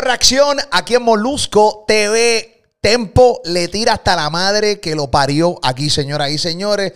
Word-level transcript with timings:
Reacción 0.00 0.58
aquí 0.70 0.94
en 0.94 1.02
Molusco 1.02 1.84
TV. 1.86 2.62
Tempo 2.80 3.40
le 3.44 3.68
tira 3.68 3.94
hasta 3.94 4.14
la 4.14 4.28
madre 4.28 4.78
que 4.78 4.94
lo 4.94 5.10
parió 5.10 5.58
aquí, 5.62 5.88
señoras 5.88 6.30
y 6.30 6.38
señores. 6.38 6.92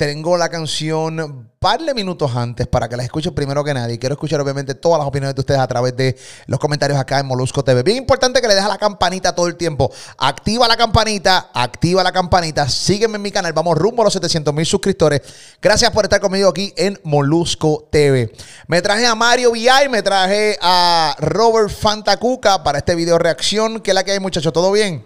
Tengo 0.00 0.38
la 0.38 0.48
canción 0.48 1.50
par 1.58 1.78
de 1.82 1.92
minutos 1.92 2.34
antes 2.34 2.66
para 2.66 2.88
que 2.88 2.96
la 2.96 3.02
escuchen 3.02 3.34
primero 3.34 3.62
que 3.62 3.74
nadie. 3.74 3.98
Quiero 3.98 4.14
escuchar 4.14 4.40
obviamente 4.40 4.74
todas 4.74 4.98
las 4.98 5.06
opiniones 5.06 5.34
de 5.34 5.40
ustedes 5.42 5.60
a 5.60 5.68
través 5.68 5.94
de 5.94 6.16
los 6.46 6.58
comentarios 6.58 6.98
acá 6.98 7.20
en 7.20 7.26
Molusco 7.26 7.62
TV. 7.62 7.82
Bien 7.82 7.98
importante 7.98 8.40
que 8.40 8.48
le 8.48 8.54
dejes 8.54 8.70
la 8.70 8.78
campanita 8.78 9.34
todo 9.34 9.46
el 9.46 9.56
tiempo. 9.56 9.92
Activa 10.16 10.66
la 10.66 10.78
campanita, 10.78 11.50
activa 11.52 12.02
la 12.02 12.12
campanita. 12.12 12.66
Sígueme 12.66 13.16
en 13.16 13.22
mi 13.22 13.30
canal. 13.30 13.52
Vamos 13.52 13.76
rumbo 13.76 14.00
a 14.00 14.06
los 14.06 14.14
700 14.14 14.54
mil 14.54 14.64
suscriptores. 14.64 15.20
Gracias 15.60 15.90
por 15.90 16.06
estar 16.06 16.18
conmigo 16.18 16.48
aquí 16.48 16.72
en 16.78 16.98
Molusco 17.04 17.86
TV. 17.90 18.32
Me 18.68 18.80
traje 18.80 19.04
a 19.04 19.14
Mario 19.14 19.52
VI, 19.52 19.90
me 19.90 20.02
traje 20.02 20.56
a 20.62 21.14
Robert 21.18 21.68
Fantacuca 21.68 22.62
para 22.62 22.78
este 22.78 22.94
video 22.94 23.18
reacción. 23.18 23.80
¿Qué 23.80 23.90
es 23.90 23.94
la 23.94 24.02
que 24.02 24.12
hay, 24.12 24.18
muchachos? 24.18 24.50
¿Todo 24.50 24.72
bien? 24.72 25.04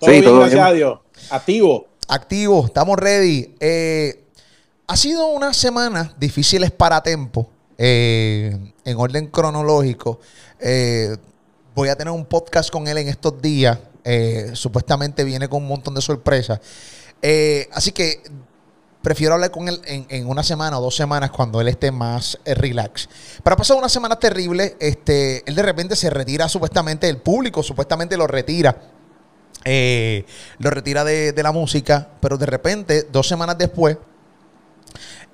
Todo 0.00 0.10
bien, 0.10 0.24
gracias 0.24 0.66
a 0.66 0.72
Dios. 0.72 0.98
Activo. 1.30 1.87
Activo, 2.10 2.64
estamos 2.64 2.98
ready. 2.98 3.54
Eh, 3.60 4.24
ha 4.86 4.96
sido 4.96 5.26
unas 5.26 5.58
semanas 5.58 6.18
difíciles 6.18 6.70
para 6.70 7.02
Tempo, 7.02 7.50
eh, 7.76 8.72
en 8.82 8.96
orden 8.96 9.26
cronológico. 9.26 10.18
Eh, 10.58 11.18
voy 11.74 11.90
a 11.90 11.96
tener 11.96 12.10
un 12.10 12.24
podcast 12.24 12.70
con 12.70 12.88
él 12.88 12.96
en 12.96 13.08
estos 13.08 13.40
días. 13.42 13.78
supuestamente 14.54 15.22
viene 15.22 15.50
con 15.50 15.62
un 15.62 15.68
montón 15.68 15.94
de 15.94 16.00
sorpresas. 16.00 16.60
así 17.72 17.92
que 17.92 18.22
prefiero 19.02 19.34
hablar 19.34 19.50
con 19.50 19.68
él 19.68 19.82
en, 19.84 20.26
una 20.26 20.42
semana 20.42 20.78
o 20.78 20.80
dos 20.80 20.96
semanas 20.96 21.30
cuando 21.30 21.60
él 21.60 21.68
esté 21.68 21.90
más 21.90 22.38
relax. 22.46 23.06
Pero 23.44 23.52
ha 23.52 23.56
pasado 23.58 23.78
una 23.78 23.90
semana 23.90 24.18
terrible. 24.18 24.78
Este, 24.80 25.46
él 25.46 25.54
de 25.54 25.62
repente 25.62 25.94
se 25.94 26.08
retira 26.08 26.48
supuestamente, 26.48 27.06
el 27.06 27.18
público 27.18 27.62
supuestamente 27.62 28.16
lo 28.16 28.26
retira 28.26 28.97
eh, 29.64 30.24
lo 30.58 30.70
retira 30.70 31.04
de, 31.04 31.34
la 31.42 31.52
música, 31.52 32.08
pero 32.20 32.36
de 32.36 32.46
repente, 32.46 33.06
dos 33.10 33.26
semanas 33.26 33.58
después, 33.58 33.98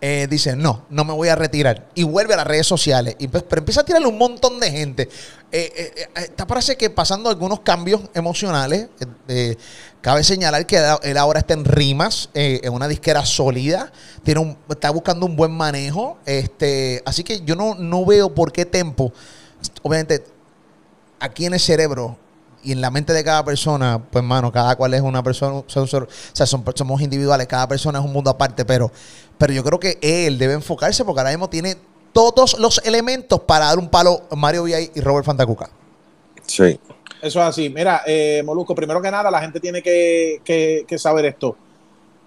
eh, 0.00 0.26
dice, 0.28 0.54
no, 0.56 0.84
no 0.90 1.04
me 1.04 1.12
voy 1.12 1.28
a 1.28 1.36
retirar. 1.36 1.88
Y 1.94 2.02
vuelve 2.02 2.34
a 2.34 2.36
las 2.38 2.46
redes 2.46 2.66
sociales. 2.66 3.16
Y, 3.18 3.28
pero 3.28 3.58
empieza 3.58 3.82
a 3.82 3.84
tirarle 3.84 4.06
un 4.06 4.18
montón 4.18 4.60
de 4.60 4.70
gente. 4.70 5.08
Eh, 5.50 6.08
está 6.14 6.46
parece 6.46 6.76
que 6.76 6.90
pasando 6.90 7.30
algunos 7.30 7.60
cambios 7.60 8.02
emocionales. 8.12 8.88
cabe 10.00 10.24
señalar 10.24 10.66
que 10.66 10.82
él 11.02 11.16
ahora 11.16 11.40
está 11.40 11.54
en 11.54 11.64
rimas, 11.64 12.28
en 12.34 12.72
una 12.72 12.88
disquera 12.88 13.24
sólida. 13.24 13.92
Tiene 14.24 14.56
está 14.68 14.90
buscando 14.90 15.24
un 15.26 15.36
buen 15.36 15.52
manejo. 15.52 16.18
Este, 16.26 17.02
así 17.06 17.24
que 17.24 17.40
yo 17.42 17.54
no, 17.54 17.74
no 17.76 18.04
veo 18.04 18.34
por 18.34 18.52
qué 18.52 18.66
Tempo, 18.66 19.12
obviamente, 19.82 20.24
aquí 21.20 21.46
en 21.46 21.54
el 21.54 21.60
cerebro, 21.60 22.18
y 22.64 22.72
en 22.72 22.80
la 22.80 22.90
mente 22.90 23.12
de 23.12 23.22
cada 23.22 23.44
persona, 23.44 24.02
pues, 24.10 24.24
mano, 24.24 24.50
cada 24.50 24.74
cual 24.76 24.94
es 24.94 25.02
una 25.02 25.22
persona, 25.22 25.56
o 25.58 25.64
sea, 25.68 26.46
somos 26.46 27.02
individuales, 27.02 27.46
cada 27.46 27.68
persona 27.68 27.98
es 27.98 28.04
un 28.04 28.12
mundo 28.12 28.30
aparte, 28.30 28.64
pero, 28.64 28.90
pero 29.38 29.52
yo 29.52 29.62
creo 29.62 29.78
que 29.78 29.98
él 30.00 30.38
debe 30.38 30.54
enfocarse 30.54 31.04
porque 31.04 31.20
ahora 31.20 31.30
mismo 31.30 31.48
tiene 31.48 31.76
todos 32.12 32.58
los 32.58 32.80
elementos 32.84 33.40
para 33.40 33.66
dar 33.66 33.78
un 33.78 33.88
palo 33.88 34.22
Mario 34.34 34.64
Villay 34.64 34.90
y 34.94 35.00
Robert 35.00 35.26
Fantacuca. 35.26 35.68
Sí. 36.46 36.78
Eso 37.20 37.40
es 37.40 37.46
así. 37.46 37.68
Mira, 37.68 38.02
eh, 38.06 38.42
Molusco, 38.44 38.74
primero 38.74 39.00
que 39.02 39.10
nada, 39.10 39.30
la 39.30 39.40
gente 39.40 39.60
tiene 39.60 39.82
que, 39.82 40.86
saber 40.96 41.26
esto. 41.26 41.56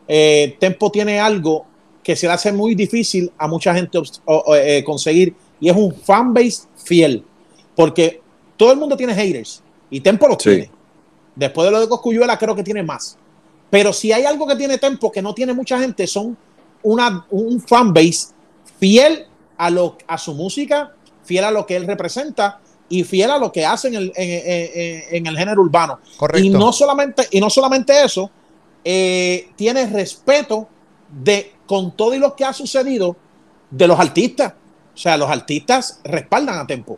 Eh, 0.08 0.56
Tempo 0.60 0.92
tiene 0.92 1.20
algo 1.20 1.66
que 2.04 2.16
se 2.16 2.28
le 2.28 2.34
hace 2.34 2.52
muy 2.52 2.76
difícil 2.76 3.32
a 3.38 3.48
mucha 3.48 3.74
gente 3.74 4.00
eh, 4.56 4.84
conseguir 4.86 5.36
y 5.60 5.70
es 5.70 5.76
un 5.76 5.94
fanbase 5.94 6.68
fiel. 6.76 7.24
Porque 7.76 8.22
todo 8.56 8.72
el 8.72 8.78
mundo 8.78 8.98
tiene 8.98 9.14
haters 9.14 9.62
y 9.90 10.02
Tempo 10.02 10.28
lo 10.28 10.38
tiene. 10.38 10.72
Después 11.36 11.66
de 11.66 11.72
lo 11.72 11.80
de 11.80 11.88
Coscuyuela, 11.88 12.38
creo 12.38 12.56
que 12.56 12.64
tiene 12.64 12.84
más. 12.84 13.18
Pero 13.70 13.94
si 13.94 14.12
hay 14.12 14.26
algo 14.26 14.48
que 14.48 14.56
tiene 14.56 14.78
Tempo 14.78 15.12
que 15.12 15.22
no 15.22 15.34
tiene 15.34 15.54
mucha 15.54 15.80
gente, 15.80 16.08
son 16.08 16.38
una, 16.84 17.26
un 17.30 17.62
fanbase 17.62 18.30
fiel 18.80 19.26
a, 19.58 19.70
lo, 19.70 19.98
a 20.08 20.18
su 20.18 20.34
música, 20.34 20.94
fiel 21.24 21.44
a 21.44 21.52
lo 21.52 21.66
que 21.66 21.76
él 21.76 21.86
representa 21.86 22.60
y 22.90 23.04
fiel 23.04 23.32
a 23.32 23.38
lo 23.38 23.52
que 23.52 23.66
hace 23.66 23.90
en 23.90 23.96
el, 23.96 24.14
en, 24.16 25.28
el 25.28 25.38
género 25.38 25.62
urbano. 25.62 26.00
Correcto. 26.18 26.46
Y 26.46 26.50
no 26.50 26.72
solamente, 26.72 27.28
y 27.32 27.40
no 27.40 27.50
solamente 27.50 28.04
eso, 28.04 28.32
eh, 28.84 29.50
tiene 29.56 29.86
respeto 29.88 30.68
de, 31.10 31.54
con 31.66 31.96
todo 31.96 32.14
y 32.14 32.20
lo 32.20 32.36
que 32.36 32.46
ha 32.46 32.54
sucedido 32.54 33.16
de 33.70 33.88
los 33.88 34.00
artistas. 34.00 34.54
O 34.94 34.98
sea, 34.98 35.18
los 35.18 35.30
artistas 35.30 36.00
respaldan 36.04 36.58
a 36.58 36.66
Tempo 36.66 36.98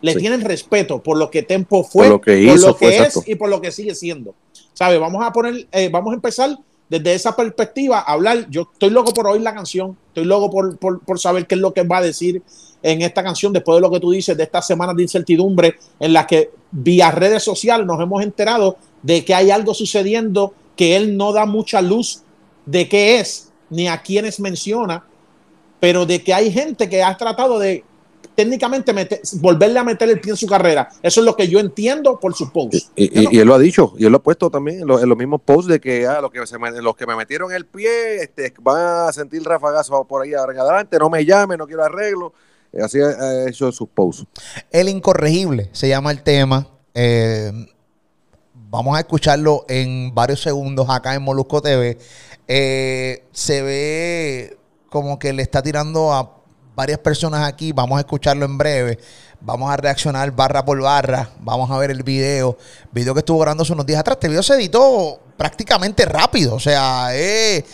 le 0.00 0.14
tienen 0.14 0.40
respeto 0.42 1.02
por 1.02 1.16
lo 1.16 1.30
que 1.30 1.42
Tempo 1.42 1.82
fue, 1.82 2.04
por 2.04 2.12
lo 2.12 2.20
que, 2.20 2.40
hizo, 2.40 2.76
es 2.80 3.20
y 3.26 3.34
por 3.34 3.48
lo 3.48 3.60
que 3.60 3.72
sigue 3.72 3.94
siendo. 3.94 4.34
¿Sabe? 4.72 4.98
Vamos 4.98 5.24
a 5.24 5.32
poner, 5.32 5.66
eh, 5.72 5.88
vamos 5.88 6.12
a 6.12 6.14
empezar 6.14 6.56
desde 6.88 7.14
esa 7.14 7.34
perspectiva 7.34 7.98
a 7.98 8.12
hablar. 8.12 8.46
Yo 8.48 8.68
estoy 8.72 8.90
loco 8.90 9.12
por 9.12 9.26
oír 9.26 9.42
la 9.42 9.54
canción, 9.54 9.96
estoy 10.08 10.24
loco 10.24 10.50
por, 10.78 11.18
saber 11.18 11.46
qué 11.46 11.54
es 11.54 11.60
lo 11.60 11.72
que 11.72 11.82
va 11.82 11.98
a 11.98 12.02
decir 12.02 12.42
en 12.82 13.02
esta 13.02 13.22
canción 13.22 13.52
después 13.52 13.76
de 13.76 13.80
lo 13.80 13.90
que 13.90 14.00
tú 14.00 14.12
dices, 14.12 14.36
de 14.36 14.44
estas 14.44 14.66
semanas 14.66 14.96
de 14.96 15.02
incertidumbre 15.02 15.74
en 15.98 16.12
las 16.12 16.26
que 16.26 16.50
vía 16.70 17.10
redes 17.10 17.42
sociales 17.42 17.86
nos 17.86 18.00
hemos 18.00 18.22
enterado 18.22 18.76
de 19.02 19.24
que 19.24 19.34
hay 19.34 19.50
algo 19.50 19.74
sucediendo 19.74 20.54
que 20.76 20.96
él 20.96 21.16
no 21.16 21.32
da 21.32 21.44
mucha 21.44 21.82
luz 21.82 22.22
de 22.66 22.88
qué 22.88 23.18
es, 23.18 23.50
ni 23.70 23.88
a 23.88 24.00
quiénes 24.02 24.38
menciona, 24.38 25.04
pero 25.80 26.06
de 26.06 26.22
que 26.22 26.34
hay 26.34 26.52
gente 26.52 26.88
que 26.88 27.02
ha 27.02 27.16
tratado 27.16 27.58
de 27.58 27.84
técnicamente 28.38 29.20
volverle 29.40 29.80
a 29.80 29.82
meter 29.82 30.08
el 30.08 30.20
pie 30.20 30.30
en 30.30 30.36
su 30.36 30.46
carrera. 30.46 30.88
Eso 31.02 31.20
es 31.20 31.26
lo 31.26 31.34
que 31.34 31.48
yo 31.48 31.58
entiendo 31.58 32.20
por 32.20 32.34
su 32.34 32.52
post. 32.52 32.92
Y, 32.94 33.36
él 33.36 33.48
lo 33.48 33.52
ha 33.52 33.58
dicho, 33.58 33.94
y 33.98 34.04
él 34.04 34.12
lo 34.12 34.18
ha 34.18 34.22
puesto 34.22 34.48
también 34.48 34.82
en, 34.82 34.86
los 34.86 35.18
mismos 35.18 35.40
posts 35.44 35.66
de 35.66 35.80
que 35.80 36.06
ah, 36.06 36.20
los, 36.20 36.30
que 36.30 36.46
se 36.46 36.56
me, 36.56 36.70
los 36.80 36.94
que 36.94 37.04
me 37.04 37.16
metieron 37.16 37.50
el 37.50 37.66
pie 37.66 38.22
este, 38.22 38.54
van 38.60 39.08
a 39.08 39.12
sentir 39.12 39.42
rafagazo 39.42 40.04
por 40.04 40.22
ahí 40.22 40.34
adelante, 40.34 41.00
no 41.00 41.10
me 41.10 41.24
llame, 41.24 41.56
no 41.56 41.66
quiero 41.66 41.82
arreglo. 41.82 42.32
Eh, 42.72 42.80
así 42.80 43.00
ha 43.00 43.48
hecho 43.48 43.72
sus 43.72 43.88
posts. 43.88 44.24
El 44.70 44.88
incorregible 44.88 45.68
se 45.72 45.88
llama 45.88 46.12
el 46.12 46.22
tema. 46.22 46.68
Eh, 46.94 47.50
vamos 48.54 48.96
a 48.96 49.00
escucharlo 49.00 49.64
en 49.68 50.14
varios 50.14 50.42
segundos 50.42 50.86
acá 50.88 51.16
en 51.16 51.22
Molusco 51.22 51.60
TV. 51.60 51.98
Eh, 52.46 53.24
se 53.32 53.62
ve 53.62 54.58
como 54.90 55.18
que 55.18 55.32
le 55.32 55.42
está 55.42 55.60
tirando 55.60 56.12
a 56.12 56.37
varias 56.78 57.00
personas 57.00 57.44
aquí. 57.44 57.72
Vamos 57.72 57.96
a 57.96 58.00
escucharlo 58.00 58.46
en 58.46 58.56
breve. 58.56 58.98
Vamos 59.40 59.68
a 59.68 59.76
reaccionar 59.76 60.30
barra 60.30 60.64
por 60.64 60.80
barra. 60.80 61.28
Vamos 61.40 61.68
a 61.72 61.76
ver 61.76 61.90
el 61.90 62.04
video. 62.04 62.56
Video 62.92 63.14
que 63.14 63.18
estuvo 63.18 63.40
grabando 63.40 63.64
hace 63.64 63.72
unos 63.72 63.84
días 63.84 63.98
atrás. 63.98 64.14
Este 64.14 64.28
video 64.28 64.44
se 64.44 64.54
editó 64.54 65.18
prácticamente 65.36 66.04
rápido. 66.04 66.54
O 66.54 66.60
sea, 66.60 67.08
eh, 67.14 67.64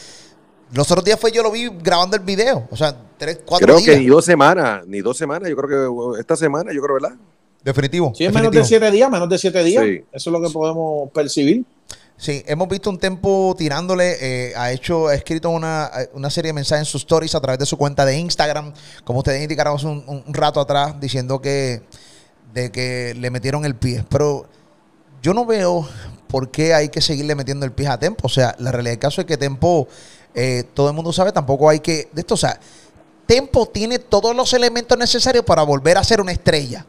los 0.73 0.91
otros 0.91 1.05
días 1.05 1.21
fue 1.21 1.31
yo 1.33 1.43
lo 1.43 1.51
vi 1.51 1.69
grabando 1.83 2.17
el 2.17 2.23
video. 2.23 2.67
O 2.71 2.77
sea, 2.79 2.97
tres, 3.19 3.41
cuatro 3.45 3.67
creo 3.67 3.77
días. 3.77 3.85
Creo 3.85 3.99
que 3.99 4.05
ni 4.05 4.09
dos 4.09 4.25
semanas, 4.25 4.87
ni 4.87 5.01
dos 5.03 5.19
semanas. 5.19 5.51
Yo 5.51 5.57
creo 5.57 6.15
que 6.15 6.21
esta 6.21 6.35
semana, 6.35 6.73
yo 6.73 6.81
creo, 6.81 6.95
¿verdad? 6.95 7.13
Definitivo. 7.63 8.15
Sí, 8.15 8.25
es 8.25 8.33
menos 8.33 8.53
de 8.53 8.65
siete 8.65 8.91
días, 8.91 9.11
menos 9.11 9.29
de 9.29 9.37
siete 9.37 9.63
días. 9.63 9.85
Eso 9.85 10.03
es 10.13 10.27
lo 10.27 10.41
que 10.41 10.49
podemos 10.49 11.11
percibir. 11.13 11.63
Sí, 12.17 12.45
hemos 12.47 12.69
visto 12.69 12.91
un 12.91 12.99
tiempo 12.99 13.55
tirándole, 13.59 14.17
eh, 14.21 14.55
ha 14.57 14.71
hecho, 14.71 15.09
ha 15.09 15.15
escrito 15.15 15.51
una, 15.51 15.91
serie 16.31 16.51
de 16.51 16.53
mensajes 16.53 16.87
en 16.87 16.91
sus 16.91 17.03
stories 17.03 17.35
a 17.35 17.41
través 17.41 17.59
de 17.59 17.67
su 17.67 17.77
cuenta 17.77 18.05
de 18.05 18.17
Instagram, 18.17 18.73
como 19.03 19.19
ustedes 19.19 19.43
indicaron 19.43 19.77
hace 19.77 19.87
un, 19.87 20.25
rato 20.29 20.61
atrás, 20.61 20.99
diciendo 21.01 21.41
que, 21.41 21.83
de 22.53 22.71
que 22.71 23.15
le 23.15 23.31
metieron 23.31 23.65
el 23.65 23.75
pie. 23.75 24.05
Pero 24.09 24.47
yo 25.23 25.35
no 25.35 25.45
veo 25.45 25.89
por 26.29 26.51
qué 26.51 26.73
hay 26.73 26.89
que 26.89 27.01
seguirle 27.01 27.35
metiendo 27.35 27.67
el 27.67 27.73
pie 27.73 27.89
a 27.89 27.99
Tempo. 27.99 28.27
O 28.27 28.31
sea, 28.31 28.55
la 28.59 28.71
realidad 28.71 28.93
del 28.93 29.01
caso 29.01 29.21
es 29.21 29.27
que 29.27 29.37
Tempo, 29.37 29.89
eh, 30.35 30.65
todo 30.73 30.89
el 30.89 30.95
mundo 30.95 31.13
sabe, 31.13 31.33
tampoco 31.33 31.69
hay 31.69 31.81
que, 31.81 32.09
de 32.13 32.21
esto, 32.21 32.35
o 32.35 32.39
sea, 32.39 32.59
Tempo 33.27 33.67
tiene 33.67 33.99
todos 33.99 34.37
los 34.37 34.53
elementos 34.53 34.97
necesarios 34.97 35.45
para 35.45 35.63
volver 35.65 35.99
a 35.99 36.05
ser 36.05 36.21
una 36.21 36.31
estrella, 36.31 36.87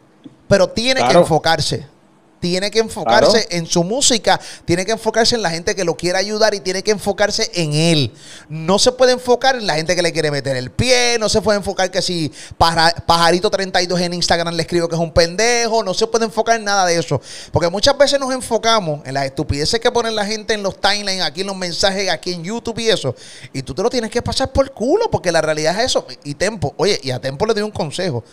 pero 0.48 0.69
tiene 0.69 1.07
que 1.07 1.13
enfocarse 1.18 1.94
tiene 2.40 2.72
que 2.72 2.80
enfocarse 2.80 3.48
en 3.50 3.66
su 3.66 3.84
música, 3.84 4.40
tiene 4.66 4.86
que 4.86 4.92
enfocarse 4.92 5.36
en 5.36 5.42
la 5.42 5.50
gente 5.50 5.76
que 5.76 5.84
lo 5.84 5.96
quiere 5.96 6.18
ayudar 6.18 6.54
y 6.54 6.60
tiene 6.60 6.84
que 6.84 6.92
enfocarse 6.92 7.50
en 7.54 7.74
él. 7.74 8.14
No 8.50 8.78
se 8.80 8.92
puede 8.92 9.14
enfocar 9.14 9.56
en 9.56 9.68
la 9.68 9.76
gente 9.76 9.96
que 9.96 10.02
le 10.02 10.12
quiere 10.12 10.32
meter 10.32 10.56
el 10.56 10.72
pie, 10.72 11.18
no 11.20 11.30
se 11.30 11.42
puede 11.42 11.58
enfocar 11.58 11.90
que 11.92 12.02
si 12.02 12.32
Pajarito32 12.60 14.00
en 14.02 14.14
Instagram 14.14 14.54
le 14.54 14.62
escribo 14.62 14.88
que 14.88 14.96
es 14.96 15.02
un 15.02 15.12
pendejo, 15.12 15.84
no 15.84 15.94
se 15.94 16.08
puede 16.08 16.26
enfocar 16.26 16.58
en 16.58 16.66
nada 16.66 16.86
de 16.86 16.98
eso. 16.98 17.22
Porque 17.52 17.70
muchas 17.70 17.98
veces 17.98 18.20
nos 18.20 18.34
enfocamos 18.34 19.02
en 19.06 19.14
las 19.14 19.26
estupideces 19.26 19.80
que 19.80 19.92
pone 19.92 20.12
la 20.12 20.26
gente 20.26 20.54
en 20.54 20.64
los 20.64 20.80
timelines, 20.80 21.24
aquí 21.24 21.42
en 21.42 21.48
los 21.48 21.56
mensajes, 21.56 22.10
aquí 22.10 22.34
en 22.34 22.44
YouTube 22.44 22.80
y 22.80 22.90
eso. 22.90 23.16
Y 23.54 23.64
tú 23.64 23.74
te 23.74 23.81
lo 23.81 23.90
tienes 23.90 24.12
que 24.12 24.22
pasar 24.22 24.52
por 24.52 24.72
culo 24.72 25.10
porque 25.10 25.31
la 25.31 25.42
realidad 25.42 25.80
es 25.80 25.86
eso. 25.88 26.06
Y 26.24 26.36
Tempo, 26.36 26.74
oye, 26.78 27.00
y 27.02 27.12
a 27.12 27.20
Tempo 27.20 27.46
le 27.46 27.54
doy 27.54 27.64
un 27.64 27.72
consejo. 27.72 28.24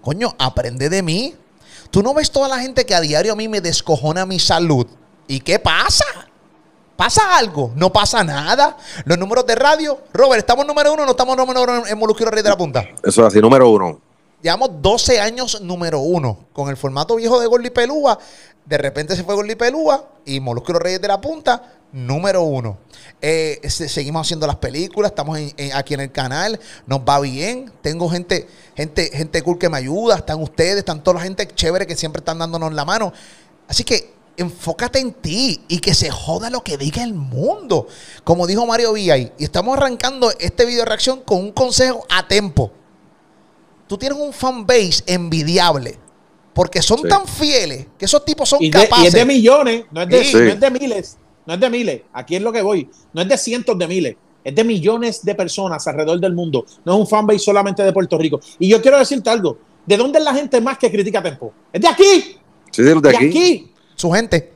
Coño, 0.00 0.34
aprende 0.38 0.88
de 0.88 1.02
mí. 1.02 1.34
Tú 1.92 2.02
no 2.02 2.14
ves 2.14 2.30
toda 2.30 2.48
la 2.48 2.58
gente 2.58 2.86
que 2.86 2.94
a 2.94 3.02
diario 3.02 3.34
a 3.34 3.36
mí 3.36 3.48
me 3.48 3.60
descojona 3.60 4.24
mi 4.24 4.38
salud. 4.38 4.86
¿Y 5.28 5.40
qué 5.40 5.58
pasa? 5.58 6.06
¿Pasa 6.96 7.36
algo? 7.36 7.70
No 7.76 7.92
pasa 7.92 8.24
nada. 8.24 8.78
Los 9.04 9.18
números 9.18 9.44
de 9.44 9.54
radio, 9.54 9.98
Robert, 10.10 10.38
¿estamos 10.38 10.64
número 10.64 10.94
uno 10.94 11.02
o 11.02 11.04
no 11.04 11.10
estamos 11.10 11.36
número 11.36 11.62
uno 11.64 11.86
en 11.86 11.98
Molusquero 11.98 12.30
Rey 12.30 12.42
de 12.42 12.48
la 12.48 12.56
Punta? 12.56 12.82
Eso 13.04 13.20
es 13.20 13.26
así, 13.26 13.40
número 13.42 13.68
uno. 13.68 14.00
llevamos 14.40 14.70
12 14.80 15.20
años 15.20 15.60
número 15.60 16.00
uno 16.00 16.46
con 16.54 16.70
el 16.70 16.78
formato 16.78 17.16
viejo 17.16 17.38
de 17.38 17.46
Gordy 17.46 17.68
Pelúa. 17.68 18.18
De 18.64 18.78
repente 18.78 19.14
se 19.14 19.22
fue 19.22 19.34
Gordy 19.34 19.54
Pelúa 19.54 20.02
y 20.24 20.40
los 20.40 20.66
Reyes 20.66 21.02
de 21.02 21.08
la 21.08 21.20
Punta, 21.20 21.74
número 21.92 22.42
uno. 22.42 22.78
Eh, 23.24 23.60
se- 23.70 23.88
seguimos 23.88 24.26
haciendo 24.26 24.48
las 24.48 24.56
películas, 24.56 25.12
estamos 25.12 25.38
en- 25.38 25.52
en- 25.56 25.72
aquí 25.76 25.94
en 25.94 26.00
el 26.00 26.10
canal, 26.10 26.58
nos 26.86 27.00
va 27.00 27.20
bien. 27.20 27.70
Tengo 27.80 28.08
gente, 28.10 28.48
gente, 28.76 29.10
gente 29.14 29.42
cool 29.42 29.58
que 29.58 29.68
me 29.68 29.78
ayuda, 29.78 30.16
están 30.16 30.42
ustedes, 30.42 30.78
están 30.78 31.04
toda 31.04 31.18
la 31.18 31.22
gente 31.22 31.46
chévere 31.46 31.86
que 31.86 31.94
siempre 31.94 32.18
están 32.18 32.38
dándonos 32.40 32.72
la 32.74 32.84
mano. 32.84 33.12
Así 33.68 33.84
que 33.84 34.12
enfócate 34.36 34.98
en 34.98 35.12
ti 35.12 35.62
y 35.68 35.78
que 35.78 35.94
se 35.94 36.10
joda 36.10 36.50
lo 36.50 36.64
que 36.64 36.76
diga 36.76 37.04
el 37.04 37.14
mundo. 37.14 37.86
Como 38.24 38.46
dijo 38.48 38.66
Mario 38.66 38.92
Villay, 38.94 39.32
y 39.38 39.44
estamos 39.44 39.76
arrancando 39.76 40.32
este 40.40 40.64
video 40.64 40.84
reacción 40.84 41.20
con 41.20 41.38
un 41.38 41.52
consejo 41.52 42.04
a 42.10 42.26
tiempo. 42.26 42.72
Tú 43.86 43.98
tienes 43.98 44.18
un 44.18 44.32
fanbase 44.32 45.02
envidiable. 45.06 45.98
Porque 46.54 46.82
son 46.82 46.98
Sí. 46.98 47.08
tan 47.08 47.26
fieles 47.26 47.86
que 47.96 48.04
esos 48.04 48.24
tipos 48.26 48.46
son 48.46 48.58
Y, 48.62 48.70
de- 48.70 48.78
y 48.80 48.82
capaces. 48.82 49.06
es 49.06 49.12
de 49.14 49.24
millones, 49.24 49.84
no 49.90 50.02
es 50.02 50.08
de, 50.10 50.24
Sí. 50.24 50.36
no 50.36 50.48
es 50.48 50.60
de 50.60 50.70
miles, 50.70 51.16
no 51.46 51.54
es 51.54 51.60
de 51.60 51.70
miles. 51.70 52.02
Aquí 52.12 52.36
es 52.36 52.42
lo 52.42 52.52
que 52.52 52.62
voy. 52.62 52.88
No 53.12 53.22
es 53.22 53.28
de 53.28 53.36
cientos 53.38 53.78
de 53.78 53.86
miles, 53.88 54.16
es 54.44 54.54
de 54.54 54.64
millones 54.64 55.24
de 55.24 55.34
personas 55.34 55.86
alrededor 55.86 56.20
del 56.20 56.34
mundo. 56.34 56.64
No 56.84 56.94
es 56.94 56.98
un 57.00 57.06
fanbase 57.06 57.38
solamente 57.40 57.82
de 57.82 57.92
Puerto 57.92 58.16
Rico. 58.18 58.40
Y 58.58 58.68
yo 58.68 58.80
quiero 58.82 58.98
decirte 58.98 59.30
algo. 59.30 59.58
¿De 59.84 59.96
dónde 59.96 60.18
es 60.20 60.24
la 60.24 60.32
gente 60.34 60.60
más 60.60 60.78
que 60.78 60.90
critica 60.90 61.18
a 61.18 61.22
Tempo? 61.22 61.52
Es 61.72 61.80
de 61.80 61.88
aquí. 61.88 62.36
Sí, 62.70 62.82
de 62.82 62.94
de 62.94 63.00
De 63.00 63.16
aquí. 63.16 63.26
aquí. 63.28 63.72
Su 63.96 64.10
gente. 64.12 64.52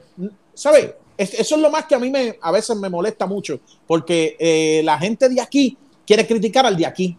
¿Sabes? 0.55 0.91
Es- 1.17 1.35
Eso 1.35 1.57
es 1.57 1.61
lo 1.63 1.71
más 1.71 1.85
que 1.87 1.95
a 1.95 1.99
mí 1.99 2.11
me, 2.11 2.39
a 2.41 2.53
veces 2.53 2.77
me 2.77 2.89
molesta 2.89 3.27
mucho. 3.27 3.59
Porque 3.87 4.37
eh, 4.39 4.83
la 4.85 4.99
gente 4.99 5.29
de 5.29 5.41
aquí 5.41 5.77
quiere 6.07 6.27
criticar 6.27 6.65
al 6.67 6.77
de 6.77 6.87
aquí. 6.87 7.17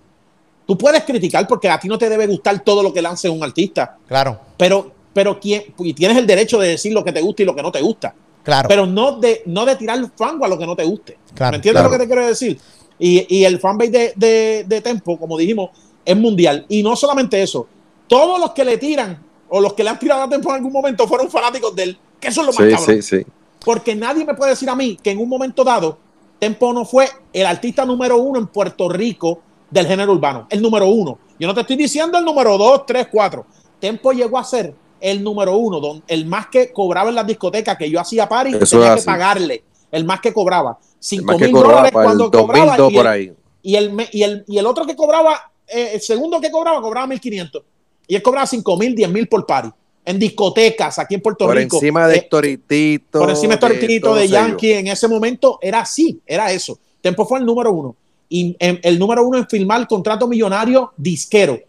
Tú 0.65 0.77
puedes 0.77 1.03
criticar 1.03 1.47
porque 1.47 1.69
a 1.69 1.79
ti 1.79 1.87
no 1.87 1.97
te 1.97 2.09
debe 2.09 2.27
gustar 2.27 2.61
todo 2.63 2.81
lo 2.83 2.93
que 2.93 3.01
lance 3.01 3.29
un 3.29 3.41
artista. 3.43 3.97
Claro, 4.07 4.39
Pero, 4.57 4.91
pero 5.13 5.39
quién, 5.39 5.63
y 5.79 5.93
tienes 5.93 6.17
el 6.17 6.27
derecho 6.27 6.59
de 6.59 6.69
decir 6.69 6.91
lo 6.93 7.03
que 7.03 7.11
te 7.13 7.21
gusta 7.21 7.41
y 7.43 7.45
lo 7.45 7.55
que 7.55 7.61
no 7.61 7.71
te 7.71 7.81
gusta. 7.81 8.13
Claro. 8.47 8.67
Pero 8.69 8.85
no 8.85 9.19
de, 9.19 9.43
no 9.45 9.65
de 9.65 9.75
tirar 9.75 9.99
fango 10.15 10.45
a 10.45 10.47
lo 10.47 10.57
que 10.57 10.65
no 10.65 10.75
te 10.75 10.83
guste. 10.85 11.17
Claro, 11.35 11.51
¿Me 11.51 11.55
entiendes 11.57 11.81
claro. 11.81 11.89
lo 11.93 11.99
que 11.99 12.03
te 12.03 12.07
quiero 12.07 12.25
decir? 12.27 12.59
Y, 12.97 13.37
y 13.37 13.43
el 13.45 13.59
fanbase 13.59 13.91
de, 13.91 14.13
de, 14.15 14.65
de 14.67 14.81
Tempo, 14.81 15.19
como 15.19 15.37
dijimos, 15.37 15.69
es 16.03 16.17
mundial. 16.17 16.65
Y 16.69 16.81
no 16.81 16.95
solamente 16.95 17.41
eso, 17.41 17.67
todos 18.07 18.39
los 18.39 18.51
que 18.53 18.63
le 18.65 18.77
tiran 18.77 19.21
o 19.49 19.61
los 19.61 19.73
que 19.73 19.83
le 19.83 19.89
han 19.91 19.99
tirado 19.99 20.23
a 20.23 20.29
Tempo 20.29 20.49
en 20.49 20.55
algún 20.55 20.71
momento 20.71 21.07
fueron 21.07 21.29
fanáticos 21.29 21.75
de 21.75 21.83
él. 21.83 21.97
Que 22.19 22.29
eso 22.29 22.41
es 22.41 22.47
lo 22.47 22.53
más 22.53 22.65
Sí, 22.65 22.75
cabrón. 22.87 23.03
sí, 23.03 23.17
sí. 23.19 23.25
Porque 23.63 23.95
nadie 23.95 24.25
me 24.25 24.33
puede 24.33 24.51
decir 24.51 24.69
a 24.69 24.75
mí 24.75 24.97
que 25.03 25.11
en 25.11 25.19
un 25.19 25.29
momento 25.29 25.63
dado 25.63 25.97
Tempo 26.39 26.71
no 26.73 26.85
fue 26.85 27.07
el 27.33 27.45
artista 27.45 27.85
número 27.85 28.17
uno 28.17 28.39
en 28.39 28.47
Puerto 28.47 28.87
Rico 28.89 29.41
del 29.69 29.85
género 29.87 30.13
urbano. 30.13 30.47
El 30.49 30.61
número 30.61 30.87
uno. 30.87 31.19
Yo 31.39 31.47
no 31.47 31.53
te 31.53 31.61
estoy 31.61 31.75
diciendo 31.75 32.17
el 32.17 32.23
número 32.25 32.57
dos, 32.57 32.85
tres, 32.85 33.07
cuatro. 33.11 33.45
Tempo 33.79 34.11
llegó 34.11 34.37
a 34.39 34.43
ser 34.43 34.73
el 35.01 35.23
número 35.23 35.55
uno, 35.57 35.79
don- 35.79 36.03
el 36.07 36.25
más 36.25 36.47
que 36.47 36.71
cobraba 36.71 37.09
en 37.09 37.15
las 37.15 37.27
discotecas 37.27 37.77
que 37.77 37.89
yo 37.89 37.99
hacía 37.99 38.27
party, 38.27 38.55
Eso 38.55 38.79
tenía 38.79 38.95
que 38.95 39.01
pagarle. 39.03 39.63
El 39.91 40.05
más 40.05 40.19
que 40.21 40.33
cobraba. 40.33 40.77
El 40.81 40.87
Cinco 40.99 41.25
más 41.25 41.37
que 41.37 41.43
mil 41.45 41.53
cobraba 41.53 41.73
dólares 41.75 41.91
el 41.95 42.03
cuando 42.03 42.29
2002 42.29 42.45
cobraba. 42.45 42.75
y 42.91 42.95
por 42.95 43.05
el- 43.05 43.11
ahí. 43.11 43.33
y 43.61 43.75
el, 43.75 44.07
y 44.11 44.23
el, 44.23 44.43
y 44.47 44.57
el 44.57 44.65
otro 44.65 44.85
que 44.85 44.95
cobraba, 44.95 45.51
eh, 45.67 45.91
el 45.95 46.01
segundo 46.01 46.39
que 46.41 46.51
cobraba, 46.51 46.81
cobraba 46.81 47.07
1500. 47.07 47.63
Y 48.07 48.15
él 48.15 48.21
cobraba 48.21 48.47
5 48.47 48.77
mil, 48.77 48.95
10 48.95 49.09
mil 49.09 49.27
por 49.27 49.45
party. 49.45 49.69
En 50.05 50.17
discotecas 50.19 50.99
aquí 50.99 51.15
en 51.15 51.21
Puerto 51.21 51.45
Por 51.45 51.55
Rico. 51.57 51.75
encima 51.77 52.07
de 52.07 52.15
Eh, 52.17 52.99
por 53.11 53.29
encima 53.29 53.55
de 53.55 53.59
Tortito, 53.59 54.15
de 54.15 54.27
Yankee, 54.29 54.71
en 54.73 54.87
ese 54.87 55.07
momento 55.09 55.59
era 55.61 55.81
así, 55.81 56.21
era 56.25 56.49
eso. 56.51 56.79
Tempo 57.01 57.25
fue 57.25 57.39
el 57.39 57.45
número 57.45 57.73
uno. 57.73 57.95
Y 58.29 58.55
en- 58.59 58.79
el 58.83 58.97
número 58.99 59.25
uno 59.25 59.37
en 59.37 59.47
firmar 59.47 59.85
contrato 59.87 60.25
millonario 60.27 60.93
disquero. 60.95 61.59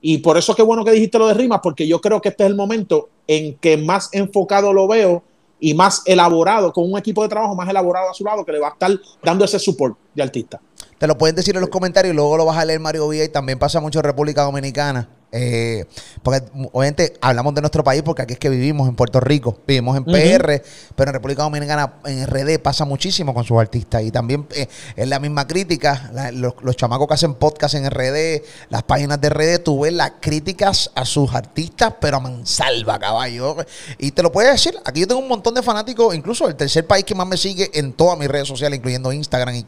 Y 0.00 0.18
por 0.18 0.38
eso 0.38 0.54
qué 0.54 0.62
bueno 0.62 0.84
que 0.84 0.92
dijiste 0.92 1.18
lo 1.18 1.26
de 1.26 1.34
rimas, 1.34 1.60
porque 1.62 1.86
yo 1.86 2.00
creo 2.00 2.20
que 2.20 2.28
este 2.28 2.44
es 2.44 2.50
el 2.50 2.56
momento 2.56 3.08
en 3.26 3.56
que 3.56 3.76
más 3.76 4.08
enfocado 4.12 4.72
lo 4.72 4.86
veo 4.86 5.22
y 5.60 5.74
más 5.74 6.02
elaborado, 6.06 6.72
con 6.72 6.90
un 6.90 6.98
equipo 6.98 7.22
de 7.22 7.28
trabajo 7.28 7.54
más 7.54 7.68
elaborado 7.68 8.10
a 8.10 8.14
su 8.14 8.24
lado, 8.24 8.44
que 8.44 8.52
le 8.52 8.60
va 8.60 8.68
a 8.68 8.72
estar 8.72 8.92
dando 9.22 9.44
ese 9.44 9.58
support 9.58 9.96
de 10.14 10.22
artista. 10.22 10.60
Te 10.98 11.06
lo 11.06 11.18
pueden 11.18 11.34
decir 11.34 11.54
en 11.56 11.60
los 11.60 11.70
comentarios 11.70 12.12
y 12.12 12.16
luego 12.16 12.36
lo 12.36 12.44
vas 12.44 12.58
a 12.58 12.64
leer 12.64 12.80
Mario 12.80 13.08
Villa 13.08 13.24
y 13.24 13.28
también 13.28 13.58
pasa 13.58 13.80
mucho 13.80 13.98
en 13.98 14.04
República 14.04 14.42
Dominicana. 14.42 15.08
Eh, 15.30 15.84
porque 16.22 16.42
obviamente 16.72 17.12
hablamos 17.20 17.54
de 17.54 17.60
nuestro 17.60 17.84
país 17.84 18.02
porque 18.02 18.22
aquí 18.22 18.32
es 18.32 18.38
que 18.38 18.48
vivimos 18.48 18.88
en 18.88 18.96
Puerto 18.96 19.20
Rico, 19.20 19.58
vivimos 19.66 19.96
en. 19.96 20.04
PR, 20.04 20.62
pero 20.96 21.10
en 21.10 21.14
República 21.14 21.42
Dominicana, 21.42 21.94
en 22.06 22.26
RD, 22.26 22.58
pasa 22.60 22.84
muchísimo 22.86 23.34
con 23.34 23.44
sus 23.44 23.58
artistas 23.60 24.02
y 24.02 24.10
también 24.10 24.46
eh, 24.54 24.68
es 24.96 25.06
la 25.08 25.18
misma 25.18 25.46
crítica. 25.46 26.10
la- 26.14 26.32
los, 26.32 26.54
los 26.62 26.76
chamacos 26.76 27.06
que 27.08 27.14
hacen 27.14 27.34
podcast 27.34 27.74
en 27.74 27.90
RD, 27.90 28.42
las 28.70 28.82
páginas 28.84 29.20
de 29.20 29.28
RD, 29.28 29.58
tú 29.62 29.80
ves 29.80 29.92
las 29.92 30.12
críticas 30.20 30.90
a 30.94 31.04
sus 31.04 31.34
artistas, 31.34 31.94
pero 32.00 32.16
a 32.16 32.20
mansalva, 32.20 32.98
caballo. 32.98 33.56
Y 33.98 34.12
te 34.12 34.22
lo 34.22 34.32
puedes 34.32 34.50
decir, 34.52 34.78
aquí 34.84 35.00
yo 35.00 35.06
tengo 35.08 35.20
un 35.20 35.28
montón 35.28 35.52
de 35.54 35.62
fanáticos, 35.62 36.14
incluso 36.14 36.48
el 36.48 36.54
tercer 36.56 36.86
país 36.86 37.04
que 37.04 37.14
más 37.14 37.26
me 37.26 37.36
sigue 37.36 37.70
en 37.74 37.92
todas 37.92 38.18
mis 38.18 38.28
redes 38.28 38.48
sociales, 38.48 38.78
incluyendo 38.78 39.12
Instagram 39.12 39.54
y 39.54 39.64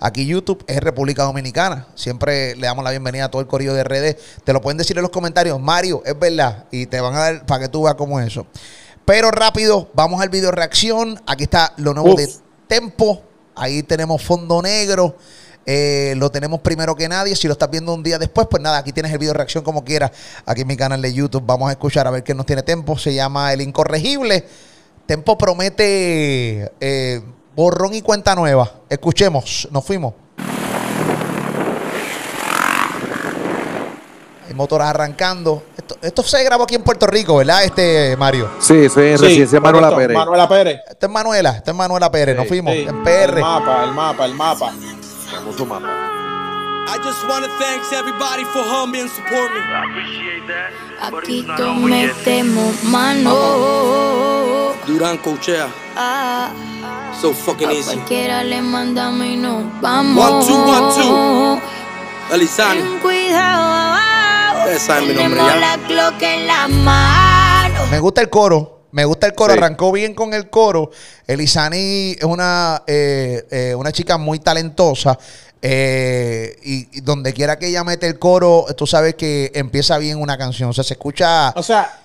aquí 0.00 0.26
YouTube, 0.26 0.64
es 0.66 0.80
República 0.80 1.22
Dominicana. 1.22 1.86
Siempre 1.94 2.56
le 2.56 2.66
damos 2.66 2.82
la 2.84 2.90
bienvenida 2.90 3.26
a 3.26 3.30
todo 3.30 3.40
el 3.40 3.46
corillo 3.46 3.74
de 3.74 3.84
RD. 3.84 4.16
Te 4.44 4.52
lo 4.52 4.60
pueden 4.60 4.78
decir 4.78 5.03
los 5.04 5.12
comentarios, 5.12 5.60
Mario, 5.60 6.02
es 6.04 6.18
verdad, 6.18 6.64
y 6.72 6.86
te 6.86 7.00
van 7.00 7.14
a 7.14 7.18
dar 7.18 7.46
para 7.46 7.60
que 7.60 7.68
tú 7.68 7.84
veas 7.84 7.94
cómo 7.94 8.18
es 8.18 8.26
eso. 8.26 8.46
Pero 9.04 9.30
rápido, 9.30 9.88
vamos 9.94 10.20
al 10.20 10.30
video 10.30 10.50
reacción. 10.50 11.20
Aquí 11.26 11.44
está 11.44 11.74
lo 11.76 11.92
nuevo 11.94 12.14
Uf. 12.14 12.16
de 12.16 12.28
Tempo. 12.66 13.22
Ahí 13.54 13.82
tenemos 13.82 14.22
fondo 14.22 14.62
negro. 14.62 15.16
Eh, 15.66 16.14
lo 16.16 16.30
tenemos 16.30 16.60
primero 16.60 16.96
que 16.96 17.08
nadie. 17.08 17.36
Si 17.36 17.46
lo 17.46 17.52
estás 17.52 17.70
viendo 17.70 17.92
un 17.92 18.02
día 18.02 18.18
después, 18.18 18.46
pues 18.50 18.62
nada, 18.62 18.78
aquí 18.78 18.92
tienes 18.92 19.12
el 19.12 19.18
video 19.18 19.34
reacción 19.34 19.62
como 19.62 19.84
quieras. 19.84 20.10
Aquí 20.46 20.62
en 20.62 20.68
mi 20.68 20.76
canal 20.76 21.02
de 21.02 21.12
YouTube. 21.12 21.44
Vamos 21.44 21.68
a 21.68 21.72
escuchar 21.72 22.06
a 22.06 22.10
ver 22.10 22.24
qué 22.24 22.34
nos 22.34 22.46
tiene 22.46 22.62
Tempo. 22.62 22.98
Se 22.98 23.12
llama 23.14 23.52
El 23.52 23.60
Incorregible. 23.60 24.46
Tempo 25.06 25.36
promete 25.36 26.72
eh, 26.80 27.22
borrón 27.54 27.92
y 27.94 28.00
cuenta 28.00 28.34
nueva. 28.34 28.80
Escuchemos, 28.88 29.68
nos 29.70 29.84
fuimos. 29.84 30.23
Hay 34.54 34.58
motoras 34.58 34.88
arrancando. 34.90 35.64
Esto, 35.76 35.96
esto 36.00 36.22
se 36.22 36.44
grabó 36.44 36.62
aquí 36.62 36.76
en 36.76 36.82
Puerto 36.84 37.08
Rico, 37.08 37.38
¿verdad? 37.38 37.64
Este 37.64 38.16
Mario. 38.16 38.48
Sí, 38.60 38.88
soy 38.88 39.08
en 39.08 39.18
Sí, 39.18 39.24
residencia 39.24 39.58
Manuela 39.60 39.88
correcto, 39.88 40.00
Pérez. 40.06 40.16
Manuela 40.16 40.48
Pérez. 40.48 40.80
Esto 40.88 41.06
es 41.06 41.12
Manuela, 41.12 41.50
esto 41.56 41.70
es 41.72 41.76
Manuela 41.76 42.08
Pérez. 42.12 42.36
Nos 42.36 42.44
Sí, 42.44 42.48
fuimos 42.50 42.72
Sí, 42.72 42.86
en 42.88 43.02
PR. 43.02 43.34
El 43.38 43.40
mapa, 43.40 43.82
el 43.84 43.90
mapa, 43.92 44.24
el 44.26 44.34
mapa. 44.34 44.72
Tenemos 45.28 45.56
su 45.56 45.66
mapa. 45.66 45.86
I 46.86 46.98
just 46.98 47.28
want 47.28 47.44
to 47.44 47.50
thank 47.58 47.82
everybody 47.92 48.44
for 48.44 48.62
humbling 48.62 49.02
and 49.02 49.10
support 49.10 49.50
me. 49.52 49.58
I 49.58 49.82
appreciate 49.90 50.46
that. 50.46 51.12
Aquí 51.12 51.42
yet. 51.42 51.58
metemos 51.90 52.84
mano. 52.84 53.34
Durán 54.86 55.18
Cochea, 55.18 55.66
Ah, 55.96 56.50
so 57.20 57.32
fucking 57.32 57.68
a 57.68 57.72
easy. 57.72 57.96
cualquiera 57.96 58.44
le 58.44 58.62
mandamos 58.62 59.26
y 59.26 59.36
nos 59.36 59.64
vamos. 59.80 60.24
One, 60.24 60.46
two, 60.46 60.54
one, 60.54 60.94
two. 60.94 61.60
Elizani, 62.34 62.80
Ten 62.80 62.98
cuidado. 63.00 63.83
Ustedes 64.64 64.82
saben 64.82 65.08
mi 65.08 65.14
nombre 65.14 65.40
Tenemos 65.40 65.52
ya. 65.52 65.60
la 65.60 65.76
Glock 65.88 66.22
en 66.22 66.46
la 66.46 66.68
mano. 66.68 67.86
Me 67.90 67.98
gusta 68.00 68.20
el 68.20 68.30
coro. 68.30 68.70
Me 68.92 69.04
gusta 69.04 69.26
el 69.26 69.34
coro. 69.34 69.52
Sí. 69.52 69.58
Arrancó 69.58 69.92
bien 69.92 70.14
con 70.14 70.32
el 70.34 70.48
coro. 70.48 70.90
Elizani 71.26 72.12
es 72.12 72.24
una, 72.24 72.82
eh, 72.86 73.44
eh, 73.50 73.74
una 73.74 73.92
chica 73.92 74.16
muy 74.18 74.38
talentosa. 74.38 75.18
eh, 75.66 76.56
y, 76.62 76.98
y 76.98 77.00
donde 77.00 77.32
quiera 77.32 77.58
que 77.58 77.68
ella 77.68 77.82
mete 77.84 78.06
el 78.06 78.18
coro, 78.18 78.66
tú 78.76 78.86
sabes 78.86 79.14
que 79.14 79.50
empieza 79.54 79.96
bien 79.98 80.18
una 80.20 80.36
canción. 80.36 80.68
O 80.70 80.72
sea, 80.74 80.84
se 80.84 80.92
escucha. 80.94 81.50
O 81.56 81.62
sea, 81.62 82.00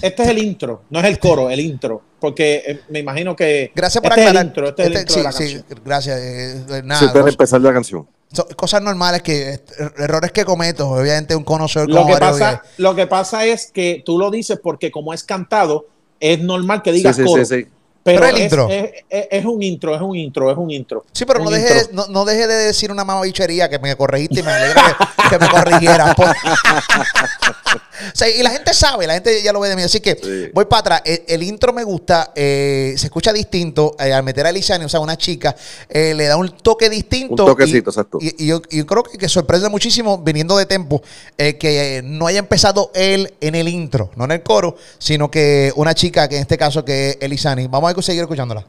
este 0.00 0.22
es 0.22 0.28
el 0.30 0.38
intro, 0.38 0.82
no 0.90 0.98
es 1.00 1.04
el 1.04 1.18
coro, 1.18 1.50
el 1.50 1.60
intro. 1.60 2.02
Porque 2.18 2.80
me 2.88 2.98
imagino 3.00 3.36
que. 3.36 3.72
Gracias 3.74 4.02
por 4.02 4.10
este 4.12 4.22
aclarar. 4.22 4.36
Es 4.36 4.40
el 4.40 4.46
intro, 4.48 4.68
este 4.70 4.82
es 4.82 4.88
el 4.88 4.92
Este- 4.96 5.00
intro 5.02 5.14
sí, 5.14 5.18
de 5.20 5.24
la 5.24 5.32
sí, 5.32 5.38
canción. 5.64 5.80
gracias. 5.84 6.18
eh, 6.20 6.82
nada, 6.84 6.98
Siempre 6.98 7.22
cos- 7.22 7.28
empezar 7.28 7.60
la 7.60 7.72
canción. 7.72 8.08
Son 8.32 8.46
cosas 8.56 8.82
normales 8.82 9.22
que 9.22 9.54
eh, 9.54 9.60
errores 9.98 10.32
que 10.32 10.44
cometo. 10.44 10.88
Obviamente, 10.90 11.34
un 11.36 11.44
conocedor 11.44 11.88
Lo 11.88 12.02
como 12.02 12.14
que, 12.14 12.20
pasa, 12.20 12.50
Villay. 12.50 12.58
lo 12.78 12.94
que 12.94 13.06
pasa 13.06 13.44
es 13.44 13.70
que 13.72 14.02
tú 14.04 14.18
lo 14.18 14.30
dices 14.30 14.58
porque, 14.62 14.90
como 14.90 15.12
es 15.14 15.24
cantado, 15.24 15.86
es 16.20 16.40
normal 16.40 16.82
que 16.82 16.90
Sí, 16.90 16.96
digas 16.98 17.16
sí, 17.16 17.24
coro. 17.24 17.44
sí, 17.44 17.62
sí. 17.62 17.66
Pero, 18.04 18.20
Pero 18.20 18.30
el 18.30 18.36
es, 18.36 18.42
intro. 18.44 18.68
Es, 18.70 18.90
es- 19.10 19.28
es 19.30 19.44
un 19.44 19.62
intro, 19.62 19.94
es 19.94 20.00
un 20.00 20.16
intro, 20.16 20.50
es 20.50 20.56
un 20.56 20.70
intro. 20.70 21.04
Sí, 21.12 21.24
pero 21.26 21.40
no 21.44 21.50
deje, 21.50 21.80
intro. 21.80 21.92
no, 21.92 22.06
no 22.06 22.24
deje 22.24 22.46
de 22.46 22.54
decir 22.54 22.90
una 22.90 23.04
mamabichería 23.04 23.68
que 23.68 23.78
me 23.78 23.94
corregiste 23.96 24.40
y 24.40 24.42
me 24.42 24.52
alegra 24.52 24.96
que, 24.96 25.28
que 25.28 25.38
me 25.44 25.48
corrigiera. 25.50 26.16
Por- 28.00 28.08
o 28.08 28.16
sea, 28.16 28.28
y 28.28 28.42
la 28.42 28.50
gente 28.50 28.72
sabe, 28.74 29.06
la 29.06 29.14
gente 29.14 29.42
ya 29.42 29.52
lo 29.52 29.60
ve 29.60 29.68
de 29.68 29.76
mí. 29.76 29.82
Así 29.82 30.00
que 30.00 30.16
Sí. 30.22 30.50
voy 30.54 30.64
para 30.66 30.80
atrás. 30.80 31.02
El, 31.04 31.22
el 31.28 31.42
intro 31.42 31.72
me 31.72 31.84
gusta, 31.84 32.32
eh, 32.34 32.94
se 32.96 33.06
escucha 33.06 33.32
distinto. 33.32 33.94
eh, 33.98 34.12
al 34.12 34.22
meter 34.22 34.46
a 34.46 34.52
Lizani, 34.52 34.84
o 34.84 34.88
sea, 34.88 35.00
una 35.00 35.16
chica, 35.16 35.54
eh, 35.88 36.14
le 36.14 36.24
da 36.26 36.36
un 36.36 36.48
toque 36.50 36.88
distinto. 36.90 37.44
Un 37.44 37.50
toquecito, 37.50 37.90
y, 37.90 37.90
exacto. 37.90 38.18
Y, 38.20 38.44
y 38.44 38.46
yo, 38.48 38.62
y 38.70 38.78
yo 38.78 38.86
creo 38.86 39.02
que, 39.02 39.18
que 39.18 39.28
sorprende 39.28 39.68
muchísimo 39.68 40.18
viniendo 40.18 40.56
de 40.56 40.66
Tempo 40.66 41.02
eh, 41.36 41.56
que 41.58 41.98
eh, 41.98 42.02
no 42.02 42.26
haya 42.26 42.38
empezado 42.38 42.90
él 42.94 43.34
en 43.40 43.54
el 43.54 43.68
intro, 43.68 44.10
no 44.16 44.24
en 44.24 44.32
el 44.32 44.42
coro, 44.42 44.76
sino 44.98 45.30
que 45.30 45.72
una 45.76 45.94
chica, 45.94 46.28
que 46.28 46.36
en 46.36 46.42
este 46.42 46.56
caso 46.58 46.84
que 46.84 47.10
es 47.10 47.18
Elizani. 47.20 47.66
Vamos 47.66 47.92
a 47.96 48.02
seguir 48.02 48.22
escuchándola. 48.22 48.64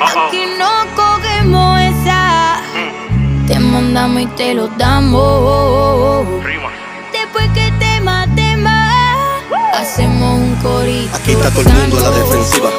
Aquí 0.00 0.42
no 0.58 0.70
cogemos 0.94 1.80
esa. 1.80 2.60
Te 3.46 3.58
mandamos 3.58 4.22
y 4.22 4.26
te 4.36 4.54
lo 4.54 4.68
damos. 4.78 6.26
Rima. 6.44 6.70
Te 7.12 7.18
después 7.18 7.46
que 7.54 7.72
te 7.78 8.00
mate 8.00 8.42
más, 8.42 8.45
hacemos 9.76 10.38
un 10.40 10.54
corito. 10.56 11.16
Aquí 11.16 11.32
está 11.32 11.50
todo 11.50 11.60
el 11.60 11.68
mundo 11.74 11.98
a 11.98 12.10
la 12.10 12.18
defensiva. 12.18 12.70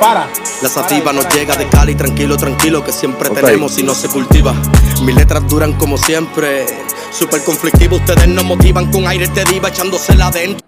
Para. 0.00 0.28
La 0.62 0.68
sativa 0.68 1.12
nos 1.12 1.28
llega 1.34 1.56
de 1.56 1.68
Cali, 1.68 1.94
tranquilo, 1.94 2.36
tranquilo, 2.36 2.82
que 2.82 2.92
siempre 2.92 3.28
tenemos 3.30 3.78
y 3.78 3.82
no 3.82 3.94
se 3.94 4.08
cultiva. 4.08 4.54
Mis 5.02 5.14
letras 5.14 5.46
duran 5.48 5.74
como 5.74 5.98
siempre. 5.98 6.66
Super 7.12 7.42
conflictivo, 7.44 7.96
ustedes 7.96 8.28
nos 8.28 8.44
motivan 8.44 8.90
con 8.90 9.06
aire 9.06 9.26
de 9.28 9.44
diva 9.44 9.68
echándosela 9.68 10.28
adentro. 10.28 10.64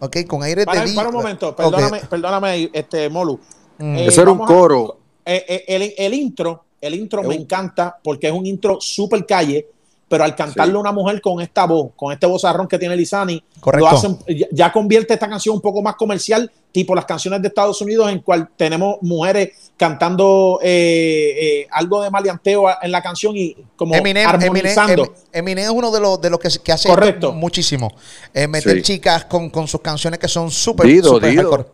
Ok, 0.00 0.16
con 0.26 0.42
aire 0.42 0.64
Para, 0.64 0.80
de 0.80 0.90
di- 0.90 0.96
para 0.96 1.08
un 1.08 1.14
momento, 1.14 1.54
perdóname, 1.54 2.00
perdóname, 2.10 2.70
este 2.72 3.08
Molu. 3.08 3.38
Mm. 3.78 3.96
Eh, 3.98 4.06
Eso 4.06 4.22
era 4.22 4.32
un 4.32 4.42
a- 4.42 4.46
coro. 4.46 4.98
eh, 5.24 5.44
eh, 5.48 5.64
el, 5.68 5.94
el 5.96 6.14
intro, 6.14 6.64
el 6.80 6.94
intro 6.94 7.22
me 7.22 7.34
encanta 7.34 7.96
porque 8.02 8.26
es 8.28 8.32
un 8.32 8.44
intro 8.46 8.78
super 8.80 9.24
calle, 9.24 9.66
pero 10.08 10.24
al 10.24 10.36
cantarle 10.36 10.72
Sí. 10.72 10.78
una 10.78 10.92
mujer 10.92 11.20
con 11.20 11.40
esta 11.40 11.64
voz, 11.66 11.90
con 11.96 12.12
este 12.12 12.26
vozarrón 12.26 12.68
que 12.68 12.78
tiene 12.78 12.96
Lizani, 12.96 13.42
Correcto. 13.60 13.90
lo 13.90 13.96
hacen, 13.96 14.18
ya, 14.52 14.70
convierte 14.72 15.14
esta 15.14 15.28
canción 15.28 15.54
un 15.56 15.60
poco 15.60 15.80
más 15.82 15.94
comercial, 15.96 16.50
tipo 16.72 16.94
las 16.94 17.04
canciones 17.06 17.40
de 17.40 17.48
Estados 17.48 17.80
Unidos, 17.80 18.10
en 18.10 18.20
cual 18.20 18.48
tenemos 18.56 18.96
mujeres 19.00 19.70
cantando 19.76 20.58
eh, 20.62 21.34
eh, 21.62 21.66
algo 21.70 22.02
de 22.02 22.10
maleanteo 22.10 22.64
en 22.82 22.90
la 22.92 23.02
canción 23.02 23.36
y 23.36 23.56
como 23.76 23.94
Eminem, 23.94 24.28
Eminem, 24.28 24.44
armonizando. 24.44 25.04
Em- 25.04 25.10
Eminem 25.32 25.64
es 25.64 25.70
uno 25.70 25.90
de 25.90 26.00
los, 26.00 26.20
de 26.20 26.30
los 26.30 26.38
que, 26.38 26.48
que 26.62 26.72
hace 26.72 26.88
Correcto. 26.88 27.32
muchísimo. 27.32 27.92
Eh, 28.32 28.46
meter 28.46 28.76
Sí. 28.76 28.82
chicas 28.82 29.24
con, 29.24 29.50
con 29.50 29.66
sus 29.66 29.80
canciones 29.80 30.18
que 30.20 30.28
son 30.28 30.50
súper 30.50 30.86
Dido, 30.86 31.14
súper 31.14 31.30
Dido. 31.30 31.42
hardcore. 31.42 31.64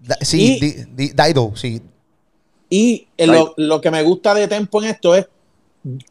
Da- 0.00 0.18
Sí, 0.20 0.56
Y- 0.56 0.60
Di- 0.60 0.84
Di- 0.90 1.12
Dido, 1.14 1.52
sí. 1.56 1.80
Y 2.68 3.06
eh, 3.16 3.26
lo, 3.26 3.54
lo 3.56 3.80
que 3.80 3.90
me 3.90 4.02
gusta 4.02 4.34
de 4.34 4.48
Tempo 4.48 4.82
en 4.82 4.90
esto 4.90 5.14
es 5.14 5.26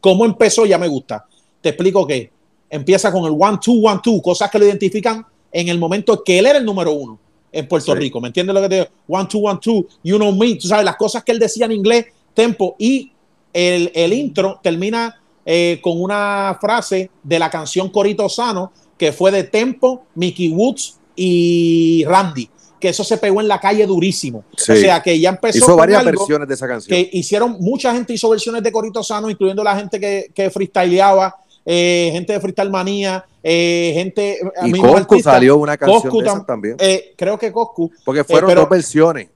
cómo 0.00 0.24
empezó, 0.24 0.64
ya 0.66 0.78
me 0.78 0.88
gusta. 0.88 1.26
Te 1.62 1.70
explico 1.70 2.06
que 2.06 2.30
empieza 2.68 3.10
con 3.10 3.24
el 3.24 3.34
one, 3.38 3.58
two, 3.62 3.80
one, 3.82 4.00
two, 4.02 4.20
cosas 4.20 4.50
que 4.50 4.58
lo 4.58 4.66
identifican 4.66 5.24
en 5.50 5.68
el 5.68 5.78
momento 5.78 6.22
que 6.22 6.38
él 6.38 6.46
era 6.46 6.58
el 6.58 6.64
número 6.64 6.92
uno 6.92 7.18
en 7.50 7.68
Puerto 7.68 7.92
Sí. 7.92 7.98
Rico. 7.98 8.20
¿Me 8.20 8.28
entiendes 8.28 8.54
lo 8.54 8.60
que 8.62 8.68
te 8.68 8.74
digo? 8.76 8.86
One, 9.08 9.28
two, 9.28 9.40
one, 9.40 9.58
two, 9.62 9.86
you 10.02 10.16
know 10.16 10.32
me. 10.32 10.54
Tú 10.56 10.68
sabes, 10.68 10.84
las 10.84 10.96
cosas 10.96 11.22
que 11.22 11.32
él 11.32 11.38
decía 11.38 11.66
en 11.66 11.72
inglés, 11.72 12.06
Tempo. 12.34 12.76
Y 12.78 13.12
el, 13.52 13.92
el 13.94 14.12
intro 14.14 14.58
termina 14.62 15.20
eh, 15.44 15.78
con 15.82 16.00
una 16.00 16.56
frase 16.60 17.10
de 17.22 17.38
la 17.38 17.50
canción 17.50 17.90
Corito 17.90 18.28
Sano, 18.28 18.72
que 18.96 19.12
fue 19.12 19.30
de 19.30 19.44
Tempo, 19.44 20.06
Mickey 20.14 20.48
Woods 20.48 20.98
y 21.14 22.04
Randy. 22.06 22.48
Que 22.80 22.88
eso 22.88 23.04
se 23.04 23.18
pegó 23.18 23.40
en 23.40 23.48
la 23.48 23.60
calle 23.60 23.86
durísimo. 23.86 24.44
Sí. 24.56 24.72
O 24.72 24.76
sea 24.76 25.02
que 25.02 25.20
ya 25.20 25.28
empezó. 25.28 25.58
Hizo 25.58 25.76
varias 25.76 26.04
versiones 26.04 26.48
de 26.48 26.54
esa 26.54 26.66
canción. 26.66 26.96
que 26.96 27.10
hicieron, 27.12 27.58
mucha 27.60 27.92
gente 27.92 28.14
hizo 28.14 28.28
versiones 28.30 28.62
de 28.62 28.72
Corito 28.72 29.02
Sano, 29.02 29.28
incluyendo 29.28 29.62
la 29.62 29.76
gente 29.76 30.00
que, 30.00 30.32
que 30.34 30.50
freestyleaba, 30.50 31.36
eh, 31.64 32.10
gente 32.12 32.32
de 32.32 32.40
Freestyle 32.40 32.70
Manía, 32.70 33.24
eh, 33.42 33.92
gente. 33.94 34.38
y 34.64 34.72
Coscu 34.72 35.20
salió 35.20 35.56
una 35.56 35.76
canción 35.76 36.02
Coscu 36.02 36.18
de 36.20 36.26
esas 36.26 36.38
tam- 36.40 36.46
también. 36.46 36.76
eh, 36.78 37.14
creo 37.16 37.38
que 37.38 37.50
Coscu. 37.52 37.90
Porque 38.04 38.24
fueron 38.24 38.48
pero- 38.48 38.60
dos 38.62 38.70
versiones. 38.70 39.28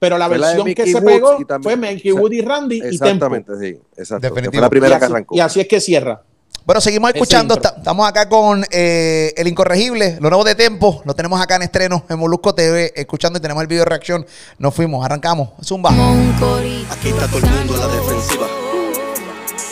Pero 0.00 0.16
la 0.16 0.28
Fue 0.28 0.38
la 0.38 0.48
de 0.50 0.54
versión 0.62 0.74
que 0.76 0.86
se 0.86 0.94
Woods 0.98 1.04
pegó 1.04 1.44
también- 1.46 1.62
fue 1.62 1.76
Mickey 1.76 2.10
o 2.12 2.14
sea, 2.14 2.22
Wood 2.22 2.32
y 2.32 2.40
Randy 2.40 2.76
y 2.76 2.80
Tempo. 2.80 2.94
Exactamente, 2.94 3.52
sí. 3.58 3.80
Exacto. 3.96 4.32
que. 4.34 4.42
Fue 4.50 4.60
la 4.60 4.70
primera 4.70 4.98
que 4.98 5.04
arrancó. 5.06 5.34
y 5.34 5.40
así 5.40 5.58
es 5.60 5.66
que 5.66 5.80
cierra. 5.80 6.22
Bueno, 6.64 6.80
seguimos 6.82 7.10
escuchando. 7.14 7.54
Estamos 7.54 8.06
acá 8.06 8.28
con 8.28 8.62
eh, 8.70 9.32
El 9.36 9.48
Incorregible, 9.48 10.18
lo 10.20 10.28
nuevo 10.28 10.44
de 10.44 10.54
Tempo. 10.54 11.02
Lo 11.06 11.14
tenemos 11.14 11.40
acá 11.40 11.56
en 11.56 11.62
estreno 11.62 12.04
en 12.08 12.18
Molusco 12.18 12.54
TV, 12.54 12.92
escuchando 12.94 13.38
y 13.38 13.42
tenemos 13.42 13.60
el 13.62 13.66
video 13.68 13.84
de 13.84 13.88
reacción. 13.88 14.24
Nos 14.58 14.74
fuimos, 14.74 15.04
arrancamos. 15.04 15.48
Zumba. 15.64 15.90
Aquí 15.90 17.08
está 17.08 17.26
todo 17.26 17.38
el 17.38 17.46
mundo 17.50 17.74
a 17.74 17.86
la 17.86 17.94
defensiva. 17.96 18.46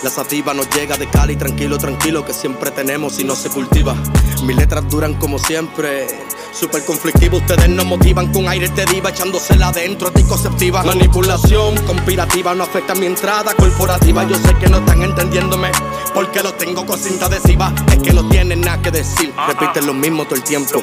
La 0.07 0.13
sativa 0.13 0.55
nos 0.55 0.71
llega 0.71 0.97
de 0.97 1.09
Cali, 1.09 1.35
tranquilo, 1.35 1.79
tranquilo, 1.79 2.25
que 2.25 2.33
siempre 2.33 2.71
tenemos 2.71 3.19
y 3.19 3.25
no 3.25 3.35
se 3.35 3.49
cultiva. 3.49 3.97
Mis 4.45 4.55
letras 4.57 4.89
duran 4.89 5.15
como 5.15 5.37
siempre. 5.37 6.07
Super 6.53 6.85
conflictivo, 6.85 7.39
ustedes 7.39 7.69
nos 7.69 7.85
motivan 7.85 8.33
con 8.33 8.49
aire 8.49 8.69
de 8.69 8.85
diva, 8.87 9.11
echándosela 9.11 9.69
adentro, 9.69 10.07
anticonceptiva. 10.09 10.85
Manipulación 10.85 11.77
conspirativa 11.85 12.55
no 12.55 12.63
afecta 12.63 12.95
mi 12.95 13.07
entrada 13.07 13.53
corporativa. 13.55 14.23
Yo 14.29 14.37
sé 14.37 14.55
que 14.61 14.69
no 14.69 14.79
están 14.79 15.03
entendiéndome, 15.03 15.73
porque 16.15 16.41
lo 16.41 16.55
tengo 16.55 16.87
con 16.87 16.99
cinta 17.01 17.27
adhesiva. 17.27 17.75
Es 17.91 17.99
que 17.99 18.13
no 18.13 18.27
tienen 18.29 18.61
nada 18.61 18.81
que 18.81 18.93
decir, 18.93 19.35
repiten 19.49 19.87
lo 19.89 19.93
mismo 19.93 20.25
todo 20.25 20.37
el 20.37 20.45
tiempo. 20.45 20.81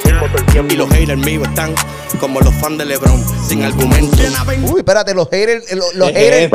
Y 0.69 0.75
los 0.75 0.89
haters 0.89 1.17
míos 1.25 1.47
están 1.47 1.73
como 2.19 2.41
los 2.41 2.53
fans 2.55 2.77
de 2.77 2.85
LeBron, 2.85 3.23
sin 3.47 3.63
argumento. 3.63 4.17
Uy, 4.69 4.79
espérate, 4.81 5.15
los 5.15 5.27
haters. 5.29 5.71
eh, 5.71 5.75
Los, 5.77 5.95
los 5.95 6.11
¿Qué 6.11 6.19
haters. 6.19 6.51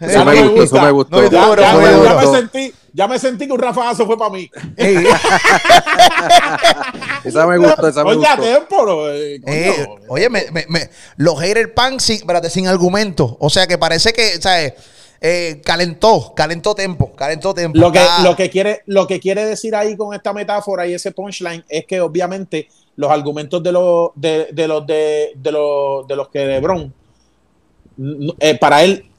eso 0.00 0.24
no 0.24 0.32
me 0.32 0.42
gustó, 0.42 0.62
eso 0.64 0.80
me 0.80 0.90
gustó. 0.90 1.20
No, 1.30 1.54
ya 1.90 1.96
me- 1.98 2.04
ya 2.04 2.12
duro. 2.14 2.32
me 2.32 2.38
sentí, 2.38 2.74
ya 2.92 3.08
me 3.08 3.18
sentí 3.18 3.46
que 3.46 3.52
un 3.52 3.58
rafagazo 3.58 4.06
fue 4.06 4.18
para 4.18 4.30
mí. 4.30 4.50
Ey, 4.76 4.96
Esa 7.24 7.46
me 7.46 7.58
gustó, 7.58 7.88
esa 7.88 8.04
me 8.04 8.10
Oye, 8.10 8.18
gustó. 8.18 9.10
Eh, 9.12 9.40
eh, 9.46 9.84
coño. 9.86 10.00
oye, 10.08 10.28
me, 10.30 10.44
me- 10.52 10.66
me- 10.68 10.90
los 11.16 11.38
haters 11.40 11.70
pan 11.74 12.00
sin, 12.00 12.16
espérate, 12.16 12.50
sin 12.50 12.66
argumento. 12.66 13.36
O 13.40 13.50
sea 13.50 13.66
que 13.66 13.78
parece 13.78 14.12
que, 14.12 14.40
¿sabes? 14.40 14.74
Eh, 15.20 15.60
calentó, 15.64 16.32
calentó 16.34 16.74
Tempo, 16.74 17.12
calentó 17.14 17.52
Tempo. 17.52 17.78
Lo 17.78 17.92
que, 17.92 18.00
lo, 18.22 18.34
que 18.36 18.48
quiere, 18.48 18.82
lo 18.86 19.06
que 19.06 19.20
quiere 19.20 19.44
decir 19.44 19.74
ahí 19.74 19.96
con 19.96 20.14
esta 20.14 20.32
metáfora 20.32 20.86
y 20.86 20.94
ese 20.94 21.12
punchline 21.12 21.64
es 21.68 21.84
que 21.84 22.00
obviamente 22.00 22.68
los 22.96 23.10
argumentos 23.10 23.62
de 23.62 23.72
los 23.72 24.10
de, 24.14 24.48
de 24.52 24.68
los 24.68 24.86
de, 24.86 25.32
de 25.36 25.52
los 25.52 26.06
de 26.06 26.16
los 26.16 26.28
que 26.28 26.44
LeBron 26.46 26.92
n- 27.98 28.32
eh, 28.40 28.58
para 28.58 28.82
él 28.82 29.09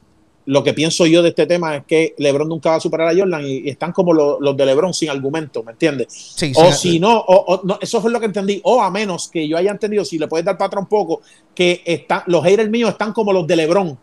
lo 0.45 0.63
que 0.63 0.74
pienso 0.74 1.05
yo 1.05 1.21
de 1.21 1.29
este 1.29 1.45
tema 1.45 1.75
es 1.75 1.83
que 1.86 2.15
LeBron 2.17 2.50
nunca 2.50 2.71
va 2.71 2.75
a 2.77 2.79
superar 2.79 3.10
a 3.10 3.15
Jordan 3.15 3.45
y, 3.45 3.60
y 3.60 3.69
están 3.69 3.91
como 3.91 4.13
los, 4.13 4.38
los 4.39 4.57
de 4.57 4.65
LeBron 4.65 4.93
sin 4.93 5.10
argumento, 5.10 5.63
¿me 5.63 5.71
entiendes? 5.74 6.07
Sí, 6.10 6.51
o 6.55 6.71
sí, 6.71 6.93
si 6.93 7.00
no, 7.00 7.17
o, 7.19 7.55
o 7.55 7.62
no, 7.63 7.77
eso 7.81 8.01
fue 8.01 8.12
lo 8.12 8.19
que 8.19 8.25
entendí. 8.25 8.60
O 8.63 8.81
a 8.81 8.89
menos 8.89 9.29
que 9.29 9.48
yo 9.48 9.57
haya 9.57 9.71
entendido, 9.71 10.03
si 10.03 10.17
le 10.17 10.27
puedes 10.27 10.45
dar 10.45 10.57
para 10.57 10.67
atrás 10.67 10.83
un 10.83 10.89
poco, 10.89 11.21
que 11.53 11.81
está, 11.86 12.24
los 12.27 12.43
haters 12.43 12.69
míos 12.69 12.91
están 12.91 13.13
como 13.13 13.33
los 13.33 13.45
de 13.45 13.55
LeBron. 13.55 13.98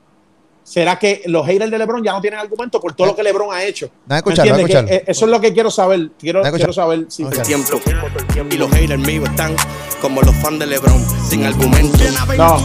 ¿Será 0.62 0.99
que 0.99 1.23
los 1.25 1.47
haters 1.47 1.71
de 1.71 1.78
LeBron 1.78 2.04
ya 2.04 2.12
no 2.12 2.21
tienen 2.21 2.38
argumento 2.38 2.78
por 2.78 2.95
todo 2.95 3.07
lo 3.07 3.16
que 3.16 3.23
LeBron 3.23 3.54
ha 3.54 3.64
hecho? 3.64 3.87
Déjame 3.87 4.09
¿Me 4.09 4.16
escucharlo, 4.16 4.57
entiendes? 4.59 4.90
Que, 4.90 4.97
eh, 4.97 5.04
eso 5.07 5.25
es 5.25 5.30
lo 5.30 5.40
que 5.40 5.54
quiero 5.54 5.71
saber. 5.71 6.11
Quiero, 6.18 6.45
saber 6.75 7.07
si 7.09 7.23
escucharlo. 7.23 7.80
tiempo. 7.80 8.54
Y 8.54 8.59
los 8.59 8.71
haters 8.71 9.00
míos 9.00 9.26
están 9.30 9.57
como 10.00 10.23
los 10.23 10.35
fans 10.37 10.59
de 10.59 10.67
LeBron, 10.67 11.05
sin 11.28 11.45
argumento. 11.45 11.99
No. 12.37 12.59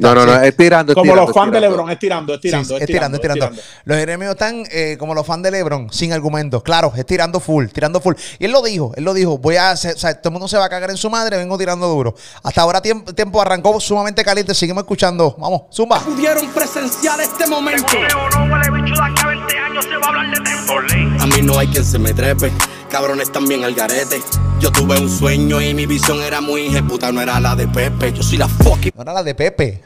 No, 0.00 0.14
no, 0.14 0.26
no, 0.26 0.42
es 0.42 0.56
tirando. 0.56 0.92
es 0.92 0.96
como 0.96 1.14
los 1.14 1.32
fans 1.32 1.52
de. 1.52 1.60
LeBron, 1.60 1.90
es 1.90 1.98
tirando, 1.98 2.34
es 2.34 2.40
Sí, 2.40 2.48
tirando, 2.48 2.68
sí, 2.68 2.74
es 2.74 2.80
es 2.82 2.86
tirando, 2.86 3.16
es 3.16 3.22
tirando. 3.22 3.46
tirando. 3.46 3.62
Los 3.84 3.98
enemigos 3.98 4.34
están 4.34 4.64
eh, 4.70 4.96
como 4.98 5.14
los 5.14 5.26
fans 5.26 5.42
de 5.42 5.50
LeBron, 5.50 5.92
sin 5.92 6.12
argumentos. 6.12 6.62
Claro, 6.62 6.92
es 6.96 7.06
tirando 7.06 7.40
full, 7.40 7.66
tirando 7.66 8.00
full. 8.00 8.14
Y 8.38 8.44
él 8.44 8.52
lo 8.52 8.62
dijo, 8.62 8.92
él 8.96 9.04
lo 9.04 9.14
dijo. 9.14 9.38
Voy 9.38 9.56
a 9.56 9.70
hacer, 9.70 9.94
o 9.94 9.98
sea, 9.98 10.14
todo 10.14 10.30
el 10.30 10.32
mundo 10.32 10.48
se 10.48 10.56
va 10.56 10.66
a 10.66 10.68
cagar 10.68 10.90
en 10.90 10.96
su 10.96 11.10
madre, 11.10 11.36
vengo 11.36 11.56
tirando 11.58 11.88
duro. 11.88 12.14
Hasta 12.42 12.62
ahora 12.62 12.80
tiempo, 12.80 13.14
tiempo 13.14 13.40
arrancó 13.40 13.80
sumamente 13.80 14.24
caliente, 14.24 14.54
seguimos 14.54 14.82
escuchando. 14.82 15.34
Vamos, 15.38 15.62
zumba. 15.72 16.00
Pudieron 16.00 16.46
presenciar 16.48 17.20
este 17.20 17.46
momento. 17.46 17.86
No 18.90 18.96
de 18.96 19.20
a 19.20 19.26
20 19.26 19.58
años 19.58 19.84
se 19.84 19.96
va 19.96 20.06
a 20.06 20.08
hablar 20.08 20.30
de 20.30 20.40
tempo. 20.44 21.22
A 21.22 21.26
mí 21.26 21.42
no 21.42 21.58
hay 21.58 21.66
quien 21.68 21.84
se 21.84 21.98
me 21.98 22.12
trepe. 22.12 22.52
Cabrones 22.90 23.30
también 23.32 23.64
al 23.64 23.74
garete. 23.74 24.20
Yo 24.60 24.70
tuve 24.70 24.98
un 24.98 25.08
sueño 25.08 25.60
y 25.60 25.74
mi 25.74 25.86
visión 25.86 26.20
era 26.22 26.40
muy 26.40 26.68
puta, 26.82 27.12
no 27.12 27.20
era 27.20 27.38
la 27.40 27.54
de 27.56 27.66
Pepe. 27.68 28.12
Yo 28.12 28.22
soy 28.22 28.38
la 28.38 28.48
fucking. 28.48 28.92
Ahora 28.96 29.12
la 29.12 29.22
de 29.22 29.34
Pepe. 29.34 29.82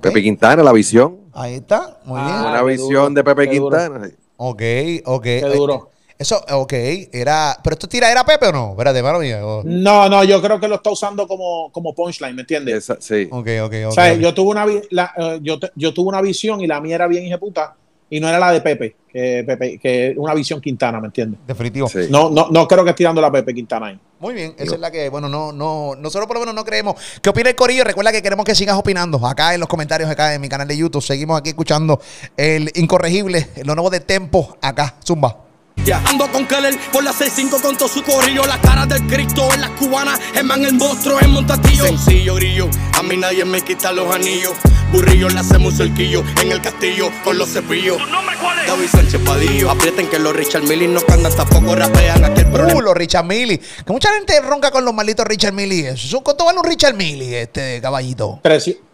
Pepe 0.00 0.22
Quintana, 0.22 0.62
la 0.62 0.72
visión. 0.72 1.18
Ahí 1.32 1.54
está, 1.54 1.98
muy 2.04 2.20
bien. 2.20 2.32
Ah, 2.34 2.46
Una 2.50 2.58
qué 2.60 2.64
visión 2.66 2.88
duro, 2.88 3.10
de 3.10 3.24
Pepe 3.24 3.48
qué 3.50 3.56
duro. 3.58 3.76
Quintana. 3.78 4.10
Ok, 4.36 4.62
ok. 5.04 5.22
Qué 5.22 5.52
duro. 5.54 5.90
Eso, 6.18 6.42
ok, 6.50 6.72
era. 7.12 7.56
Pero 7.62 7.74
esto 7.74 7.88
tira, 7.88 8.10
¿era 8.10 8.24
Pepe 8.24 8.46
o 8.48 8.52
no? 8.52 8.70
Espérate, 8.70 9.02
mano 9.02 9.18
mía. 9.18 9.44
Oh, 9.44 9.62
No, 9.64 10.08
no, 10.08 10.24
yo 10.24 10.40
creo 10.40 10.58
que 10.58 10.66
lo 10.66 10.76
está 10.76 10.90
usando 10.90 11.26
como, 11.28 11.70
como 11.72 11.94
punchline, 11.94 12.34
¿me 12.34 12.40
entiendes? 12.42 12.74
Esa- 12.76 12.96
sí. 13.00 13.28
Ok, 13.30 13.48
ok, 13.64 13.74
ok. 13.84 13.88
O 13.88 13.92
sea, 13.92 14.14
yo 14.14 14.32
tuve 14.32 14.50
una 14.50 14.64
vi- 14.64 14.80
la- 14.90 15.12
eh, 15.16 15.38
yo, 15.42 15.58
te- 15.58 15.72
yo 15.76 15.92
tuve 15.92 16.08
una 16.08 16.22
visión 16.22 16.60
y 16.62 16.66
la 16.66 16.80
mía 16.80 16.94
era 16.94 17.06
bien 17.06 17.24
hijeputa 17.26 17.76
y 18.08 18.20
no 18.20 18.28
era 18.28 18.38
la 18.38 18.52
de 18.52 18.60
Pepe, 18.60 18.96
que 19.12 19.44
Pepe, 19.46 19.78
que 19.78 20.14
una 20.16 20.34
visión 20.34 20.60
Quintana, 20.60 21.00
¿me 21.00 21.06
entiendes? 21.06 21.40
Definitivo. 21.46 21.88
Sí. 21.88 22.06
No, 22.10 22.30
no, 22.30 22.48
no 22.50 22.68
creo 22.68 22.84
que 22.84 22.90
esté 22.90 22.98
tirando 22.98 23.20
la 23.20 23.30
Pepe 23.30 23.54
Quintana 23.54 23.86
ahí. 23.86 23.98
Muy 24.18 24.34
bien, 24.34 24.54
esa 24.58 24.74
es 24.74 24.80
la 24.80 24.90
que, 24.90 25.08
bueno, 25.08 25.28
no, 25.28 25.52
no, 25.52 25.94
nosotros 25.96 26.26
por 26.26 26.36
lo 26.36 26.40
menos 26.40 26.54
no 26.54 26.64
creemos. 26.64 26.94
¿Qué 27.20 27.30
opina 27.30 27.50
el 27.50 27.56
Corillo? 27.56 27.84
Recuerda 27.84 28.12
que 28.12 28.22
queremos 28.22 28.44
que 28.44 28.54
sigas 28.54 28.76
opinando 28.76 29.24
acá 29.26 29.54
en 29.54 29.60
los 29.60 29.68
comentarios, 29.68 30.08
acá 30.08 30.34
en 30.34 30.40
mi 30.40 30.48
canal 30.48 30.66
de 30.66 30.76
YouTube. 30.76 31.02
Seguimos 31.02 31.38
aquí 31.38 31.50
escuchando 31.50 32.00
el 32.36 32.70
incorregible, 32.74 33.48
lo 33.64 33.74
nuevo 33.74 33.90
de 33.90 34.00
Tempo, 34.00 34.56
acá, 34.62 34.94
Zumba. 35.04 35.45
Ando 35.92 36.30
con 36.32 36.46
Keller 36.46 36.76
por 36.92 37.04
la 37.04 37.12
6-5 37.12 37.60
con 37.60 37.76
todo 37.76 37.88
su 37.88 38.02
corrillo. 38.02 38.44
La 38.44 38.60
cara 38.60 38.86
del 38.86 39.02
Cristo 39.06 39.48
en 39.54 39.60
las 39.60 39.70
cubanas. 39.70 40.18
El 40.34 40.44
man, 40.44 40.64
el 40.64 40.74
monstruo 40.74 41.20
en 41.20 41.30
Montatillo. 41.30 41.84
Sencillo, 41.86 42.34
grillo. 42.34 42.68
A 42.94 43.02
mí 43.02 43.16
nadie 43.16 43.44
me 43.44 43.60
quita 43.62 43.92
los 43.92 44.12
anillos. 44.14 44.52
Burrillo 44.92 45.28
le 45.28 45.40
hacemos 45.40 45.72
un 45.72 45.78
cerquillo 45.78 46.22
en 46.42 46.52
el 46.52 46.60
castillo 46.60 47.10
con 47.24 47.36
los 47.38 47.48
cepillos. 47.50 47.98
¿Tu 47.98 48.06
nombre 48.06 48.36
cuál 48.40 48.58
es? 48.60 48.66
David 48.66 48.86
Sánchez 48.90 49.20
Padillo. 49.24 49.70
Aprieten 49.70 50.08
que 50.08 50.18
los 50.18 50.34
Richard 50.34 50.62
Millie 50.62 50.88
no 50.88 51.00
cantan, 51.02 51.34
tampoco 51.34 51.74
rapean. 51.74 52.24
Aquel 52.24 52.46
problema. 52.46 52.78
Uh, 52.78 52.82
los 52.82 52.94
Richard 52.94 53.24
Millie. 53.24 53.58
Que 53.58 53.92
mucha 53.92 54.12
gente 54.12 54.40
ronca 54.40 54.70
con 54.70 54.84
los 54.84 54.94
malditos 54.94 55.26
Richard 55.26 55.52
Millie. 55.54 55.88
Eso, 55.88 56.20
¿Cuánto 56.20 56.44
vale 56.44 56.58
un 56.60 56.64
Richard 56.64 56.94
Millie, 56.94 57.42
este 57.42 57.80
caballito? 57.80 58.40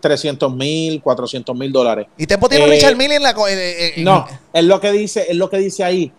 300 0.01 0.55
mil, 0.55 1.01
400 1.03 1.55
mil 1.57 1.71
dólares. 1.73 2.07
Y 2.17 2.27
Tempo 2.27 2.49
tiene 2.49 2.65
un 2.65 2.71
Eh, 2.73 2.77
Richard 2.77 2.97
Millie 2.97 3.17
en 3.17 3.23
la. 3.23 3.35
co- 3.35 3.47
eh, 3.49 3.55
eh, 3.99 4.03
No, 4.03 4.27
es 4.53 4.65
lo 4.65 4.81
que 4.81 4.93
dice, 4.93 5.27
es 5.29 5.37
lo 5.37 5.49
que 5.51 5.59
dice 5.59 5.85
ahí. 5.85 6.13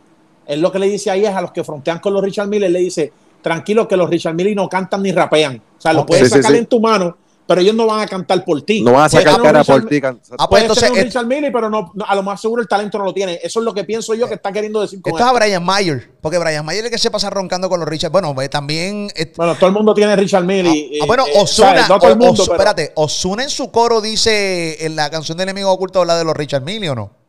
Es 0.45 0.57
lo 0.59 0.71
que 0.71 0.79
le 0.79 0.87
dice 0.87 1.09
ahí 1.11 1.25
es 1.25 1.33
a 1.35 1.41
los 1.41 1.51
que 1.51 1.63
frontean 1.63 1.99
con 1.99 2.13
los 2.13 2.23
Richard 2.23 2.47
Miller, 2.47 2.69
le 2.71 2.79
dice, 2.79 3.11
tranquilo 3.41 3.87
que 3.87 3.97
los 3.97 4.09
Richard 4.09 4.33
Millie 4.35 4.55
no 4.55 4.67
cantan 4.69 5.01
ni 5.03 5.11
rapean. 5.11 5.61
O 5.77 5.81
sea, 5.81 5.93
lo 5.93 6.01
Ok. 6.01 6.07
puedes 6.07 6.29
Sí, 6.29 6.35
sacar 6.35 6.51
sí. 6.51 6.57
en 6.57 6.65
tu 6.65 6.79
mano, 6.79 7.17
pero 7.45 7.59
ellos 7.59 7.75
no 7.75 7.85
van 7.85 7.99
a 7.99 8.07
cantar 8.07 8.43
por 8.45 8.61
ti. 8.61 8.81
No 8.81 8.93
vas 8.93 9.13
a 9.13 9.17
sacar 9.19 9.41
cara 9.41 9.59
Richard 9.59 9.81
por 9.81 9.89
ti. 9.89 10.01
Ah, 10.37 10.49
pues 10.49 10.61
entonces, 10.61 10.89
eh, 10.95 11.03
Richard 11.03 11.25
Millie, 11.25 11.51
pero 11.51 11.69
no, 11.69 11.91
no- 11.93 12.05
a 12.07 12.15
lo 12.15 12.23
más 12.23 12.39
seguro 12.39 12.61
el 12.61 12.67
talento 12.69 12.97
no 12.97 13.03
lo 13.03 13.13
tiene. 13.13 13.37
Eso 13.43 13.59
es 13.59 13.65
lo 13.65 13.73
que 13.73 13.83
pienso 13.83 14.13
yo 14.13 14.27
que 14.29 14.35
está 14.35 14.51
queriendo 14.53 14.79
decir 14.81 15.01
con 15.01 15.11
esto 15.11 15.17
es 15.23 15.27
esto. 15.29 15.37
a 15.37 15.39
Brian 15.45 15.63
Mayer, 15.63 16.09
porque 16.21 16.37
Brian 16.37 16.65
Mayer 16.65 16.79
es 16.81 16.85
el 16.85 16.91
que 16.91 16.97
se 16.97 17.11
pasa 17.11 17.29
roncando 17.29 17.67
con 17.69 17.81
los 17.81 17.89
Richard. 17.89 18.11
Bueno, 18.11 18.33
eh, 18.41 18.47
también. 18.47 19.09
eh, 19.15 19.33
Bueno, 19.35 19.55
todo 19.55 19.67
el 19.67 19.73
mundo 19.73 19.93
tiene 19.93 20.15
Richard 20.15 20.45
Millie. 20.45 20.99
ah, 21.01 21.05
bueno, 21.05 21.25
Osuna, 21.35 21.67
¿sabes? 21.69 21.89
no 21.89 21.99
todo 21.99 22.11
el 22.11 22.17
mundo, 22.17 22.43
pero- 22.45 22.53
espérate, 22.53 22.91
Osuna 22.95 23.43
en 23.43 23.49
su 23.49 23.71
coro 23.71 23.99
dice 23.99 24.85
en 24.85 24.95
la 24.95 25.09
canción 25.09 25.37
de 25.37 25.43
Enemigo 25.43 25.69
Oculto 25.71 25.99
habla 25.99 26.15
de 26.17 26.23
los 26.23 26.35
Richard 26.35 26.63
Mille 26.63 26.89
o 26.89 26.95
no? 26.95 27.22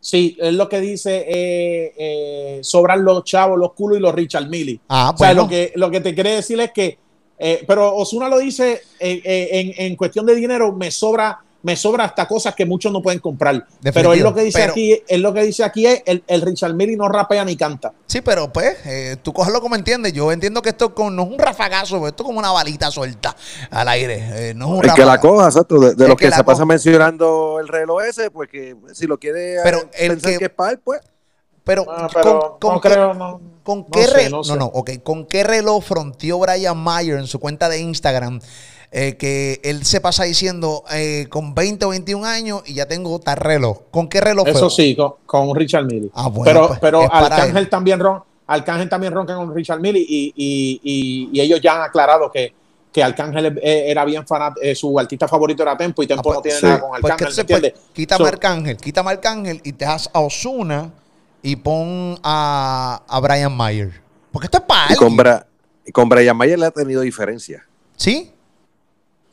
Sí, 0.00 0.36
es 0.40 0.54
lo 0.54 0.68
que 0.68 0.80
dice, 0.80 1.24
eh, 1.28 1.94
eh, 1.98 2.60
sobran 2.62 3.04
los 3.04 3.24
chavos, 3.24 3.58
los 3.58 3.72
culos 3.72 3.98
y 3.98 4.00
los 4.00 4.14
Richard 4.14 4.48
Millie. 4.48 4.80
Ah, 4.88 5.12
o 5.14 5.18
sea, 5.18 5.28
bueno. 5.28 5.42
lo 5.42 5.48
que, 5.48 5.72
lo 5.74 5.90
que 5.90 6.00
te 6.00 6.14
quiere 6.14 6.36
decir 6.36 6.60
es 6.60 6.70
que, 6.72 6.98
eh, 7.38 7.64
pero 7.66 7.94
Osuna 7.94 8.28
lo 8.28 8.38
dice 8.38 8.80
eh, 9.00 9.20
eh, 9.24 9.48
en, 9.52 9.72
en 9.76 9.96
cuestión 9.96 10.24
de 10.26 10.34
dinero, 10.34 10.72
me 10.72 10.90
sobra, 10.90 11.40
me 11.68 11.76
sobra 11.76 12.04
hasta 12.04 12.26
cosas 12.26 12.54
que 12.54 12.64
muchos 12.64 12.90
no 12.90 13.02
pueden 13.02 13.20
comprar. 13.20 13.66
Pero 13.82 14.14
él 14.14 14.20
lo 14.20 14.32
que 14.34 14.40
dice 14.42 14.58
Pero- 14.58 14.72
aquí, 14.72 15.02
él 15.06 15.20
lo 15.20 15.34
que 15.34 15.42
dice 15.42 15.62
aquí 15.64 15.84
es 15.86 16.02
el, 16.06 16.24
el 16.26 16.40
Richard 16.40 16.72
Millie 16.72 16.96
no 16.96 17.08
rapea 17.08 17.44
ni 17.44 17.56
canta. 17.56 17.92
Sí, 18.06 18.22
pero 18.22 18.50
pues, 18.50 18.76
eh, 18.86 19.16
tú 19.22 19.34
cógelo 19.34 19.60
como 19.60 19.76
entiendes. 19.76 20.14
Yo 20.14 20.32
entiendo 20.32 20.62
que 20.62 20.70
esto 20.70 20.94
con- 20.94 21.14
no 21.14 21.24
es 21.24 21.28
un 21.28 21.38
rafagazo, 21.38 22.08
esto 22.08 22.22
es 22.22 22.26
como 22.26 22.38
una 22.38 22.50
balita 22.52 22.90
suelta 22.90 23.36
al 23.70 23.86
aire. 23.88 24.50
eh, 24.50 24.54
no 24.54 24.64
es 24.66 24.78
un 24.80 24.84
El 24.88 24.94
que 24.94 25.04
la 25.04 25.20
coja, 25.20 25.44
exacto. 25.46 25.78
De, 25.78 25.94
de 25.94 26.04
El 26.04 26.10
lo 26.10 26.16
que 26.16 26.30
se 26.30 26.42
pasa 26.42 26.64
mencionando 26.64 27.58
el 27.60 27.68
reloj 27.68 28.02
ese, 28.02 28.30
pues 28.30 28.48
que 28.48 28.74
si 28.94 29.06
lo 29.06 29.18
quiere 29.18 29.56
Pero 29.62 29.78
eh, 29.80 29.88
el 29.98 30.10
pensar 30.12 30.32
que- 30.32 30.38
que, 30.38 30.44
es 30.46 30.50
para 30.50 30.72
él, 30.72 30.78
pues. 30.82 31.00
Pero, 31.64 31.84
Ah, 31.86 32.08
pero 32.14 32.56
con, 32.58 32.74
no 32.76 32.80
qué- 32.80 32.88
creo, 32.88 33.12
no- 33.12 33.40
¿con 33.62 33.80
no 33.80 33.86
qué 33.92 34.04
sé, 34.04 34.14
re- 34.14 34.30
no 34.30 34.38
no, 34.38 34.44
sé. 34.44 34.56
no, 34.56 34.64
ok, 34.66 34.90
¿con 35.04 35.26
qué 35.26 35.44
reloj 35.44 35.84
fronteó 35.84 36.38
Brian 36.38 36.78
Mayer 36.78 37.18
en 37.18 37.26
su 37.26 37.38
cuenta 37.38 37.68
de 37.68 37.78
Instagram? 37.80 38.40
Eh, 38.90 39.16
que 39.16 39.60
él 39.64 39.84
se 39.84 40.00
pasa 40.00 40.24
diciendo 40.24 40.82
eh, 40.90 41.26
con 41.28 41.54
20 41.54 41.84
o 41.84 41.88
21 41.90 42.24
años 42.26 42.62
y 42.66 42.74
ya 42.74 42.86
tengo 42.86 43.18
tal 43.18 43.36
reloj. 43.36 43.80
¿Con 43.90 44.08
qué 44.08 44.20
reloj 44.20 44.44
fue? 44.44 44.52
Eso 44.52 44.70
sí, 44.70 44.96
con, 44.96 45.14
con 45.26 45.54
Richard 45.54 45.84
Millie. 45.84 46.10
Ah, 46.14 46.28
bueno, 46.28 46.44
pero 46.44 46.68
pues, 46.68 46.80
pero 46.80 47.12
Arcángel 47.12 47.68
también 47.68 48.00
ron, 48.00 48.22
Arcángel 48.46 48.88
también 48.88 49.12
ronca 49.12 49.34
con 49.36 49.54
Richard 49.54 49.80
Millie 49.80 50.04
y, 50.08 50.32
y, 50.34 50.80
y, 50.82 51.28
y 51.32 51.40
ellos 51.40 51.60
ya 51.60 51.76
han 51.76 51.82
aclarado 51.82 52.30
que, 52.30 52.54
que 52.90 53.02
Arcángel 53.02 53.58
eh, 53.62 53.84
era 53.90 54.04
bien 54.06 54.26
fanat, 54.26 54.54
eh, 54.62 54.74
su 54.74 54.98
artista 54.98 55.28
favorito 55.28 55.62
era 55.62 55.76
Tempo 55.76 56.02
y 56.02 56.06
Tempo 56.06 56.22
pues, 56.22 56.36
no 56.36 56.40
tiene 56.42 56.58
sí. 56.58 56.64
nada 56.66 56.80
con 56.80 56.90
Pues 56.90 57.00
que 57.02 57.06
Arcángel, 57.12 57.26
¿me 57.26 57.30
entonces, 57.42 57.44
pues, 57.44 57.56
entiendes? 57.64 57.90
quítame 57.94 58.18
So- 58.24 58.28
Arcángel, 58.28 58.76
quítame 58.78 59.10
Arcángel 59.10 59.60
y 59.64 59.72
te 59.72 59.84
das 59.84 60.08
a 60.14 60.20
Osuna 60.20 60.90
y 61.42 61.56
pon 61.56 62.18
a, 62.22 63.02
a 63.06 63.20
Brian 63.20 63.54
Mayer. 63.54 64.00
Porque 64.32 64.46
esto 64.46 64.58
es 64.58 64.64
para 64.64 64.92
Y 64.94 64.96
con. 64.96 65.16
Bra- 65.16 65.44
y 65.86 65.92
con 65.92 66.08
Brian 66.08 66.36
Mayer 66.36 66.58
le 66.58 66.66
ha 66.66 66.70
tenido 66.70 67.00
diferencia. 67.02 67.64
¿Sí? 67.96 68.32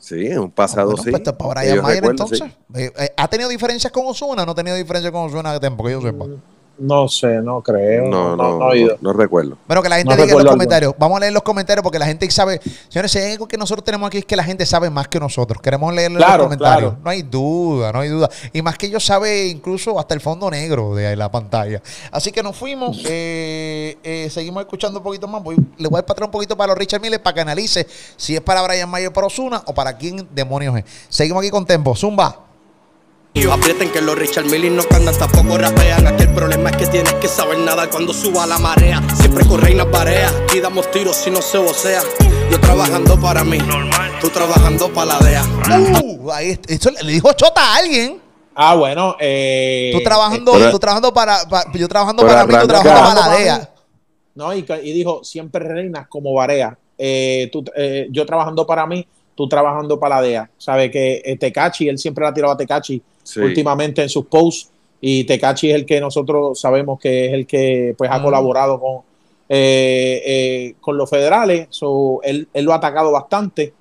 Sí, 0.06 0.24
en 0.26 0.38
un 0.38 0.50
pasado 0.52 0.86
Bueno, 0.86 1.02
sí. 1.02 1.10
pues 1.10 1.20
esto 1.20 1.30
es 1.30 1.36
para 1.36 1.60
Brian 1.62 1.82
Mayer 1.82 1.96
recuerdo, 1.96 2.10
entonces. 2.24 2.38
sí. 2.38 2.80
Eh, 2.80 2.92
eh, 2.96 3.12
¿Ha 3.16 3.26
tenido 3.26 3.48
diferencias 3.48 3.92
con 3.92 4.06
Osuna? 4.06 4.46
¿No 4.46 4.52
ha 4.52 4.54
tenido 4.54 4.76
diferencias 4.76 5.10
con 5.10 5.22
Osuna 5.26 5.52
de 5.52 5.58
tiempo 5.58 5.82
que 5.82 5.90
yo 5.90 6.00
sepa? 6.00 6.26
No 6.78 7.08
sé, 7.08 7.40
no 7.40 7.62
creo. 7.62 8.06
No, 8.06 8.36
no, 8.36 8.58
no, 8.58 8.66
oído. 8.66 8.98
no 9.00 9.12
recuerdo. 9.14 9.56
Bueno, 9.66 9.82
que 9.82 9.88
la 9.88 9.96
gente 9.96 10.14
No 10.14 10.22
diga 10.22 10.36
en 10.36 10.44
los 10.44 10.52
comentarios. 10.52 10.94
Vamos 10.98 11.16
a 11.16 11.20
leer 11.20 11.32
los 11.32 11.42
comentarios 11.42 11.82
porque 11.82 11.98
la 11.98 12.04
gente 12.06 12.30
sabe. 12.30 12.60
Señores, 12.88 13.10
si 13.12 13.18
hay 13.18 13.32
algo 13.32 13.48
que 13.48 13.56
nosotros 13.56 13.82
tenemos 13.84 14.06
aquí 14.08 14.18
es 14.18 14.24
que 14.26 14.36
la 14.36 14.44
gente 14.44 14.66
sabe 14.66 14.90
más 14.90 15.08
que 15.08 15.18
nosotros. 15.18 15.62
Queremos 15.62 15.94
leerlo 15.94 16.18
en 16.18 16.24
Claro, 16.24 16.36
los 16.38 16.46
comentarios. 16.48 16.90
claro. 16.90 17.02
No 17.04 17.10
hay 17.10 17.22
duda, 17.22 17.92
no 17.92 18.00
hay 18.00 18.08
duda. 18.10 18.28
Y 18.52 18.60
más 18.60 18.76
que 18.76 18.86
ellos 18.86 19.04
sabe 19.04 19.46
incluso 19.46 19.98
hasta 19.98 20.14
el 20.14 20.20
fondo 20.20 20.50
negro 20.50 20.94
de 20.94 21.16
la 21.16 21.30
pantalla. 21.30 21.80
Así 22.12 22.30
que 22.30 22.42
nos 22.42 22.54
fuimos. 22.56 23.02
eh, 23.08 23.96
eh, 24.04 24.28
seguimos 24.30 24.60
escuchando 24.62 24.98
un 24.98 25.04
poquito 25.04 25.26
más. 25.26 25.42
Voy- 25.42 25.56
le 25.78 25.88
voy 25.88 26.00
a 26.00 26.04
pasar 26.06 26.24
un 26.24 26.30
poquito 26.30 26.56
para 26.56 26.68
los 26.68 26.78
Richard 26.78 27.00
Miller 27.00 27.22
para 27.22 27.34
que 27.34 27.40
analice 27.40 27.86
si 28.16 28.34
es 28.34 28.40
para 28.42 28.60
Brian 28.62 28.88
Mayer 28.90 29.12
para 29.12 29.26
Osuna 29.26 29.62
o 29.66 29.72
para 29.74 29.96
quién 29.96 30.28
demonios 30.34 30.76
es. 30.76 30.84
Seguimos 31.08 31.40
aquí 31.40 31.50
con 31.50 31.64
Tempo. 31.64 31.94
Zumba. 31.96 32.45
Aprieten 33.44 33.90
que 33.90 34.00
los 34.00 34.16
Richard 34.18 34.46
Millie 34.46 34.70
no 34.70 34.82
cantan, 34.84 35.16
tampoco 35.16 35.56
rapean. 35.58 36.06
Aquí 36.06 36.24
el 36.24 36.34
problema 36.34 36.70
es 36.70 36.76
que 36.76 36.86
tienes 36.86 37.12
que 37.14 37.28
saber 37.28 37.58
nada 37.58 37.88
cuando 37.88 38.12
suba 38.12 38.46
la 38.46 38.58
marea. 38.58 39.02
Siempre 39.14 39.44
con 39.46 39.60
reinas 39.60 39.86
pareas, 39.86 40.32
aquí 40.44 40.60
damos 40.60 40.90
tiros 40.90 41.16
si 41.16 41.30
no 41.30 41.40
se 41.40 41.56
vocea. 41.58 42.02
Yo 42.50 42.60
trabajando 42.60 43.18
para 43.20 43.44
mí, 43.44 43.58
tú 44.20 44.28
trabajando 44.30 44.92
para 44.92 45.14
la 45.14 45.18
DEA. 45.20 45.44
Uh, 46.02 46.30
ahí, 46.32 46.58
eso 46.68 46.90
le 46.90 47.12
dijo 47.12 47.32
chota 47.34 47.60
a 47.60 47.76
alguien. 47.76 48.20
Ah, 48.54 48.74
bueno. 48.74 49.16
Eh, 49.20 49.90
Tú 49.94 50.02
trabajando, 50.02 50.52
pero- 50.52 50.70
tú 50.70 50.78
trabajando 50.78 51.12
para, 51.14 51.48
pa- 51.48 51.64
yo 51.74 51.88
trabajando 51.88 52.26
para 52.26 52.46
mí, 52.46 52.54
tú 52.60 52.66
trabajando 52.66 53.20
para 53.20 53.32
la 53.32 53.36
DEA. 53.38 53.70
No, 54.34 54.54
y, 54.54 54.64
y 54.82 54.92
dijo, 54.92 55.22
siempre 55.24 55.64
reinas 55.66 56.08
como 56.08 56.32
Barea. 56.34 56.76
Eh, 56.98 57.48
tú- 57.52 57.64
eh, 57.76 58.06
yo 58.10 58.24
trabajando 58.26 58.66
para 58.66 58.86
mí, 58.86 59.06
tú 59.36 59.48
trabajando 59.48 60.00
para 60.00 60.16
la 60.16 60.22
DEA. 60.22 60.50
Sabe 60.58 60.90
que 60.90 61.22
eh, 61.24 61.36
Tecachi, 61.36 61.88
él 61.88 61.98
siempre 61.98 62.24
le 62.24 62.30
ha 62.30 62.34
tirado 62.34 62.54
a 62.54 62.56
Tecachi 62.56 63.00
Sí. 63.22 63.38
últimamente 63.40 64.02
en 64.02 64.08
sus 64.08 64.26
posts. 64.26 64.70
Y 65.00 65.22
Tecachi 65.24 65.68
es 65.70 65.74
el 65.76 65.84
que 65.86 66.00
nosotros 66.00 66.58
sabemos 66.58 66.98
que 66.98 67.26
es 67.26 67.32
el 67.34 67.46
que 67.46 67.94
pues 67.98 68.10
ha 68.10 68.18
Mm. 68.18 68.22
colaborado 68.24 68.80
con, 68.80 68.96
eh, 69.48 70.22
eh, 70.26 70.74
con 70.80 70.96
los 70.96 71.08
federales. 71.08 71.68
So, 71.70 72.20
él, 72.24 72.48
él 72.52 72.64
lo 72.64 72.72
ha 72.72 72.76
atacado 72.76 73.12
bastante. 73.12 73.72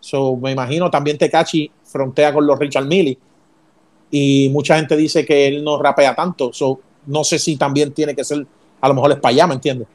So, 0.00 0.36
me 0.36 0.50
imagino 0.52 0.90
también 0.90 1.18
Tecachi 1.18 1.70
frontea 1.84 2.32
con 2.32 2.46
los 2.46 2.58
Richard 2.58 2.86
Millie. 2.86 3.18
Y 4.10 4.48
mucha 4.50 4.76
gente 4.76 4.96
dice 4.96 5.24
que 5.26 5.46
él 5.48 5.62
no 5.62 5.80
rapea 5.82 6.14
tanto. 6.14 6.52
So, 6.52 6.80
no 7.06 7.24
sé 7.24 7.38
si 7.38 7.56
también 7.56 7.92
tiene 7.92 8.14
que 8.14 8.24
ser, 8.24 8.46
a 8.80 8.88
lo 8.88 8.94
mejor 8.94 9.12
es 9.12 9.18
para 9.18 9.30
allá, 9.34 9.46
¿me 9.46 9.54
entiendes? 9.54 9.86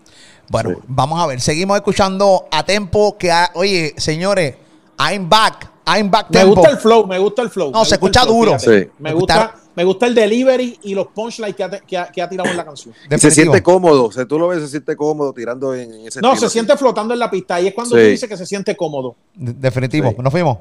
Bueno, 0.49 0.69
Sí. 0.71 0.75
vamos 0.87 1.19
a 1.21 1.25
ver. 1.25 1.39
Seguimos 1.41 1.77
escuchando 1.77 2.45
a 2.51 2.63
Tempo. 2.63 3.17
Que, 3.17 3.31
ha- 3.31 3.49
oye, 3.55 3.93
señores, 3.97 4.55
I'm 5.11 5.27
back. 5.29 5.69
I'm 5.85 6.09
back 6.09 6.29
Me 6.29 6.39
Tempo. 6.39 6.55
gusta 6.55 6.69
el 6.71 6.77
flow, 6.77 7.05
me 7.07 7.19
gusta 7.19 7.41
el 7.41 7.49
flow. 7.49 7.71
No, 7.71 7.79
me 7.79 7.85
se 7.85 7.89
el 7.89 7.93
escucha 7.95 8.21
flow, 8.23 8.35
duro. 8.37 8.59
Sí. 8.59 8.87
Me 8.99 9.13
gusta, 9.13 9.55
me 9.75 9.83
gusta 9.83 10.05
el 10.05 10.15
delivery 10.15 10.79
y 10.83 10.95
los 10.95 11.07
punchlines 11.07 11.55
que 11.55 11.63
ha, 11.63 11.69
que 11.69 11.97
ha- 11.97 12.07
que 12.11 12.21
ha 12.21 12.29
tirado 12.29 12.49
en 12.49 12.55
la 12.57 12.63
canción. 12.63 12.93
Y 13.11 13.17
se 13.17 13.31
siente 13.31 13.61
cómodo. 13.61 14.05
O 14.05 14.11
sea, 14.11 14.25
tú 14.25 14.39
lo 14.39 14.47
ves, 14.47 14.61
se 14.61 14.67
siente 14.69 14.95
cómodo 14.95 15.33
tirando 15.33 15.73
en, 15.75 15.93
en 15.93 16.07
ese 16.07 16.21
No, 16.21 16.35
se 16.37 16.49
siente 16.49 16.77
flotando 16.77 17.13
en 17.13 17.19
la 17.19 17.29
pista 17.29 17.59
y 17.59 17.67
es 17.67 17.73
cuando 17.73 17.95
Sí. 17.97 18.01
tú 18.01 18.07
dices 18.07 18.29
que 18.29 18.37
se 18.37 18.45
siente 18.45 18.77
cómodo. 18.77 19.15
De- 19.33 19.53
Definitivo. 19.53 20.11
Sí. 20.11 20.15
Nos 20.21 20.31
fuimos. 20.31 20.57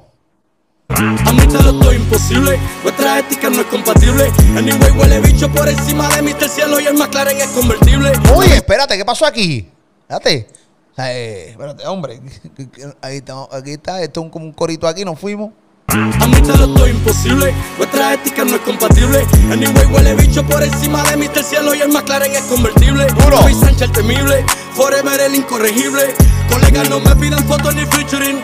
Admítelo, 0.88 1.70
esto 1.70 1.90
es 1.90 1.96
imposible. 1.98 2.59
Nuestra 2.83 3.18
ética 3.20 3.48
no 3.48 3.61
es 3.61 3.66
compatible. 3.66 4.24
Anyway, 4.57 4.90
huele 4.98 5.20
bicho 5.20 5.48
por 5.50 5.68
encima 5.68 6.09
de 6.16 6.22
Mr. 6.22 6.48
Cielo 6.48 6.81
y 6.81 6.87
el 6.87 6.94
McLaren 6.94 7.37
es 7.38 7.46
convertible. 7.48 8.12
Oye, 8.35 8.57
espérate, 8.57 8.96
¿qué 8.98 9.05
pasó 9.05 9.24
aquí? 9.24 9.68
Espérate. 10.02 10.48
O 10.92 10.94
sea, 10.94 11.16
eh, 11.16 11.50
espérate, 11.50 11.87
hombre. 11.87 12.20
Ahí 13.00 13.16
está, 13.18 13.46
aquí 13.50 13.72
está. 13.72 14.02
Esto 14.02 14.20
es 14.20 14.24
un, 14.24 14.31
como 14.31 14.44
un 14.44 14.52
corito 14.52 14.87
aquí. 14.87 15.05
Nos 15.05 15.18
fuimos. 15.18 15.52
Admítelo, 15.88 16.64
esto 16.64 16.87
es 16.87 16.94
imposible. 16.94 17.55
Nuestra 17.76 18.14
ética 18.14 18.44
no 18.44 18.55
es 18.57 18.61
compatible. 18.62 19.26
Anyway, 19.50 19.87
huele 19.92 20.14
bicho 20.14 20.42
por 20.46 20.62
encima 20.62 21.02
de 21.05 21.16
Mr. 21.16 21.42
Cielo 21.42 21.74
y 21.74 21.81
el 21.81 21.88
McLaren 21.90 22.33
es 22.33 22.42
convertible. 22.42 23.07
Duro. 23.07 23.40
Luis 23.42 23.57
Sánchez 23.59 23.83
el 23.83 23.92
temible. 23.92 24.44
Forever 24.74 25.20
el 25.20 25.35
incorregible. 25.35 26.14
Colegas, 26.50 26.88
no 26.88 27.00
me 27.00 27.14
pidan 27.16 27.44
fotos 27.46 27.74
ni 27.74 27.85
featuring. 27.87 28.38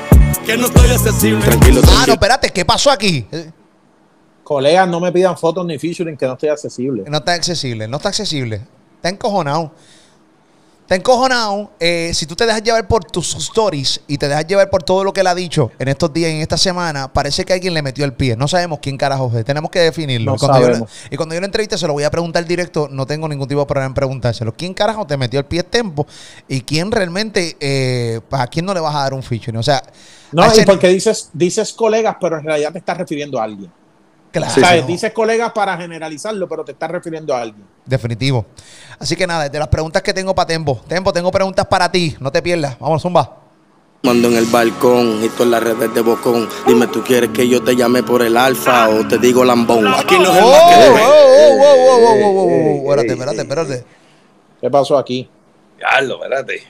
Que 0.44 0.56
no 0.56 0.66
estoy 0.66 0.90
accesible. 0.90 1.40
Tranquilo, 1.44 1.80
Ah, 1.86 2.04
no, 2.06 2.14
espérate. 2.14 2.50
¿Qué 2.50 2.64
pasó 2.64 2.90
aquí? 2.90 3.26
Eh, 3.30 3.50
Colegas, 4.42 4.88
no 4.88 5.00
me 5.00 5.12
pidan 5.12 5.36
fotos 5.36 5.64
ni 5.66 5.78
featuring 5.78 6.16
que 6.16 6.26
no 6.26 6.32
estoy 6.34 6.48
accesible. 6.48 7.04
No 7.08 7.18
está 7.18 7.32
accesible. 7.34 7.86
No 7.88 7.96
está 7.98 8.08
accesible. 8.08 8.62
Está 8.96 9.10
encojonado. 9.10 9.72
Está 10.88 10.96
encojonado. 10.96 11.70
Eh, 11.78 12.12
si 12.14 12.24
tú 12.24 12.34
te 12.34 12.46
dejas 12.46 12.62
llevar 12.62 12.88
por 12.88 13.04
tus 13.04 13.34
stories 13.34 14.00
y 14.06 14.16
te 14.16 14.26
dejas 14.26 14.46
llevar 14.46 14.70
por 14.70 14.82
todo 14.82 15.04
lo 15.04 15.12
que 15.12 15.20
él 15.20 15.26
ha 15.26 15.34
dicho 15.34 15.70
en 15.78 15.86
estos 15.88 16.10
días, 16.14 16.30
en 16.30 16.40
esta 16.40 16.56
semana, 16.56 17.12
parece 17.12 17.44
que 17.44 17.52
alguien 17.52 17.74
le 17.74 17.82
metió 17.82 18.06
el 18.06 18.14
pie. 18.14 18.36
No 18.36 18.48
sabemos 18.48 18.78
quién 18.80 18.96
carajo 18.96 19.30
es. 19.36 19.44
Tenemos 19.44 19.70
que 19.70 19.80
definirlo. 19.80 20.30
No 20.30 20.36
y, 20.36 20.38
cuando 20.38 20.60
yo, 20.60 20.64
sabemos. 20.64 20.90
le- 21.10 21.14
y 21.14 21.16
cuando 21.18 21.34
yo 21.34 21.42
le 21.42 21.44
entreviste, 21.44 21.76
se 21.76 21.86
lo 21.86 21.92
voy 21.92 22.04
a 22.04 22.10
preguntar 22.10 22.42
directo. 22.46 22.88
No 22.90 23.04
tengo 23.04 23.28
ningún 23.28 23.46
tipo 23.46 23.60
de 23.60 23.66
problema 23.66 23.88
en 23.88 23.92
preguntárselo. 23.92 24.54
¿Quién 24.54 24.72
carajo 24.72 25.06
te 25.06 25.18
metió 25.18 25.38
el 25.40 25.44
pie 25.44 25.62
tiempo? 25.62 26.06
¿Y 26.48 26.62
quién 26.62 26.90
realmente, 26.90 27.58
eh, 27.60 28.20
a 28.30 28.46
quién 28.46 28.64
no 28.64 28.72
le 28.72 28.80
vas 28.80 28.94
a 28.94 29.00
dar 29.00 29.12
un 29.12 29.22
featuring? 29.22 29.58
O 29.58 29.62
sea, 29.62 29.82
No, 30.32 30.46
y 30.56 30.64
porque 30.64 30.88
dices, 30.88 31.28
dices 31.34 31.74
colegas, 31.74 32.16
pero 32.18 32.38
en 32.38 32.44
realidad 32.46 32.72
te 32.72 32.78
estás 32.78 32.96
refiriendo 32.96 33.38
a 33.38 33.44
alguien. 33.44 33.70
Claro, 34.32 34.80
no. 34.80 34.86
Dices 34.86 35.12
colegas 35.12 35.52
para 35.52 35.76
generalizarlo, 35.76 36.48
pero 36.48 36.64
te 36.64 36.72
estás 36.72 36.90
refiriendo 36.90 37.34
a 37.34 37.42
alguien. 37.42 37.64
Definitivo. 37.84 38.46
Así 38.98 39.16
que 39.16 39.26
nada, 39.26 39.48
de 39.48 39.58
las 39.58 39.68
preguntas 39.68 40.02
que 40.02 40.12
tengo 40.12 40.34
para 40.34 40.46
Tempo. 40.46 40.80
Tempo, 40.88 41.12
tengo 41.12 41.30
preguntas 41.30 41.66
para 41.66 41.90
ti. 41.90 42.16
No 42.20 42.30
te 42.32 42.42
pierdas. 42.42 42.78
Vamos, 42.78 43.02
Zumba. 43.02 43.36
Mando 44.02 44.28
en 44.28 44.36
el 44.36 44.44
balcón 44.46 45.24
y 45.24 45.28
tú 45.30 45.42
en 45.42 45.50
las 45.50 45.62
redes 45.62 45.92
de 45.92 46.00
bocón. 46.02 46.48
Dime, 46.66 46.86
¿tú 46.86 47.02
quieres 47.02 47.30
que 47.30 47.48
yo 47.48 47.62
te 47.64 47.74
llame 47.74 48.02
por 48.04 48.22
el 48.22 48.36
alfa 48.36 48.88
o 48.88 49.06
te 49.08 49.18
digo 49.18 49.44
lambón? 49.44 49.86
Aquí 49.88 50.16
no 50.18 50.32
es 50.32 50.40
Oh, 50.40 50.46
el 50.46 50.50
más 50.52 50.62
que 50.62 50.88
oh, 50.88 50.94
oh, 50.94 51.56
oh, 51.58 51.58
oh, 51.60 51.98
oh, 51.98 52.06
oh, 52.06 52.42
oh, 52.42 52.44
oh. 52.44 52.48
Ey, 52.50 52.78
Espérate, 52.78 53.12
espérate, 53.12 53.40
espérate. 53.42 53.84
¿Qué 54.60 54.70
pasó 54.70 54.96
aquí? 54.98 55.28
Diablo, 55.78 56.22
espérate. 56.22 56.62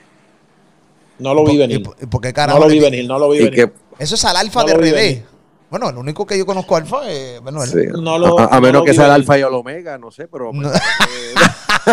No 1.19 1.33
lo 1.35 1.43
vi 1.45 1.51
¿Y 1.53 1.57
venir. 1.57 1.83
por- 1.83 1.95
y 2.01 2.05
por 2.07 2.21
qué 2.21 2.29
No 2.29 2.33
carajo 2.33 2.59
lo 2.59 2.67
le 2.67 2.73
vi 2.73 2.79
venir, 2.79 3.05
no 3.07 3.19
lo 3.19 3.29
vi 3.29 3.43
venir. 3.43 3.73
Eso 3.99 4.15
es 4.15 4.25
al 4.25 4.37
alfa 4.37 4.61
No 4.61 4.67
de 4.67 4.73
lo 4.73 4.79
RD. 4.79 5.23
Bueno, 5.69 5.89
el 5.89 5.97
único 5.97 6.25
que 6.25 6.37
yo 6.37 6.45
conozco 6.45 6.75
alfa 6.75 7.09
es 7.09 7.41
Manuel. 7.41 7.69
sí. 7.69 7.77
No 8.01 8.17
lo- 8.17 8.39
a, 8.39 8.45
a 8.45 8.55
no 8.55 8.61
menos 8.61 8.81
lo 8.81 8.85
que 8.85 8.93
sea 8.93 9.05
el 9.05 9.11
alfa 9.11 9.37
y 9.37 9.41
el 9.41 9.53
omega, 9.53 9.97
no 9.97 10.09
sé, 10.11 10.27
pero. 10.27 10.51
No. 10.51 10.69
eh, 10.73 10.79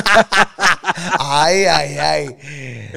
ay, 1.19 1.65
ay, 1.65 1.99
ay. 1.99 2.37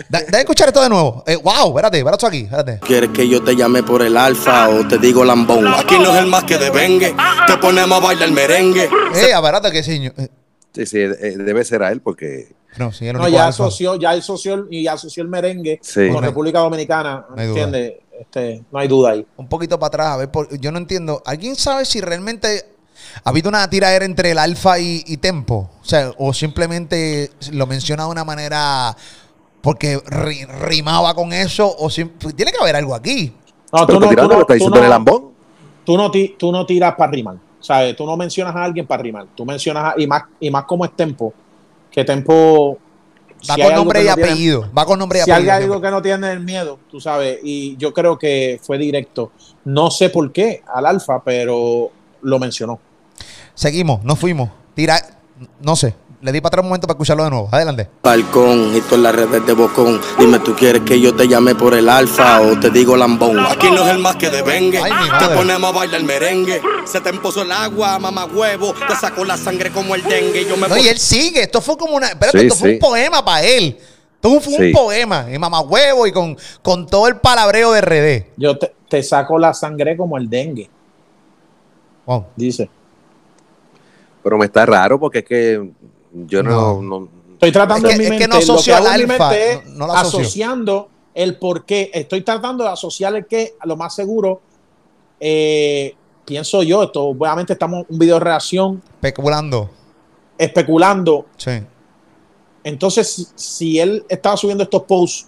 Da- 0.10 0.40
escuchar 0.40 0.68
esto 0.70 0.82
de 0.82 0.90
nuevo. 0.90 1.24
Eh, 1.28 1.36
wow, 1.38 1.70
espérate, 1.70 1.98
espérate 2.00 2.26
aquí, 2.26 2.38
espérate. 2.44 2.80
¿Quieres 2.80 3.10
que 3.12 3.28
yo 3.28 3.44
te 3.44 3.56
llame 3.56 3.84
por 3.84 4.02
el 4.02 4.16
alfa 4.18 4.70
o 4.70 4.88
te 4.88 4.98
digo 4.98 5.24
lambón? 5.26 5.68
Aquí 5.68 5.98
no 6.00 6.12
es 6.14 6.18
el 6.20 6.28
más 6.28 6.44
que 6.46 6.58
devengue. 6.58 7.14
Te 7.48 7.58
ponemos 7.58 7.98
a 8.02 8.06
bailar 8.06 8.32
merengue. 8.32 8.86
Eh, 8.86 9.32
espérate 9.34 9.72
que 9.72 9.84
señor. 9.84 10.14
eh, 10.18 10.28
Sí, 10.74 10.86
sí, 10.86 11.00
eh, 11.00 11.36
debe 11.38 11.66
ser 11.66 11.82
a 11.82 11.92
él 11.92 12.00
porque 12.02 12.54
No, 12.78 12.92
sí, 12.92 13.08
el 13.08 13.18
No, 13.18 13.28
ya 13.28 13.48
asoció, 13.48 13.96
ya 13.96 14.12
asoció 14.12 14.54
el- 14.54 14.68
y 14.70 14.88
asoció 14.88 15.24
el 15.24 15.30
merengue 15.30 15.80
Sí. 15.82 16.10
con 16.14 16.24
República 16.24 16.60
Dominicana, 16.60 17.26
duda. 17.32 17.44
¿entiendes? 17.44 17.94
Este, 18.20 18.64
no 18.72 18.80
hay 18.80 18.88
duda 18.88 19.12
ahí. 19.12 19.26
un 19.38 19.48
poquito 19.48 19.80
para 19.80 19.88
atrás, 19.88 20.08
a 20.10 20.18
ver, 20.18 20.30
por- 20.32 20.60
yo 20.60 20.72
no 20.72 20.78
entiendo. 20.78 21.22
¿Alguien 21.26 21.56
sabe 21.56 21.86
si 21.86 22.02
realmente 22.02 22.66
ha 23.24 23.30
habido 23.30 23.50
una 23.50 23.70
tiradera 23.70 24.04
entre 24.06 24.32
el 24.32 24.38
alfa 24.38 24.78
y, 24.80 25.04
y 25.08 25.18
tempo? 25.18 25.70
O 25.82 25.86
sea, 25.86 26.12
o 26.18 26.34
simplemente 26.34 27.32
lo 27.52 27.66
menciona 27.66 28.04
de 28.06 28.10
una 28.10 28.24
manera 28.26 28.96
porque 29.62 29.98
ri- 30.04 30.48
rimaba 30.48 31.14
con 31.14 31.32
eso, 31.34 31.74
o 31.80 31.90
sim- 31.90 32.12
tiene 32.36 32.52
que 32.52 32.58
haber 32.62 32.76
algo 32.76 32.94
aquí. 32.94 33.34
No, 33.72 33.86
tú 33.86 34.00
diciendo 34.54 34.82
el 34.84 34.90
lambón. 34.90 35.30
tú 35.86 35.98
no, 35.98 36.12
tú 36.12 36.52
no 36.52 36.66
tiras 36.66 36.96
para 36.96 37.12
rimar. 37.12 37.36
¿sabes? 37.62 37.94
Tú 37.96 38.06
no 38.06 38.16
mencionas 38.16 38.56
a 38.56 38.64
alguien 38.64 38.88
para 38.88 39.04
rimar. 39.04 39.28
Tú 39.36 39.46
mencionas 39.46 39.94
a, 39.94 40.02
y 40.02 40.08
más, 40.08 40.24
y 40.40 40.50
más 40.50 40.64
como 40.64 40.86
es 40.86 40.96
Tempo, 40.96 41.34
que 41.92 42.04
Tempo. 42.06 42.78
Va 43.50 43.56
si 43.56 43.62
hay 43.62 43.68
con 43.68 43.76
nombre 43.76 44.04
y 44.04 44.08
no 44.08 44.16
tiene- 44.16 44.30
apellido. 44.32 44.70
Va 44.78 44.86
con 44.86 45.00
nombre 45.00 45.20
y 45.20 45.22
Si 45.24 45.32
hay 45.32 45.44
apellido. 45.50 45.74
algo 45.74 45.82
que 45.82 45.92
no 45.92 46.02
tiene 46.02 46.32
el 46.32 46.40
miedo, 46.42 46.80
tú 46.90 47.00
sabes, 47.00 47.40
y 47.44 47.78
yo 47.78 47.94
creo 47.94 48.18
que 48.18 48.60
fue 48.62 48.78
directo. 48.78 49.32
No 49.66 49.92
sé 49.92 50.10
por 50.10 50.32
qué 50.32 50.64
al 50.74 50.86
Alfa, 50.86 51.24
pero 51.24 51.92
lo 52.22 52.40
mencionó. 52.40 52.80
Seguimos, 53.54 54.04
nos 54.04 54.18
fuimos. 54.20 54.50
Tira, 54.74 54.96
no 55.62 55.76
sé. 55.76 55.94
Le 56.22 56.34
di 56.34 56.42
para 56.42 56.50
atrás 56.50 56.64
un 56.64 56.70
momento 56.70 56.86
para 56.86 56.96
escucharlo 56.98 57.24
de 57.24 57.30
nuevo. 57.30 57.48
Adelante. 57.50 57.88
Balcón 58.04 58.76
y 58.76 58.82
todas 58.82 59.00
las 59.00 59.16
redes 59.16 59.46
de 59.46 59.54
bocón. 59.54 60.02
Dime, 60.20 60.40
¿tú 60.40 60.54
quieres 60.54 60.82
que 60.82 61.00
yo 61.00 61.16
te 61.16 61.30
llame 61.30 61.56
por 61.56 61.74
el 61.74 61.88
alfa 61.88 62.42
o 62.42 62.60
te 62.60 62.70
digo 62.70 62.98
lambón? 62.98 63.40
Aquí 63.40 63.68
no 63.72 63.86
es 63.86 63.92
el 63.92 64.00
más 64.00 64.18
que 64.18 64.30
devengue. 64.30 64.80
Ay, 64.80 64.92
mi 64.92 65.06
Te 65.06 65.12
madre. 65.12 65.36
ponemos 65.38 65.70
a 65.70 65.78
bailar 65.78 66.04
merengue. 66.04 66.62
Se 66.86 67.00
te 67.00 67.10
empozó 67.10 67.44
el 67.44 67.52
agua, 67.54 67.98
mamá 68.00 68.26
huevo. 68.26 68.74
Te 68.86 68.96
sacó 68.98 69.24
la 69.24 69.38
sangre 69.38 69.72
como 69.72 69.96
el 69.96 70.04
dengue. 70.04 70.44
Yo 70.46 70.58
me 70.58 70.68
No, 70.68 70.78
y 70.78 70.90
él 70.90 70.98
sigue. 70.98 71.44
Esto 71.44 71.62
fue 71.62 71.78
como 71.78 71.96
una. 71.96 72.08
Espérate, 72.08 72.38
Sí, 72.40 72.46
esto 72.48 72.60
fue 72.60 72.70
sí. 72.70 72.74
un 72.76 72.80
poema 72.82 73.24
para 73.24 73.46
él. 73.46 73.78
Esto 74.16 74.42
fue 74.42 74.54
un 74.56 74.60
Sí. 74.66 74.72
poema. 74.74 75.26
Y 75.34 75.38
mamá 75.40 75.62
huevo 75.62 76.06
y 76.06 76.12
con, 76.12 76.36
con 76.62 76.86
todo 76.86 77.08
el 77.08 77.16
palabreo 77.16 77.72
de 77.72 77.80
RD. 77.80 78.26
Yo 78.36 78.58
te, 78.58 78.74
te 78.90 79.02
saco 79.04 79.40
la 79.40 79.54
sangre 79.54 79.96
como 79.96 80.18
el 80.18 80.30
dengue, 80.30 80.70
Wow. 82.06 82.26
dice. 82.36 82.70
Pero 84.22 84.38
me 84.38 84.48
está 84.48 84.66
raro 84.66 85.00
porque 85.00 85.20
es 85.20 85.26
que 85.26 85.70
yo 86.14 86.44
no. 86.44 86.82
No. 86.82 87.00
no- 87.00 87.10
Estoy 87.34 87.52
tratando 87.54 87.88
Es 87.88 87.96
que- 87.98 88.04
en 88.04 88.10
mi 88.10 88.16
es 88.16 88.22
que 88.22 88.28
mente, 88.28 88.46
no 88.48 88.54
asocio 88.54 88.76
al 88.76 88.88
alfa, 88.88 89.38
es 89.38 89.66
no- 89.68 89.72
no 89.78 89.88
lo 89.88 89.94
asocio. 89.94 90.20
asociando 90.20 90.90
el 91.14 91.38
por 91.38 91.66
qué. 91.66 91.90
Estoy 91.94 92.22
tratando 92.22 92.64
de 92.66 92.70
asociar 92.72 93.16
el 93.16 93.26
qué, 93.28 93.54
a 93.60 93.66
lo 93.68 93.76
más 93.78 93.96
seguro. 93.96 94.42
eh, 95.22 95.96
pienso 96.26 96.64
yo, 96.64 96.84
esto 96.84 97.04
obviamente 97.06 97.52
estamos 97.54 97.80
en 97.82 97.86
un 97.90 98.00
video 98.00 98.16
de 98.16 98.20
reacción, 98.22 98.82
Especulando. 98.96 99.70
especulando. 100.38 101.26
Sí. 101.38 101.52
Entonces, 102.64 103.14
si, 103.14 103.28
si 103.36 103.80
él 103.80 104.06
estaba 104.10 104.38
subiendo 104.38 104.64
estos 104.64 104.84
posts, 104.84 105.28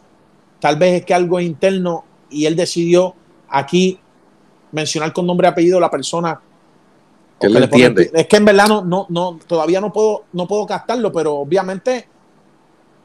tal 0.60 0.76
vez 0.78 1.00
es 1.02 1.06
que 1.06 1.14
algo 1.14 1.40
es 1.40 1.46
interno 1.46 2.06
y 2.30 2.46
él 2.46 2.56
decidió 2.56 3.16
aquí 3.50 4.00
mencionar 4.72 5.12
con 5.12 5.26
nombre 5.26 5.48
y 5.48 5.52
apellido 5.52 5.80
la 5.80 5.90
persona. 5.90 6.40
Que 7.42 7.48
él 7.48 7.54
pone- 7.54 7.66
entiende. 7.66 8.12
es 8.14 8.28
que 8.28 8.38
en 8.38 8.46
verdad 8.46 8.68
no, 8.68 8.84
no, 8.84 9.06
no, 9.10 9.40
todavía 9.48 9.82
no 9.82 9.92
puedo, 9.92 10.24
no 10.34 10.48
puedo 10.48 10.66
captarlo, 10.66 11.12
pero 11.12 11.36
obviamente 11.36 12.08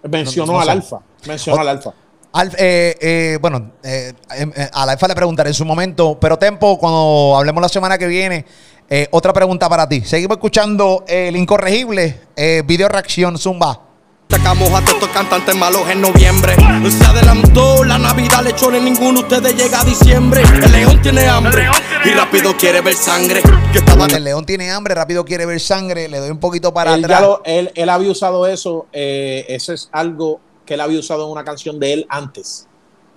mencionó 0.08 0.52
No- 0.52 0.58
no 0.58 0.60
al 0.62 0.68
alfa. 0.68 1.00
Mencionó 1.26 1.58
O- 1.58 1.60
al 1.62 1.68
alfa. 1.68 1.92
Al- 2.32 2.52
eh, 2.58 2.94
eh, 3.00 3.38
bueno, 3.40 3.72
eh, 3.82 4.12
eh, 4.36 4.46
eh, 4.54 4.68
a 4.72 4.84
la 4.84 4.92
Alfa 4.92 5.08
le 5.08 5.14
preguntaré 5.14 5.48
en 5.50 5.54
su 5.54 5.64
momento, 5.64 6.18
pero 6.20 6.38
Tempo, 6.38 6.78
cuando 6.78 7.34
hablemos 7.34 7.62
la 7.62 7.68
semana 7.70 7.96
que 7.96 8.06
viene, 8.06 8.44
eh, 8.90 9.08
otra 9.10 9.32
pregunta 9.32 9.68
para 9.70 9.88
ti. 9.88 10.02
Seguimos 10.02 10.36
escuchando 10.36 11.02
eh, 11.08 11.28
el 11.28 11.36
incorregible 11.36 12.20
eh, 12.36 12.62
video 12.66 12.88
reacción 12.90 13.38
Zumba. 13.38 13.80
Sacamos 14.28 14.68
a 14.70 14.80
todos 14.80 14.94
estos 14.94 15.08
cantantes 15.10 15.54
malos 15.54 15.88
en 15.88 16.00
noviembre. 16.00 16.54
Se 16.90 17.04
adelantó 17.04 17.84
la 17.84 17.96
Navidad, 17.98 18.42
lechones, 18.44 18.82
ninguno 18.82 19.20
de 19.22 19.36
ustedes 19.36 19.56
llega 19.56 19.80
a 19.80 19.84
diciembre. 19.84 20.42
El 20.64 20.72
león 20.72 21.00
tiene 21.00 21.26
hambre 21.26 21.62
león 21.62 21.74
tiene 21.88 22.04
y 22.06 22.08
hambre. 22.10 22.14
rápido 22.24 22.56
quiere 22.56 22.80
ver 22.80 22.94
sangre. 22.94 23.40
Yo 23.72 23.80
estaba 23.80 24.06
El 24.06 24.24
león 24.24 24.44
tiene 24.44 24.70
hambre, 24.70 24.94
rápido 24.94 25.24
quiere 25.24 25.46
ver 25.46 25.60
sangre, 25.60 26.08
le 26.08 26.18
doy 26.18 26.30
un 26.30 26.38
poquito 26.40 26.74
para 26.74 26.94
Él, 26.94 27.04
atrás. 27.04 27.22
lo- 27.22 27.42
él, 27.44 27.70
él 27.74 27.88
había 27.88 28.10
usado 28.10 28.46
eso, 28.46 28.86
eh, 28.92 29.46
eso 29.48 29.72
es 29.72 29.88
algo 29.92 30.40
que 30.64 30.74
él 30.74 30.80
había 30.80 30.98
usado 30.98 31.24
en 31.26 31.30
una 31.32 31.44
canción 31.44 31.78
de 31.78 31.92
él 31.92 32.06
antes, 32.08 32.66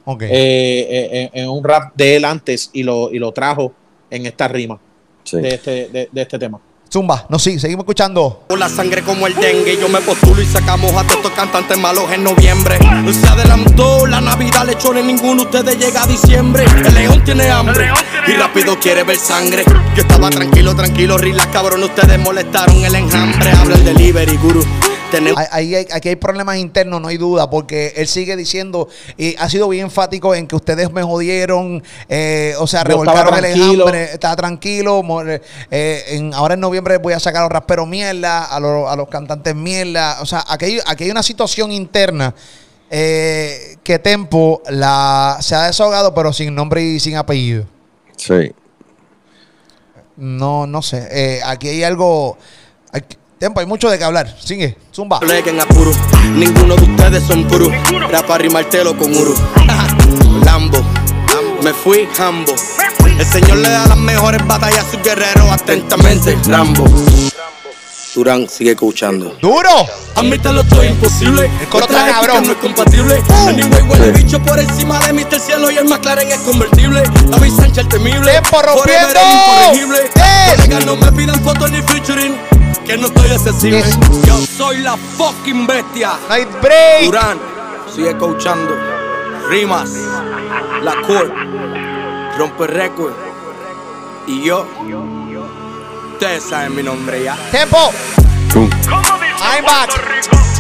Ok. 0.05 0.21
eh, 0.21 0.29
eh, 0.31 1.29
en, 1.33 1.43
en 1.43 1.49
un 1.49 1.63
rap 1.63 1.91
de 1.95 2.17
él 2.17 2.25
antes 2.25 2.69
y 2.71 2.83
lo, 2.83 3.11
y 3.11 3.17
lo 3.17 3.31
trajo 3.31 3.73
en 4.11 4.27
esta 4.27 4.47
rima 4.47 4.79
sí. 5.23 5.37
de, 5.37 5.49
este, 5.55 5.71
de, 5.89 6.09
de 6.11 6.21
este 6.21 6.37
tema. 6.37 6.59
Zumba, 6.91 7.25
no, 7.29 7.37
sí, 7.37 7.59
seguimos 7.59 7.83
escuchando. 7.83 8.45
La 8.57 8.67
sangre 8.67 9.03
como 9.03 9.27
el 9.27 9.35
dengue, 9.35 9.77
yo 9.79 9.87
me 9.89 10.01
postulo 10.01 10.41
y 10.41 10.45
sacamos 10.45 10.91
a 10.93 11.03
todos 11.03 11.17
estos 11.17 11.31
cantantes 11.33 11.77
malos 11.77 12.11
en 12.11 12.23
noviembre. 12.23 12.79
Se 13.13 13.27
adelantó 13.27 14.07
la 14.07 14.19
Navidad, 14.19 14.65
lechones, 14.65 15.05
ninguno 15.05 15.43
de 15.43 15.59
ustedes 15.59 15.77
llega 15.77 16.03
a 16.03 16.07
diciembre. 16.07 16.65
El 16.85 16.93
león 16.95 17.23
tiene 17.23 17.49
hambre 17.49 17.91
y 18.27 18.31
rápido 18.33 18.79
quiere 18.79 19.03
ver 19.03 19.17
sangre. 19.17 19.63
Yo 19.95 20.01
estaba 20.01 20.31
tranquilo, 20.31 20.75
tranquilo, 20.75 21.17
relax, 21.17 21.51
cabrón, 21.51 21.83
ustedes 21.83 22.17
molestaron 22.17 22.83
el 22.83 22.95
enjambre. 22.95 23.51
Habla 23.51 23.75
el 23.75 23.85
delivery, 23.85 24.37
guru. 24.37 24.65
Tenemos 25.11 25.41
Ahí 25.51 25.73
hay- 25.73 25.87
aquí 25.91 26.09
hay 26.09 26.15
problemas 26.15 26.57
internos, 26.57 27.01
no 27.01 27.07
hay 27.07 27.17
duda, 27.17 27.49
porque 27.49 27.93
él 27.95 28.07
sigue 28.07 28.35
diciendo 28.35 28.87
y 29.17 29.35
ha 29.37 29.49
sido 29.49 29.67
bien 29.67 29.85
enfático 29.85 30.35
en 30.35 30.45
que 30.47 30.55
ustedes 30.55 30.91
me 30.91 31.01
jodieron, 31.01 31.81
eh, 32.07 32.53
o 32.59 32.67
sea, 32.67 32.81
Yo 32.83 32.89
revolcaron 32.89 33.21
estaba 33.33 33.37
el 33.37 33.43
tranquilo. 33.53 33.71
enjambre, 33.87 34.03
estaba 34.13 34.35
tranquilo. 34.35 35.03
eh, 35.71 36.03
en, 36.09 36.33
ahora 36.35 36.53
en 36.53 36.59
noviembre 36.59 36.97
voy 36.97 37.13
a 37.13 37.19
sacar 37.19 37.41
a 37.41 37.45
los 37.45 37.51
rasperos 37.51 37.87
mierda, 37.87 38.45
a 38.45 38.59
los, 38.59 38.87
a 38.87 38.95
los 38.95 39.07
cantantes 39.09 39.55
mierda. 39.55 40.17
O 40.21 40.25
sea, 40.27 40.43
aquí 40.47 40.65
hay, 40.65 40.79
aquí 40.85 41.05
hay 41.05 41.11
una 41.11 41.23
situación 41.23 41.71
interna 41.71 42.35
eh, 42.91 43.77
que 43.83 43.97
Tempo 43.99 44.61
la, 44.69 45.37
se 45.41 45.55
ha 45.55 45.63
desahogado, 45.67 46.13
pero 46.13 46.31
sin 46.33 46.53
nombre 46.53 46.83
y 46.83 46.99
sin 46.99 47.15
apellido. 47.17 47.65
Sí. 48.15 48.51
No, 50.17 50.67
no 50.67 50.81
sé. 50.81 51.07
Eh, 51.11 51.41
aquí 51.43 51.67
hay 51.69 51.83
algo. 51.83 52.37
hay- 52.91 53.01
Tempo, 53.39 53.61
hay 53.61 53.65
mucho 53.65 53.89
de 53.89 53.97
qué 53.97 54.03
hablar. 54.03 54.35
Sigue, 54.37 54.75
zumba. 54.93 55.21
en 55.23 55.59
apuro. 55.61 55.91
Ninguno 56.35 56.75
de 56.75 56.83
ustedes 56.83 57.23
son 57.23 57.45
puros. 57.45 57.69
Era 58.09 58.21
para 58.21 58.39
rimártelo 58.39 58.97
con 58.97 59.15
Uru. 59.15 59.33
Lambo. 60.45 60.83
Me 61.63 61.73
fui 61.73 62.07
Hambo. 62.17 62.53
El 63.17 63.25
señor 63.25 63.57
le 63.59 63.69
da 63.69 63.87
las 63.87 63.97
mejores 63.97 64.45
batallas 64.45 64.85
a 64.85 64.91
sus 64.91 65.01
guerreros 65.01 65.49
atentamente. 65.49 66.37
Rambo. 66.47 66.83
Durán 68.13 68.49
sigue 68.49 68.71
escuchando. 68.71 69.37
¡Duro! 69.41 69.69
Admítelo, 70.15 70.59
esto 70.59 70.81
es 70.83 70.89
imposible. 70.91 71.49
El 71.61 71.67
coro 71.69 71.85
está 71.85 72.11
cabrón. 72.11 72.43
no 72.45 72.51
es 72.51 72.57
compatible. 72.57 73.23
Anyway, 73.47 73.83
huele 73.83 74.11
bicho 74.11 74.41
por 74.41 74.59
encima 74.59 74.99
de 74.99 75.13
Mr. 75.13 75.39
Cielo 75.39 75.71
y 75.71 75.77
el 75.77 75.85
McLaren 75.85 76.29
es 76.29 76.39
convertible. 76.39 77.03
David 77.27 77.53
Sánchez 77.53 77.77
el 77.77 77.87
temible. 77.87 78.31
Tiempo 78.31 78.61
rompiendo. 78.61 79.07
el 79.07 79.71
incorregible. 79.71 79.99
Yes. 80.15 80.55
Colegas, 80.55 80.85
no 80.85 80.95
me 80.97 81.11
pidan 81.13 81.41
fotos 81.41 81.71
ni 81.71 81.81
featuring. 81.83 82.58
Que 82.85 82.97
no 82.97 83.07
estoy 83.07 83.31
accesible. 83.31 83.83
Yes. 83.83 83.97
Yo 84.25 84.37
soy 84.37 84.77
la 84.79 84.97
fucking 84.97 85.67
bestia. 85.67 86.13
Night 86.29 86.49
break. 86.61 87.05
Durán 87.05 87.39
sigue 87.93 88.17
coachando. 88.17 88.75
Rimas. 89.49 89.91
La 90.83 90.95
Court. 91.05 91.33
Rompe 92.37 92.67
récord. 92.67 93.13
Y 94.27 94.43
yo. 94.43 94.65
Ustedes 96.13 96.43
saben 96.43 96.75
mi 96.75 96.83
nombre 96.83 97.23
ya. 97.23 97.35
Tempo. 97.51 97.91
Pum. 98.53 98.69
¿Cómo 98.89 99.01
dice 99.01 99.43
I'm 99.43 99.65
back. 99.65 99.89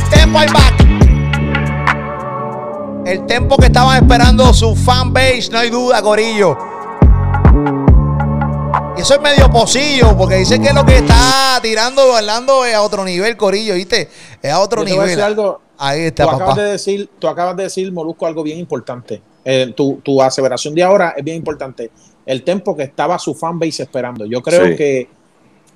Tempo 0.09 0.39
I'm 0.39 0.53
back. 0.53 0.79
El 3.05 3.25
tempo 3.25 3.57
que 3.57 3.65
estaban 3.67 4.03
esperando 4.03 4.53
su 4.53 4.75
fanbase, 4.75 5.49
no 5.51 5.59
hay 5.59 5.69
duda, 5.69 6.01
Corillo. 6.01 6.57
Eso 8.99 9.13
es 9.15 9.21
medio 9.21 9.49
pocillo, 9.49 10.15
porque 10.17 10.35
dice 10.35 10.59
que 10.59 10.73
lo 10.73 10.85
que 10.85 10.97
está 10.97 11.59
tirando, 11.61 12.09
bailando 12.09 12.65
es 12.65 12.75
a 12.75 12.81
otro 12.81 13.05
nivel, 13.05 13.37
Corillo, 13.37 13.75
¿viste? 13.75 14.09
Es 14.41 14.51
a 14.51 14.59
otro 14.59 14.81
Yo 14.81 14.87
te 14.87 14.93
voy 14.93 15.03
a 15.03 15.07
nivel. 15.07 15.21
algo. 15.23 15.61
Ahí 15.77 16.01
Tú 16.01 16.07
está, 16.07 16.23
acabas, 16.25 16.39
papá. 16.49 16.61
de 16.61 16.71
decir, 16.71 17.09
tú 17.17 17.27
acabas 17.29 17.55
de 17.55 17.63
decir, 17.63 17.91
Molusco, 17.93 18.25
algo 18.25 18.43
bien 18.43 18.59
importante. 18.59 19.21
Eh, 19.45 19.73
tu, 19.75 20.01
tu 20.03 20.21
aseveración 20.21 20.75
de 20.75 20.83
ahora 20.83 21.13
es 21.15 21.23
bien 21.23 21.37
importante. 21.37 21.89
El 22.25 22.43
tempo 22.43 22.75
que 22.75 22.83
estaba 22.83 23.17
su 23.17 23.33
fanbase 23.33 23.83
esperando. 23.83 24.25
Yo 24.25 24.41
creo 24.41 24.67
Sí. 24.67 24.75
que 24.75 25.09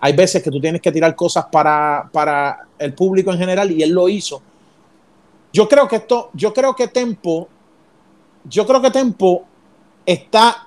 hay 0.02 0.14
veces 0.14 0.44
que 0.44 0.52
tú 0.52 0.60
tienes 0.60 0.82
que 0.82 0.92
tirar 0.92 1.16
cosas 1.16 1.46
para, 1.50 2.10
para 2.12 2.68
el 2.78 2.94
público 2.94 3.32
en 3.32 3.38
general 3.40 3.72
y 3.72 3.82
él 3.82 3.92
lo 3.92 4.10
hizo. 4.10 4.42
Yo 5.54 5.70
creo 5.70 5.88
que 5.88 5.96
esto, 5.96 6.30
yo 6.34 6.54
creo 6.54 6.76
que 6.76 6.90
Tempo, 6.90 7.48
yo 8.44 8.68
creo 8.68 8.82
que 8.82 8.92
Tempo 8.92 9.46
está 10.06 10.62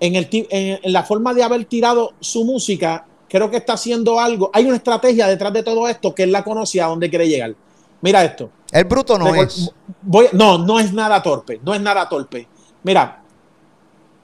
en, 0.00 0.14
el, 0.16 0.28
ti- 0.28 0.46
en, 0.50 0.78
en 0.82 0.92
la 0.92 1.02
forma 1.04 1.32
de 1.34 1.42
haber 1.42 1.64
tirado 1.64 2.12
su 2.20 2.44
música 2.44 3.06
creo 3.28 3.50
que 3.50 3.56
está 3.56 3.72
haciendo 3.74 4.20
algo. 4.20 4.50
Hay 4.52 4.64
una 4.66 4.76
estrategia 4.76 5.26
detrás 5.26 5.52
de 5.52 5.62
todo 5.62 5.88
esto 5.88 6.14
que 6.14 6.22
él 6.22 6.32
la 6.32 6.44
conoce 6.44 6.80
a 6.80 6.86
dónde 6.86 7.10
quiere 7.10 7.28
llegar. 7.28 7.54
Mira 8.00 8.24
esto. 8.24 8.50
El 8.70 8.84
bruto 8.84 9.18
no 9.18 9.34
es. 9.34 9.70
voy- 10.02 10.28
no, 10.32 10.58
no 10.58 10.78
es 10.78 10.92
nada 10.92 11.22
torpe. 11.22 11.60
No 11.64 11.74
es 11.74 11.80
nada 11.80 12.08
torpe. 12.08 12.46
Mira, 12.82 13.22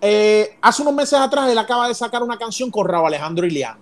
eh, 0.01 0.57
hace 0.61 0.83
unos 0.83 0.95
meses 0.95 1.19
atrás 1.19 1.51
él 1.51 1.59
acaba 1.59 1.89
de 1.89 1.95
sacar 1.95 2.23
una 2.23 2.37
canción 2.39 2.71
con 2.71 2.87
Raúl 2.87 3.07
Alejandro 3.07 3.47
Iliano. 3.47 3.81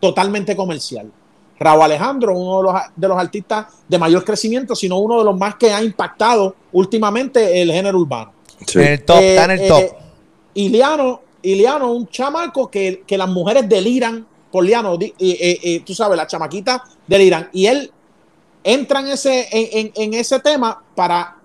Totalmente 0.00 0.54
comercial. 0.56 1.10
Raúl 1.58 1.82
Alejandro, 1.82 2.36
uno 2.38 2.58
de 2.58 2.62
los, 2.64 2.82
de 2.94 3.08
los 3.08 3.18
artistas 3.18 3.66
de 3.88 3.98
mayor 3.98 4.24
crecimiento, 4.24 4.76
sino 4.76 4.98
uno 4.98 5.18
de 5.18 5.24
los 5.24 5.36
más 5.36 5.56
que 5.56 5.72
ha 5.72 5.82
impactado 5.82 6.54
últimamente 6.72 7.60
el 7.60 7.72
género 7.72 7.98
urbano. 7.98 8.32
Sí. 8.64 8.78
En 8.78 8.86
el 8.86 9.04
top, 9.04 9.16
Eh, 9.16 9.30
está 9.30 9.44
en 9.44 9.50
el 9.50 9.60
eh, 9.60 9.68
top. 9.68 10.07
Iliano, 10.64 11.20
Iliano, 11.42 11.92
un 11.92 12.08
chamaco 12.08 12.68
que, 12.68 13.04
que 13.06 13.16
las 13.16 13.28
mujeres 13.28 13.68
deliran 13.68 14.26
por 14.50 14.64
Liano. 14.64 14.96
di- 14.96 15.14
eh, 15.18 15.36
eh, 15.40 15.58
eh, 15.62 15.80
tú 15.84 15.94
sabes, 15.94 16.16
las 16.16 16.26
chamaquitas 16.26 16.80
deliran. 17.06 17.48
Y 17.52 17.66
él 17.66 17.92
entra 18.64 19.00
en 19.00 19.08
ese, 19.08 19.46
en, 19.52 19.68
en- 19.86 19.92
en 19.94 20.14
ese 20.14 20.40
tema 20.40 20.82
para, 20.94 21.36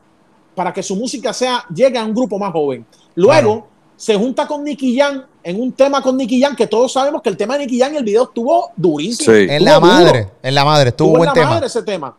para 0.56 0.74
que 0.74 0.82
su 0.82 0.96
música 0.96 1.32
sea, 1.34 1.64
llegue 1.74 1.98
a 1.98 2.06
un 2.06 2.14
grupo 2.14 2.40
más 2.40 2.52
joven. 2.52 2.86
Luego 3.16 3.32
Claro. 3.52 3.68
se 3.96 4.16
junta 4.16 4.48
con 4.48 4.64
Nicky 4.64 4.98
Jam 4.98 5.24
en 5.44 5.62
un 5.62 5.74
tema 5.74 6.02
con 6.02 6.18
Nicky 6.18 6.42
Jam, 6.42 6.56
que 6.56 6.66
todos 6.68 6.92
sabemos 6.94 7.22
que 7.22 7.30
el 7.30 7.38
tema 7.38 7.58
de 7.58 7.66
Nicky 7.66 7.80
Jam, 7.80 7.94
el 7.96 8.04
video 8.04 8.24
estuvo 8.24 8.72
durísimo. 8.76 9.32
Sí. 9.36 9.42
En 9.44 9.50
Estuvo 9.52 9.66
la 9.66 9.74
duro. 9.76 9.88
madre. 9.94 10.30
En 10.42 10.56
la 10.56 10.66
madre. 10.66 10.90
Estuvo 10.90 11.14
Tuvo 11.14 11.24
en 11.24 11.28
la 11.28 11.34
tema. 11.34 11.50
madre 11.50 11.68
ese 11.68 11.84
tema. 11.84 12.18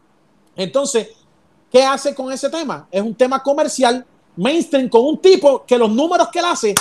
Entonces, 0.54 1.08
¿qué 1.72 1.82
hace 1.82 2.14
con 2.14 2.30
ese 2.30 2.48
tema? 2.50 2.86
Es 2.90 3.02
un 3.02 3.14
tema 3.14 3.42
comercial, 3.42 4.04
mainstream, 4.36 4.88
con 4.88 5.04
un 5.04 5.18
tipo 5.18 5.64
que 5.66 5.78
los 5.78 5.90
números 5.90 6.28
que 6.32 6.38
él 6.40 6.44
hace, 6.46 6.74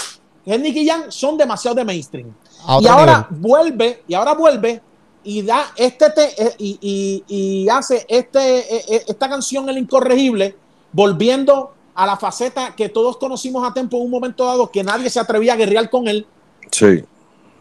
que 0.44 0.54
es 0.54 0.60
Nicky 0.60 0.88
Jam, 0.88 1.04
son 1.10 1.38
demasiado 1.38 1.76
de 1.76 1.86
mainstream. 1.86 2.34
Y 2.82 2.88
ahora 2.88 3.28
nivel. 3.30 3.42
vuelve, 3.50 4.04
y 4.08 4.14
ahora 4.14 4.34
vuelve 4.34 4.82
y 5.24 5.42
da 5.42 5.72
este 5.76 6.10
te- 6.10 6.44
eh, 6.44 6.56
y, 6.58 6.78
y- 6.82 7.64
y 7.64 7.70
hace 7.70 8.06
este, 8.10 8.60
eh, 8.60 8.86
eh, 8.90 9.04
esta 9.08 9.30
canción 9.30 9.70
El 9.70 9.78
Incorregible, 9.78 10.56
volviendo 10.92 11.74
a 11.96 12.06
la 12.06 12.18
faceta 12.18 12.76
que 12.76 12.90
todos 12.90 13.18
conocimos 13.18 13.68
a 13.70 13.74
tiempo 13.74 13.98
en 13.98 14.04
un 14.04 14.10
momento 14.12 14.46
dado, 14.46 14.70
que 14.70 14.84
nadie 14.84 15.10
se 15.10 15.20
atrevía 15.20 15.54
a 15.54 15.56
guerrear 15.56 15.90
con 15.90 16.08
él 16.08 16.26
Sí. 16.72 17.04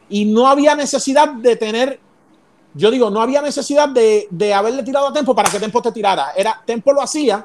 y 0.08 0.24
no 0.24 0.46
había 0.46 0.74
necesidad 0.74 1.28
de 1.28 1.54
tener, 1.56 2.00
yo 2.74 2.90
digo, 2.90 3.10
no 3.10 3.20
había 3.20 3.42
necesidad 3.42 3.88
de, 3.90 4.26
de 4.30 4.54
haberle 4.54 4.82
tirado 4.82 5.08
a 5.08 5.12
Tempo 5.12 5.34
para 5.34 5.50
que 5.50 5.60
Tempo 5.60 5.82
te 5.82 5.92
tirara. 5.92 6.32
Era, 6.36 6.60
Tempo 6.64 6.92
lo 6.92 7.02
hacía 7.02 7.44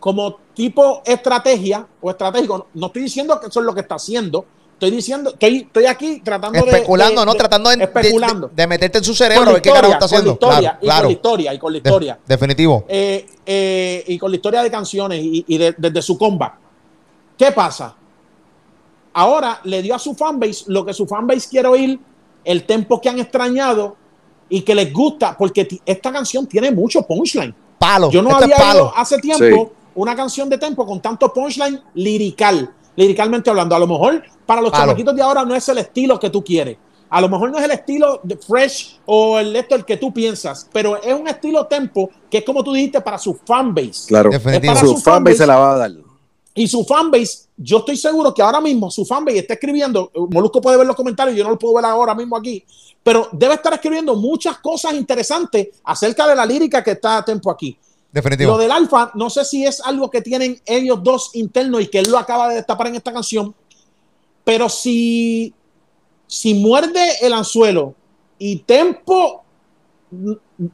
como 0.00 0.38
tipo 0.54 1.02
estrategia 1.04 1.86
o 2.00 2.10
estratégico. 2.10 2.66
No 2.74 2.86
estoy 2.88 3.02
diciendo 3.02 3.38
que 3.38 3.46
eso 3.46 3.60
es 3.60 3.66
lo 3.66 3.74
que 3.74 3.82
está 3.82 3.94
haciendo. 3.96 4.44
Estoy 4.72 4.92
diciendo, 4.92 5.30
estoy, 5.34 5.58
estoy 5.58 5.84
aquí 5.84 6.22
tratando 6.24 6.58
de. 6.64 6.70
Especulando, 6.70 7.20
de- 7.20 7.26
¿no? 7.26 7.32
de- 7.34 7.38
Tratando 7.38 7.68
de, 7.70 7.84
especulando. 7.84 8.48
de- 8.48 8.54
de 8.54 8.66
meterte 8.66 8.96
en 8.98 9.04
su 9.04 9.10
Con 9.10 9.16
cerebro 9.16 9.52
ver 9.52 9.60
qué 9.62 9.70
carajo 9.70 9.92
está 9.92 10.06
historia, 10.06 10.08
con 10.08 10.08
la 10.08 10.16
haciendo. 10.16 10.32
historia, 10.32 10.60
Claro, 10.60 10.80
y 10.80 10.80
con 10.80 10.88
claro. 10.88 11.06
la 11.06 11.12
historia, 11.12 11.54
y 11.54 11.58
con 11.58 11.72
la 11.72 11.78
De- 11.80 11.88
historia. 11.90 12.18
definitivo. 12.26 12.84
Eh, 12.88 13.26
eh, 13.44 14.04
y 14.08 14.18
con 14.18 14.30
la 14.30 14.36
historia 14.36 14.62
de 14.62 14.70
canciones 14.70 15.20
y, 15.22 15.44
y 15.46 15.58
de- 15.58 15.74
desde 15.76 16.00
su 16.00 16.16
comeback. 16.16 16.54
¿Qué 17.36 17.52
pasa? 17.52 17.94
Ahora 19.12 19.60
le 19.64 19.82
dio 19.82 19.94
a 19.94 19.98
su 19.98 20.14
fanbase 20.14 20.64
lo 20.68 20.84
que 20.84 20.94
su 20.94 21.06
fanbase 21.06 21.48
quiere 21.48 21.68
oír, 21.68 21.98
el 22.44 22.64
tempo 22.64 23.00
que 23.00 23.08
han 23.08 23.18
extrañado 23.18 23.96
y 24.48 24.62
que 24.62 24.74
les 24.74 24.92
gusta, 24.92 25.36
porque 25.36 25.68
esta 25.84 26.12
canción 26.12 26.46
tiene 26.46 26.70
mucho 26.70 27.02
punchline. 27.02 27.54
Palo. 27.78 28.10
Yo 28.10 28.22
no 28.22 28.30
Esto 28.30 28.44
es 28.44 28.52
había 28.52 28.56
palo. 28.56 28.92
hace 28.96 29.18
tiempo 29.18 29.72
una 29.94 30.14
canción 30.16 30.48
de 30.48 30.58
tempo 30.58 30.86
con 30.86 31.00
tanto 31.00 31.32
punchline 31.32 31.80
lirical, 31.94 32.72
liricalmente 32.96 33.50
hablando. 33.50 33.74
A 33.74 33.78
lo 33.78 33.86
mejor 33.86 34.22
para 34.46 34.60
los 34.60 34.72
chamaquitos 34.72 35.14
de 35.14 35.22
ahora 35.22 35.44
no 35.44 35.54
es 35.54 35.68
el 35.68 35.78
estilo 35.78 36.18
que 36.18 36.30
tú 36.30 36.42
quieres. 36.42 36.76
A 37.08 37.20
lo 37.20 37.28
mejor 37.28 37.50
no 37.50 37.58
es 37.58 37.64
el 37.64 37.72
estilo 37.72 38.20
de 38.22 38.36
fresh 38.36 39.00
o 39.06 39.38
el 39.38 39.54
esto 39.56 39.74
el 39.74 39.84
que 39.84 39.96
tú 39.96 40.12
piensas, 40.12 40.68
pero 40.72 41.02
es 41.02 41.12
un 41.12 41.26
estilo 41.26 41.66
tempo 41.66 42.08
que 42.30 42.38
es 42.38 42.44
como 42.44 42.62
tú 42.62 42.72
dijiste 42.72 43.00
para 43.00 43.18
su 43.18 43.34
fanbase. 43.34 44.06
Claro. 44.06 44.30
Es 44.30 44.40
para 44.40 44.76
Su 44.76 44.96
fanbase. 44.96 45.38
se 45.38 45.46
la 45.46 45.56
va 45.58 45.74
a 45.74 45.78
dar. 45.78 45.92
Y 46.54 46.68
su 46.68 46.84
fanbase, 46.84 47.46
yo 47.56 47.78
estoy 47.78 47.96
seguro 47.96 48.32
que 48.32 48.42
ahora 48.42 48.60
mismo 48.60 48.90
su 48.90 49.04
fanbase 49.04 49.38
está 49.38 49.54
escribiendo, 49.54 50.10
Molusco 50.30 50.60
puede 50.60 50.76
ver 50.76 50.86
los 50.86 50.96
comentarios, 50.96 51.36
yo 51.36 51.44
no 51.44 51.50
lo 51.50 51.58
puedo 51.58 51.74
ver 51.74 51.84
ahora 51.84 52.14
mismo 52.14 52.36
aquí, 52.36 52.64
pero 53.02 53.28
debe 53.32 53.54
estar 53.54 53.72
escribiendo 53.72 54.14
muchas 54.14 54.58
cosas 54.58 54.94
interesantes 54.94 55.68
acerca 55.84 56.26
de 56.26 56.34
la 56.36 56.44
lírica 56.44 56.82
que 56.82 56.92
está 56.92 57.18
a 57.18 57.24
tempo 57.24 57.50
aquí. 57.50 57.76
Definitivo. 58.12 58.52
Lo 58.52 58.58
del 58.58 58.72
alfa, 58.72 59.12
no 59.14 59.30
sé 59.30 59.44
si 59.44 59.64
es 59.64 59.80
algo 59.80 60.10
que 60.10 60.20
tienen 60.20 60.60
ellos 60.66 60.98
dos 61.02 61.30
internos 61.34 61.82
y 61.82 61.86
que 61.86 62.00
él 62.00 62.10
lo 62.10 62.18
acaba 62.18 62.48
de 62.48 62.56
destapar 62.56 62.88
en 62.88 62.96
esta 62.96 63.12
canción, 63.12 63.54
pero 64.42 64.68
si, 64.68 65.54
si 66.26 66.54
muerde 66.54 67.00
el 67.22 67.32
anzuelo 67.32 67.94
y 68.38 68.56
Tempo, 68.56 69.44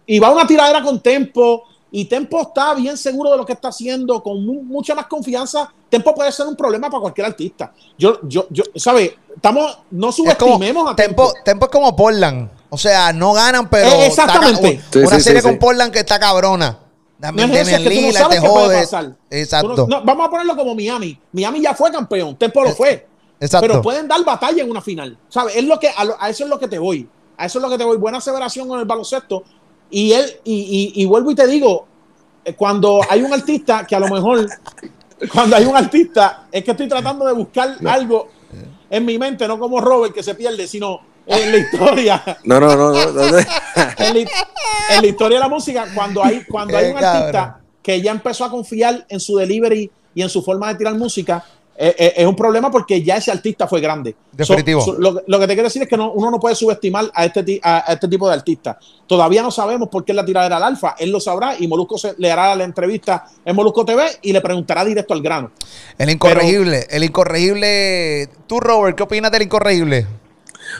y 0.07 0.19
va 0.19 0.29
a 0.29 0.33
una 0.33 0.47
tiradera 0.47 0.83
con 0.83 1.01
Tempo, 1.03 1.65
y 1.91 2.07
Tempo 2.07 2.41
está 2.41 2.75
bien 2.75 2.97
seguro 2.97 3.31
de 3.31 3.37
lo 3.37 3.45
que 3.45 3.53
está 3.53 3.69
haciendo, 3.69 4.23
con 4.23 4.45
mu- 4.45 4.63
mucha 4.63 4.95
más 4.95 5.07
confianza, 5.07 5.71
Tempo 5.91 6.15
puede 6.15 6.33
ser 6.33 6.47
un 6.47 6.57
problema 6.57 6.89
para 6.89 7.01
cualquier 7.03 7.27
artista. 7.27 7.73
Yo, 7.99 8.19
yo, 8.23 8.47
yo, 8.51 8.65
¿sabes? 8.77 9.13
Estamos, 9.35 9.79
no 9.91 10.09
Es 10.09 10.17
como, 10.17 10.55
subestimemos 10.55 10.91
a 10.91 10.97
tempo, 10.97 11.33
tempo 11.45 11.67
es 11.67 11.71
como 11.71 11.95
Portland. 11.95 12.51
O 12.71 12.79
sea, 12.79 13.13
no 13.13 13.33
ganan, 13.33 13.69
pero. 13.71 13.89
Eh, 13.89 14.07
exactamente. 14.07 14.81
Una 14.97 15.17
sí, 15.17 15.23
serie 15.23 15.41
sí, 15.41 15.45
con 15.45 15.53
sí. 15.55 15.59
Portland 15.61 15.93
que 15.93 16.01
está 16.01 16.19
cabrona. 16.19 16.79
No 17.19 17.43
es 17.55 17.61
eso, 17.69 17.77
es 17.77 17.83
que 17.83 17.85
tú 17.85 18.07
no 18.07 18.13
sabes 18.13 18.41
te 18.41 18.49
puede 18.67 18.81
pasar. 18.83 19.17
Exacto. 19.31 19.69
No- 19.89 20.05
vamos 20.05 20.27
a 20.27 20.31
ponerlo 20.31 20.57
como 20.57 20.75
Miami. 20.75 21.19
Miami 21.33 21.61
ya 21.63 21.75
fue 21.75 21.91
campeón, 21.91 22.37
Tempo 22.37 22.63
lo 22.63 22.71
fue. 22.75 23.07
Exacto. 23.41 23.67
Pero 23.67 23.83
pueden 23.83 24.07
dar 24.09 24.25
batalla 24.25 24.63
en 24.63 24.71
una 24.71 24.81
final. 24.81 25.17
¿Sabes? 25.29 25.57
Es 25.57 25.65
lo 25.65 25.79
que, 25.79 25.89
a, 25.89 26.05
lo- 26.05 26.17
a 26.21 26.29
eso 26.31 26.45
es 26.45 26.51
lo 26.51 26.59
que 26.59 26.69
te 26.69 26.79
voy. 26.79 27.09
A 27.39 27.47
eso 27.47 27.59
es 27.59 27.63
lo 27.63 27.71
que 27.71 27.79
te 27.79 27.85
voy. 27.85 27.97
Buena 27.99 28.19
aseveración 28.19 28.67
con 28.69 28.79
el 28.81 28.85
baloncesto. 28.87 29.45
Y 29.91 30.13
él, 30.13 30.25
y, 30.45 30.93
y- 30.95 31.03
y 31.03 31.05
vuelvo 31.07 31.31
y 31.31 31.35
te 31.35 31.47
digo, 31.47 31.87
eh, 32.45 32.55
cuando 32.55 33.01
hay 33.09 33.23
un 33.23 33.33
artista 33.33 33.87
que 33.87 33.95
a 33.97 34.01
lo 34.01 34.09
mejor, 34.09 34.47
cuando 35.33 35.57
hay 35.57 35.65
un 35.65 35.77
artista, 35.77 36.47
es 36.51 36.65
que 36.65 36.71
estoy 36.73 36.89
tratando 36.89 37.25
de 37.27 37.33
buscar 37.33 37.77
algo 37.87 38.29
en 38.89 39.05
mi 39.05 39.19
mente, 39.19 39.47
no 39.49 39.59
como 39.59 39.81
Robert 39.81 40.15
que 40.15 40.23
se 40.23 40.35
pierde, 40.35 40.67
sino 40.67 41.01
en 41.27 41.53
la 41.53 41.59
historia. 41.59 42.23
No, 42.45 42.61
no, 42.61 42.77
no. 42.77 42.93
no, 42.93 43.13
no, 43.13 43.31
no. 43.31 43.39
en, 43.39 43.45
la, 44.15 44.21
en 44.91 45.03
la 45.03 45.07
historia 45.07 45.39
de 45.39 45.43
la 45.45 45.49
música, 45.49 45.87
cuando 45.95 46.23
hay, 46.25 46.45
cuando 46.45 46.77
hay 46.77 46.85
Qué 46.87 46.91
un 46.93 47.01
cabrón. 47.01 47.17
artista 47.23 47.61
que 47.83 48.01
ya 48.03 48.11
empezó 48.11 48.45
a 48.45 48.51
confiar 48.51 49.05
en 49.09 49.21
su 49.21 49.37
delivery 49.37 49.91
y 50.15 50.23
en 50.23 50.29
su 50.29 50.43
forma 50.43 50.69
de 50.69 50.75
tirar 50.77 50.95
música, 50.95 51.45
eh, 51.79 51.95
eh, 51.99 52.13
es 52.17 52.27
un 52.27 52.35
problema 52.35 52.71
porque 52.71 53.03
ya 53.03 53.17
ese 53.17 53.31
artista 53.31 53.69
fue 53.69 53.81
grande. 53.83 54.17
Definitivo. 54.33 54.81
So- 54.81 54.95
so- 54.95 54.99
lo, 54.99 55.23
lo 55.27 55.39
que 55.39 55.47
te 55.47 55.53
quiero 55.53 55.65
decir 55.69 55.83
es 55.83 55.89
que 55.89 55.97
no- 55.97 56.11
uno 56.13 56.31
no 56.31 56.41
puede 56.41 56.55
subestimar 56.57 57.11
a 57.15 57.25
este, 57.27 57.61
a, 57.63 57.91
a 57.91 57.93
este 57.93 58.09
tipo 58.09 58.27
de 58.27 58.35
artista. 58.35 58.79
Todavía 59.07 59.43
no 59.43 59.51
sabemos 59.51 59.89
por 59.91 60.05
qué 60.05 60.15
la 60.15 60.25
tiradera 60.25 60.57
al 60.57 60.63
alfa. 60.63 60.95
Él 60.99 61.11
lo 61.11 61.21
sabrá 61.21 61.55
y 61.59 61.69
Molusco 61.69 61.99
se, 61.99 62.15
le 62.17 62.33
hará 62.33 62.55
la 62.57 62.65
entrevista 62.65 63.27
en 63.45 63.55
Molusco 63.55 63.85
TV 63.85 64.05
y 64.23 64.33
le 64.33 64.41
preguntará 64.41 64.85
directo 64.87 65.13
al 65.13 65.21
grano. 65.23 65.51
El 65.99 66.09
incorregible. 66.11 66.87
El 66.89 67.05
incorregible. 67.05 68.29
Tú, 68.47 68.59
Robert, 68.59 68.97
¿qué 68.97 69.03
opinas 69.03 69.31
del 69.31 69.43
incorregible? 69.43 70.07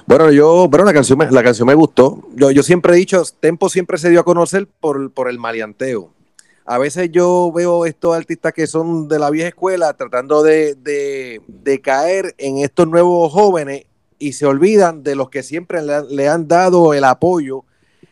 Bueno, 0.07 0.31
yo, 0.31 0.69
bueno, 0.69 0.85
la 0.85 0.93
canción, 0.93 1.19
me, 1.19 1.31
la 1.31 1.43
canción 1.43 1.67
me 1.69 1.75
gustó. 1.75 2.23
Yo, 2.35 2.51
yo 2.51 2.63
siempre 2.63 2.93
he 2.95 2.97
dicho, 2.97 3.23
Tempo 3.41 3.69
siempre 3.69 3.99
se 3.99 4.11
dio 4.11 4.21
a 4.21 4.25
conocer 4.25 4.67
por, 4.81 5.11
por 5.13 5.29
el 5.29 5.39
maleanteo. 5.39 6.11
A 6.65 6.79
veces 6.79 7.11
yo 7.13 7.53
veo 7.55 7.87
estos 7.87 8.17
artistas 8.17 8.53
que 8.53 8.67
son 8.67 9.07
de 9.09 9.19
la 9.21 9.31
vieja 9.31 9.49
escuela 9.49 9.93
tratando 9.95 10.43
de, 10.43 10.75
de- 10.75 11.41
de 11.47 11.81
caer 11.81 12.35
en 12.39 12.59
estos 12.59 12.89
nuevos 12.89 13.33
jóvenes 13.33 13.85
y 14.19 14.33
se 14.33 14.47
olvidan 14.47 15.03
de 15.05 15.15
los 15.15 15.31
que 15.31 15.43
siempre 15.45 15.81
le, 15.83 15.95
han- 15.95 16.07
le 16.11 16.29
han 16.29 16.49
dado 16.49 16.93
el 16.93 17.05
apoyo. 17.05 17.63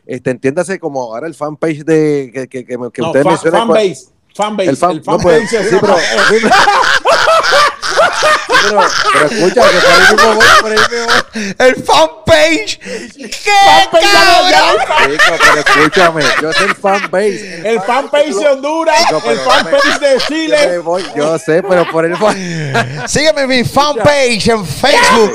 Este, 0.07 0.31
entiéndase 0.31 0.79
como 0.79 1.03
ahora 1.03 1.27
el 1.27 1.35
fanpage 1.35 1.85
de 1.85 2.31
que, 2.33 2.49
que, 2.49 2.65
que, 2.65 2.77
que 2.93 3.03
No, 3.03 3.13
fan- 3.13 3.39
fanbase. 3.51 4.07
Fanbase. 4.37 4.71
El 4.71 4.77
fan, 4.77 4.91
el 4.99 5.03
no, 5.07 5.19
pues, 5.19 5.49
sí, 5.51 5.57
pero, 5.81 5.95
pero, 8.63 8.87
pero, 9.13 9.27
escucha 9.27 9.71
que 9.71 9.77
por 9.79 9.93
ahí 9.93 10.01
mismo 10.01 10.35
voy, 10.35 10.47
por 10.61 10.73
ahí 10.73 10.79
mismo 10.79 11.07
voy. 11.07 11.55
El 11.59 11.85
fanpage. 11.85 12.79
¡Qué 12.79 13.53
Fanpage 13.65 14.13
cabrón! 14.13 14.77
Chico, 15.11 15.37
pero 15.39 15.61
escúchame, 15.61 16.25
yo 16.43 16.53
soy 16.53 16.67
el 16.67 16.75
fanbase. 16.75 17.63
El 17.69 17.81
fanpage 17.83 18.35
de 18.35 18.47
Honduras, 18.49 18.99
Chico, 19.07 19.31
el 19.31 19.39
fanpage 19.41 19.99
de 20.01 20.11
Yo, 20.11 20.17
me 20.17 20.27
Chile. 20.27 20.79
voy, 20.79 21.05
yo 21.17 21.39
sé, 21.39 21.63
pero 21.63 21.91
por 21.91 22.05
el 22.05 22.17
fan. 22.17 22.37
Sígueme 23.07 23.43
en 23.43 23.49
mi 23.49 23.65
fanpage 23.65 24.49
en 24.49 24.67
Facebook. 24.67 25.35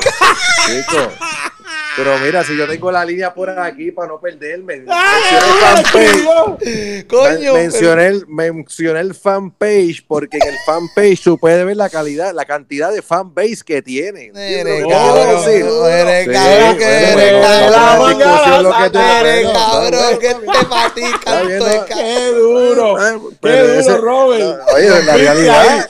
Chico. 0.65 1.11
Pero 2.01 2.17
mira, 2.19 2.45
si 2.45 2.55
yo 2.55 2.65
tengo 2.65 2.89
la 2.93 3.03
línea 3.03 3.33
por 3.33 3.49
aquí 3.49 3.91
para 3.91 4.07
no 4.07 4.21
perderme. 4.21 4.85
¡Ay, 4.87 5.83
mencioné! 5.93 7.05
Coño. 7.07 7.53
Men- 7.53 7.63
mencioné, 7.63 8.07
el, 8.07 8.25
mencioné 8.27 9.01
el 9.01 9.13
fanpage 9.13 10.05
porque 10.07 10.37
en 10.37 10.47
el 10.47 10.55
fanpage 10.65 11.21
tú 11.23 11.37
puedes 11.37 11.65
ver 11.65 11.75
la 11.75 11.89
calidad, 11.89 12.33
la 12.33 12.45
cantidad 12.45 12.93
de 12.93 13.01
fanbase 13.01 13.63
que 13.65 13.81
tiene. 13.81 14.27
¿Entiendes 14.27 14.65
Eres 14.65 14.87
cabrón, 14.87 15.43
eres 15.89 16.27
cabrón, 16.29 16.77
que 16.77 16.85
eres 16.85 17.43
cabrón. 19.51 20.19
te 20.19 20.35
matica. 20.67 21.41
¡Qué 21.87 22.31
duro! 22.33 22.97
Ah, 22.97 23.17
¡Qué 23.41 23.63
duro, 23.81 23.97
Robert! 23.97 24.59
Oye, 24.73 24.89
la 25.03 25.17
realidad. 25.17 25.67
ahí, 25.69 25.81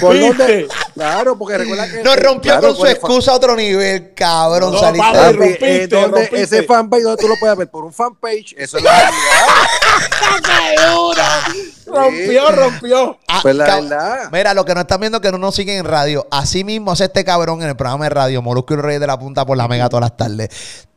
¿Por 0.00 0.18
dónde, 0.18 0.38
Rompiste. 0.38 0.68
Claro, 0.94 1.36
porque 1.36 1.58
recuerda 1.58 1.90
que. 1.90 2.02
Nos 2.02 2.16
rompió 2.16 2.52
claro, 2.52 2.68
con 2.68 2.76
su 2.76 2.86
excusa 2.86 3.32
a 3.32 3.34
otro 3.34 3.56
nivel, 3.56 4.14
cabrón. 4.14 4.72
No, 4.72 4.78
saliste 4.80 5.06
papi, 5.12 5.16
de- 5.18 5.24
Papi, 5.24 5.36
rompiste, 5.38 5.82
eh, 5.82 5.86
donde 5.88 6.08
rompiste. 6.20 6.42
ese 6.42 6.62
fanpage 6.62 7.02
donde 7.02 7.20
tú 7.22 7.28
lo 7.28 7.34
puedes 7.40 7.56
ver 7.56 7.68
por 7.68 7.84
un 7.84 7.92
fanpage, 7.92 8.54
eso 8.56 8.78
es 8.78 8.84
la 8.84 8.90
realidad. 9.00 9.14
Rompió, 11.86 12.50
rompió. 12.50 13.18
Ah, 13.28 13.38
Pues 13.42 13.54
la 13.54 13.64
verdad. 13.80 14.28
Mira, 14.32 14.54
lo 14.54 14.64
que 14.64 14.74
no 14.74 14.80
están 14.80 15.00
viendo 15.00 15.20
que 15.20 15.30
no 15.30 15.38
nos 15.38 15.54
siguen 15.54 15.78
en 15.78 15.84
radio. 15.84 16.26
Así 16.30 16.64
mismo 16.64 16.92
hace 16.92 17.04
este 17.04 17.24
cabrón 17.24 17.62
en 17.62 17.68
el 17.68 17.76
programa 17.76 18.04
de 18.04 18.10
radio, 18.10 18.42
Molusco 18.42 18.74
y 18.74 18.76
el 18.78 18.82
Rey 18.82 18.98
de 18.98 19.06
la 19.06 19.18
Punta 19.18 19.44
por 19.44 19.56
la 19.56 19.68
Mega 19.68 19.88
todas 19.88 20.02
las 20.02 20.16
tardes. 20.16 20.48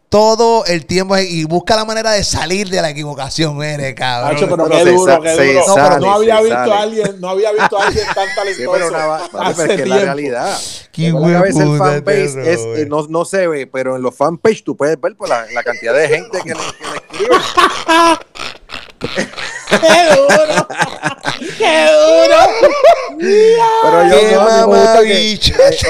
Todo 0.09 0.65
el 0.65 0.85
tiempo 0.85 1.17
y 1.17 1.43
busca 1.43 1.75
la 1.75 1.83
manera 1.83 2.11
de 2.11 2.23
salir 2.23 2.69
de 2.69 2.81
la 2.81 2.91
equivocación, 2.91 3.61
eres 3.61 3.93
cabrón. 3.93 4.37
Pero 4.39 4.69
qué 4.69 4.85
duro, 4.85 5.21
qué 5.21 5.31
duro. 5.33 5.63
No, 5.67 5.75
sale, 5.75 5.89
pero 5.89 5.99
no 5.99 6.11
había 6.13 6.39
visto 6.39 6.55
sale. 6.55 6.71
a 6.73 6.79
alguien, 6.81 7.19
no 7.21 7.29
había 7.29 7.51
visto 7.51 7.77
a 7.77 7.87
alguien 7.87 8.05
tan 8.15 8.25
Sí, 8.27 8.35
talentoso. 8.35 8.71
pero, 8.71 8.87
una, 8.87 9.17
papi, 9.17 9.53
pero 9.57 9.71
es 9.71 9.75
que 9.75 9.83
es 9.83 9.89
la 9.89 9.97
realidad. 9.97 10.57
Qué 10.93 11.07
a 11.09 11.41
veces 11.41 11.61
el 11.61 11.77
fanpage 11.77 12.37
es, 12.37 12.59
eh, 12.61 12.85
no, 12.87 13.05
no 13.07 13.25
se 13.25 13.47
ve, 13.47 13.67
pero 13.67 13.97
en 13.97 14.01
los 14.01 14.15
fanpage 14.15 14.63
tú 14.63 14.77
puedes 14.77 14.99
ver 15.01 15.15
por 15.17 15.27
la, 15.27 15.45
la 15.51 15.61
cantidad 15.63 15.93
de 15.93 16.07
gente 16.07 16.39
que 16.41 16.53
le, 16.53 16.55
que 16.55 17.19
le 17.19 17.27
escribe. 17.27 17.35
¡Qué 19.69 20.15
duro! 20.15 20.67
¡Qué 21.57 21.87
duro! 21.91 22.37
Pero 23.19 24.03
yo 24.09 24.19
Qué 24.19 24.31
no, 24.35 24.45
me 24.45 24.63
gusta 24.79 25.01
que- 25.03 25.39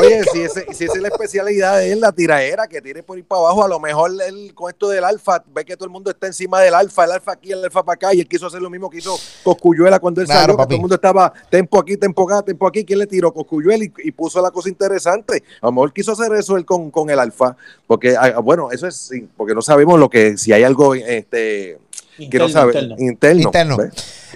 oye, 0.01 0.23
si, 0.31 0.41
ese, 0.43 0.65
si 0.73 0.83
esa 0.85 0.93
es 0.95 1.01
la 1.01 1.07
especialidad 1.09 1.77
de 1.77 1.91
él, 1.91 1.99
la 1.99 2.11
tiraera 2.11 2.67
que 2.67 2.81
tiene 2.81 3.03
por 3.03 3.17
ir 3.17 3.25
para 3.25 3.41
abajo, 3.41 3.63
a 3.63 3.67
lo 3.67 3.79
mejor 3.79 4.11
él 4.25 4.53
con 4.53 4.69
esto 4.69 4.89
del 4.89 5.03
alfa, 5.03 5.43
ve 5.53 5.65
que 5.65 5.75
todo 5.75 5.85
el 5.85 5.91
mundo 5.91 6.09
está 6.09 6.27
encima 6.27 6.61
del 6.61 6.73
alfa, 6.73 7.03
el 7.05 7.11
alfa 7.11 7.33
aquí, 7.33 7.51
el 7.51 7.63
alfa 7.63 7.83
para 7.83 7.95
acá, 7.95 8.13
y 8.13 8.21
él 8.21 8.27
quiso 8.27 8.47
hacer 8.47 8.61
lo 8.61 8.69
mismo 8.69 8.89
que 8.89 8.97
hizo 8.99 9.17
Coscuyuela 9.43 9.99
cuando 9.99 10.21
él 10.21 10.27
Claro, 10.27 10.41
salió, 10.41 10.57
que 10.57 10.63
todo 10.63 10.75
el 10.75 10.81
mundo 10.81 10.95
estaba 10.95 11.33
tempo 11.49 11.79
aquí, 11.79 11.97
tempo 11.97 12.23
acá, 12.29 12.41
tempo 12.43 12.67
aquí, 12.67 12.85
¿quién 12.85 12.99
le 12.99 13.07
tiró? 13.07 13.33
Coscuyuela 13.33 13.83
y, 13.83 13.91
y 14.03 14.11
puso 14.11 14.41
la 14.41 14.51
cosa 14.51 14.69
interesante. 14.69 15.43
A 15.61 15.67
lo 15.67 15.71
mejor 15.73 15.93
quiso 15.93 16.11
hacer 16.13 16.31
eso 16.33 16.55
él 16.57 16.65
con, 16.65 16.89
con 16.91 17.09
el 17.09 17.19
alfa, 17.19 17.55
porque, 17.85 18.15
ah, 18.17 18.39
bueno, 18.39 18.71
eso 18.71 18.87
es, 18.87 19.11
porque 19.35 19.53
no 19.53 19.61
sabemos 19.61 19.99
lo 19.99 20.09
que, 20.09 20.37
si 20.37 20.53
hay 20.53 20.63
algo, 20.63 20.95
este, 20.95 21.77
Interno, 22.19 22.49
sabe, 22.49 22.73
interno. 22.97 23.41
interno. 23.43 23.77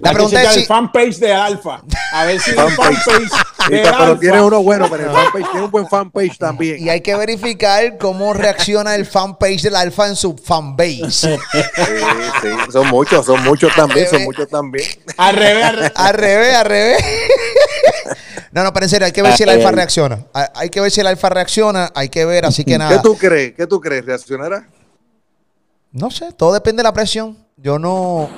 La 0.02 0.13
pregunta 0.13 0.41
es 0.44 0.54
si... 0.54 0.60
el 0.62 0.65
fanpage 0.65 1.17
de 1.17 1.34
Alfa. 1.34 1.82
A 2.13 2.26
ver 2.26 2.39
si 2.39 2.52
el 2.52 2.56
Fanpage. 2.56 2.98
fanpage 3.04 3.30
Sí, 3.67 3.74
de 3.74 3.82
pero 3.82 4.17
tiene 4.20 4.41
uno 4.41 4.63
bueno, 4.63 4.88
pero 4.89 5.04
el 5.06 5.12
fanpage 5.12 5.52
tiene 5.52 5.65
un 5.65 5.72
buen 5.72 5.88
fanpage 5.88 6.38
también. 6.38 6.80
Y 6.84 6.89
hay 6.89 7.02
que 7.02 7.15
verificar 7.15 7.98
cómo 8.00 8.34
reacciona 8.34 8.96
el 8.96 9.06
fanpage 9.06 9.62
del 9.63 9.76
Alfa 9.76 10.08
en 10.08 10.15
su 10.15 10.36
fanbase. 10.38 11.10
Sí, 11.12 11.30
sí, 12.41 12.48
son 12.72 12.88
muchos, 12.88 13.26
son 13.26 13.44
muchos 13.44 13.74
también, 13.76 14.08
son 14.10 14.24
muchos 14.24 14.48
también. 14.48 14.88
Al 15.17 15.36
revés, 15.36 15.63
al 15.65 15.76
revés. 15.76 15.91
Al 15.96 16.13
revés, 16.15 16.56
al 16.56 16.65
revés. 16.65 17.06
No, 18.52 18.63
no, 18.63 18.74
pero 18.74 18.86
en 18.86 18.89
serio, 18.89 19.06
hay 19.06 19.12
que 19.12 19.22
ver 19.22 19.34
si 19.38 19.44
el 19.44 19.50
alfa 19.50 19.72
reacciona. 19.72 20.26
Hay- 20.34 20.70
que 20.70 20.82
ver 20.82 20.91
si 20.91 21.00
el 21.02 21.08
alfa 21.08 21.30
reacciona, 21.30 21.91
hay 21.96 22.10
que 22.10 22.26
ver, 22.26 22.46
así 22.46 22.63
que 22.65 22.72
¿Qué 22.74 22.78
nada. 22.78 23.02
tú 23.02 23.15
crees? 23.17 23.54
¿Qué 23.56 23.65
tú 23.67 23.80
crees? 23.80 24.06
¿Reaccionará? 24.06 24.67
No 25.91 26.10
sé, 26.12 26.32
todo 26.34 26.54
depende 26.54 26.80
de 26.82 26.84
la 26.86 26.94
presión. 26.94 27.38
Yo 27.62 27.78
no. 27.80 28.30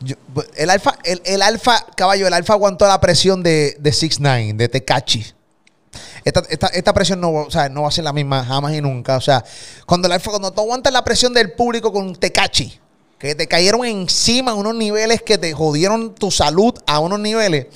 yo- 0.00 0.16
el 0.56 0.70
alfa, 0.70 0.96
el, 1.04 1.22
el 1.24 1.42
alfa, 1.42 1.84
caballo, 1.96 2.26
el 2.26 2.32
alfa 2.34 2.52
aguantó 2.54 2.86
la 2.86 3.00
presión 3.00 3.42
de, 3.42 3.76
de 3.78 3.92
6 3.92 4.20
9 4.20 4.52
de 4.54 4.68
Tecachi. 4.68 5.24
Esta, 6.24 6.42
esta, 6.50 6.66
esta 6.68 6.92
presión 6.92 7.20
no, 7.20 7.32
va- 7.32 7.42
o 7.42 7.50
sea, 7.50 7.68
no 7.68 7.82
va 7.82 7.88
a 7.88 7.92
ser 7.92 8.04
la 8.04 8.12
misma 8.12 8.44
jamás 8.44 8.74
y 8.74 8.80
nunca. 8.80 9.16
O 9.16 9.20
sea, 9.20 9.44
cuando, 9.86 10.06
el 10.06 10.12
alfa, 10.12 10.30
cuando 10.30 10.52
tú 10.52 10.60
aguantas 10.60 10.92
la 10.92 11.04
presión 11.04 11.32
del 11.32 11.52
público 11.52 11.92
con 11.92 12.14
Tecachi, 12.16 12.78
que 13.18 13.34
te 13.34 13.46
cayeron 13.46 13.84
encima 13.84 14.50
a 14.50 14.54
unos 14.54 14.74
niveles 14.74 15.22
que 15.22 15.38
te 15.38 15.52
jodieron 15.52 16.14
tu 16.14 16.30
salud 16.30 16.74
a 16.86 16.98
unos 16.98 17.20
niveles. 17.20 17.66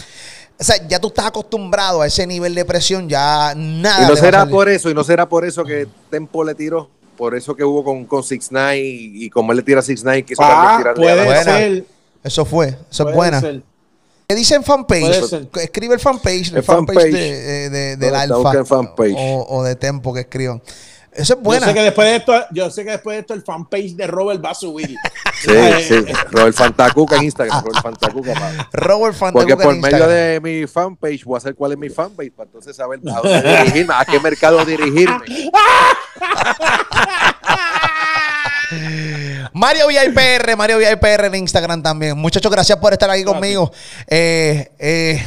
O 0.59 0.65
sea, 0.65 0.77
ya 0.87 0.99
tú 0.99 1.09
estás 1.09 1.25
acostumbrado 1.27 2.03
a 2.03 2.07
ese 2.07 2.27
nivel 2.27 2.55
de 2.55 2.65
presión, 2.67 3.09
ya 3.09 3.55
nada. 3.57 4.05
Y 4.05 4.09
no 4.09 4.17
será 4.17 4.45
por 4.45 4.69
eso, 4.69 4.91
y 4.91 4.95
no 4.95 5.03
será 5.05 5.27
por 5.27 5.47
eso 5.47 5.65
que 5.65 5.87
Tempo 6.11 6.45
le 6.45 6.55
tiró, 6.55 6.91
por 7.21 7.35
eso 7.37 7.55
que 7.55 7.63
hubo 7.63 7.85
con, 7.85 8.05
con 8.07 8.25
6 8.25 8.49
9 8.51 8.79
y, 8.81 9.25
y 9.27 9.31
como 9.31 9.53
él 9.53 9.59
le 9.59 9.63
tira 9.63 9.81
a 9.81 9.83
6 9.83 10.03
9 10.03 10.23
quiso 10.25 10.43
Ah, 10.43 10.81
también 10.83 10.95
tirarle 10.95 11.11
a 11.11 11.15
puede 11.15 11.17
la- 11.17 11.25
Buena. 11.27 11.59
ser. 11.59 11.85
Eso 12.25 12.45
fue, 12.47 12.67
eso 12.69 12.79
es 12.91 12.99
puede 13.01 13.15
buena. 13.15 13.41
ser. 13.41 13.63
¿Qué 14.27 14.35
dice 14.37 14.55
en 14.55 14.63
fanpage? 14.65 15.49
Escribe 15.57 15.95
el 15.95 16.01
fanpage, 16.01 16.51
el, 16.53 16.57
El 16.59 16.63
fanpage, 16.63 16.97
fanpage. 16.99 17.13
de, 17.13 17.65
eh, 17.67 17.71
de- 17.71 17.97
del 17.97 18.13
No, 18.29 18.37
está 18.39 18.51
alfa. 18.61 18.95
O, 19.17 19.47
o 19.59 19.63
de 19.65 19.75
tempo 19.77 20.15
que 20.15 20.21
escriban. 20.21 20.63
Eso 21.13 21.23
es 21.23 21.29
Yo 21.31 21.37
buena. 21.39 21.67
sé 21.67 21.75
que 21.75 21.83
después 21.83 22.09
de 22.09 22.17
esto, 22.17 22.47
yo 22.53 22.71
sé 22.71 22.85
que 22.85 22.91
después 22.93 23.17
de 23.17 23.21
esto 23.21 23.35
el 23.35 23.43
fanpage 23.43 23.95
de 23.97 24.07
Robert 24.07 24.45
va 24.45 24.51
a 24.51 24.55
subir. 24.55 24.97
Sí, 25.43 25.51
Eh, 25.55 25.85
sí. 25.89 26.05
Robert 26.33 26.55
Fantacuca 26.55 27.17
en 27.17 27.23
Instagram, 27.25 27.65
Robert 27.65 27.83
Fantacuca. 27.83 28.35
pa. 28.35 28.69
Robert 28.75 29.17
Fantacuca 29.17 29.55
Porque 29.57 29.65
por 29.65 29.75
en 29.75 29.81
medio 29.81 29.97
Instagram. 29.97 30.11
de 30.11 30.41
mi 30.43 30.67
fanpage 30.67 31.25
voy 31.25 31.39
a 31.39 31.41
saber 31.41 31.55
cuál 31.55 31.73
es 31.73 31.79
mi 31.79 31.89
fanpage 31.89 32.31
para 32.33 32.47
entonces 32.47 32.77
saber 32.77 33.01
a 33.09 33.21
dónde 33.23 33.57
dirigirme, 33.65 33.95
a 33.97 34.05
qué 34.05 34.21
mercado 34.21 34.63
dirigirme. 34.67 35.19
Mario 39.53 39.87
VIPR, 39.89 40.57
Mario 40.57 40.79
VIPR 40.79 41.25
en 41.27 41.35
Instagram 41.37 41.83
también. 41.83 42.17
Muchachos, 42.17 42.51
gracias 42.53 42.79
por 42.79 42.93
estar 42.93 43.11
aquí 43.11 43.25
conmigo. 43.25 43.73
Eh, 44.07 44.71
eh, 44.79 45.25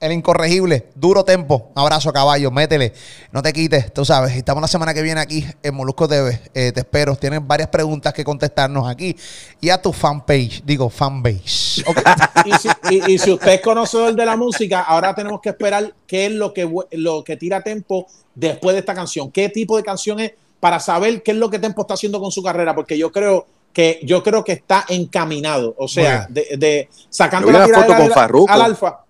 el 0.00 0.12
incorregible, 0.12 0.86
duro 0.94 1.24
tempo. 1.24 1.70
Un 1.74 1.82
abrazo, 1.82 2.12
caballo, 2.12 2.50
métele. 2.50 2.92
No 3.32 3.42
te 3.42 3.52
quites, 3.52 3.92
tú 3.92 4.04
sabes. 4.04 4.36
Estamos 4.36 4.60
la 4.60 4.68
semana 4.68 4.94
que 4.94 5.02
viene 5.02 5.20
aquí 5.20 5.44
en 5.62 5.74
Molusco 5.74 6.06
TV. 6.06 6.40
Eh, 6.54 6.72
te 6.72 6.80
espero. 6.80 7.16
Tienes 7.16 7.44
varias 7.46 7.68
preguntas 7.68 8.12
que 8.12 8.24
contestarnos 8.24 8.88
aquí. 8.88 9.16
Y 9.60 9.70
a 9.70 9.80
tu 9.82 9.92
fanpage, 9.92 10.62
digo, 10.64 10.88
fanbase. 10.88 11.82
Ok. 11.86 11.98
y, 12.46 12.52
si, 12.54 12.68
y- 12.90 13.12
y 13.14 13.18
si 13.18 13.32
usted 13.32 13.52
es 13.54 13.60
conocedor 13.60 14.14
de 14.14 14.24
la 14.26 14.36
música, 14.36 14.80
ahora 14.82 15.14
tenemos 15.14 15.40
que 15.40 15.48
esperar 15.50 15.92
qué 16.06 16.26
es 16.26 16.32
lo 16.32 16.52
que, 16.54 16.68
lo 16.92 17.24
que 17.24 17.36
tira 17.36 17.62
Tempo 17.62 18.06
después 18.34 18.74
de 18.74 18.80
esta 18.80 18.94
canción. 18.94 19.30
¿Qué 19.32 19.48
tipo 19.48 19.76
de 19.76 19.82
canción 19.82 20.20
es? 20.20 20.32
Para 20.60 20.80
saber 20.80 21.22
qué 21.22 21.32
es 21.32 21.36
lo 21.36 21.50
que 21.50 21.58
Tempo 21.58 21.82
está 21.82 21.94
haciendo 21.94 22.20
con 22.20 22.30
su 22.32 22.42
carrera, 22.42 22.74
porque 22.74 22.96
yo 22.98 23.10
creo 23.12 23.46
que 23.72 24.00
yo 24.02 24.22
creo 24.22 24.42
que 24.44 24.52
está 24.52 24.84
encaminado. 24.88 25.74
O 25.78 25.86
sea, 25.88 26.26
de, 26.30 26.56
de- 26.56 26.88
sacando 27.10 27.50
la 27.50 27.66
foto 27.66 27.96
con 27.96 28.10
Farruko. 28.10 28.52
al 28.52 28.62
alfa. 28.62 29.00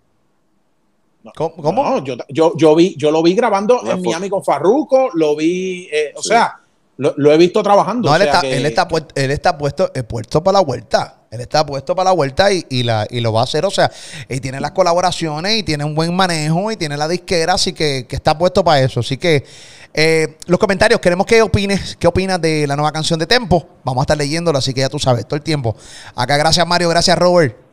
¿Cómo? 1.36 1.54
cómo? 1.56 1.82
No, 1.84 2.04
yo, 2.04 2.16
yo, 2.28 2.52
yo 2.56 2.74
vi, 2.74 2.94
yo 2.96 3.10
lo 3.10 3.22
vi 3.22 3.34
grabando 3.34 3.80
en. 3.86 4.02
Miami 4.02 4.28
con 4.28 4.44
Farruko, 4.44 5.10
lo 5.14 5.36
vi, 5.36 5.88
eh, 5.92 6.12
o 6.16 6.22
Sí. 6.22 6.28
sea, 6.30 6.54
lo, 6.96 7.14
lo 7.16 7.32
he 7.32 7.36
visto 7.36 7.62
trabajando. 7.62 8.08
No, 8.08 8.12
o 8.12 8.16
él, 8.16 8.22
sea 8.22 8.32
está, 8.32 8.40
que- 8.42 8.56
él, 8.56 8.66
está 8.66 8.88
puesto, 8.88 9.14
él 9.14 9.30
está 9.30 9.56
puesto, 9.58 9.90
eh, 9.94 10.02
puesto 10.02 10.42
para 10.42 10.58
la 10.58 10.64
vuelta. 10.64 11.14
Él 11.30 11.40
está 11.42 11.64
puesto 11.64 11.94
para 11.94 12.08
la 12.10 12.14
vuelta 12.16 12.50
y, 12.50 12.64
y 12.70 12.82
la, 12.84 13.06
y 13.10 13.20
lo 13.20 13.32
va 13.34 13.42
a 13.42 13.44
hacer. 13.44 13.64
O 13.66 13.70
sea, 13.70 13.90
y 14.30 14.40
tiene 14.40 14.60
las 14.60 14.70
colaboraciones 14.72 15.58
y 15.58 15.62
tiene 15.62 15.84
un 15.84 15.94
buen 15.94 16.16
manejo 16.16 16.72
y 16.72 16.76
tiene 16.76 16.96
la 16.96 17.06
disquera, 17.06 17.52
así 17.52 17.72
que, 17.74 18.06
que 18.08 18.16
está 18.16 18.36
puesto 18.38 18.64
para 18.64 18.80
eso. 18.80 19.00
Así 19.00 19.18
que 19.18 19.44
eh, 19.92 20.38
los 20.46 20.58
comentarios, 20.58 21.00
queremos 21.00 21.26
que 21.26 21.42
opines, 21.42 21.96
qué 22.00 22.06
opinas 22.06 22.40
de 22.40 22.66
la 22.66 22.76
nueva 22.76 22.92
canción 22.92 23.18
de 23.18 23.26
Tempo. 23.26 23.68
Vamos 23.84 24.00
a 24.00 24.04
estar 24.04 24.16
leyéndolo, 24.16 24.58
así 24.58 24.72
que 24.72 24.80
ya 24.80 24.88
tú 24.88 24.98
sabes, 24.98 25.26
todo 25.26 25.36
el 25.36 25.42
tiempo. 25.42 25.76
Acá, 26.14 26.36
gracias 26.38 26.66
Mario, 26.66 26.88
gracias 26.88 27.18
Robert. 27.18 27.67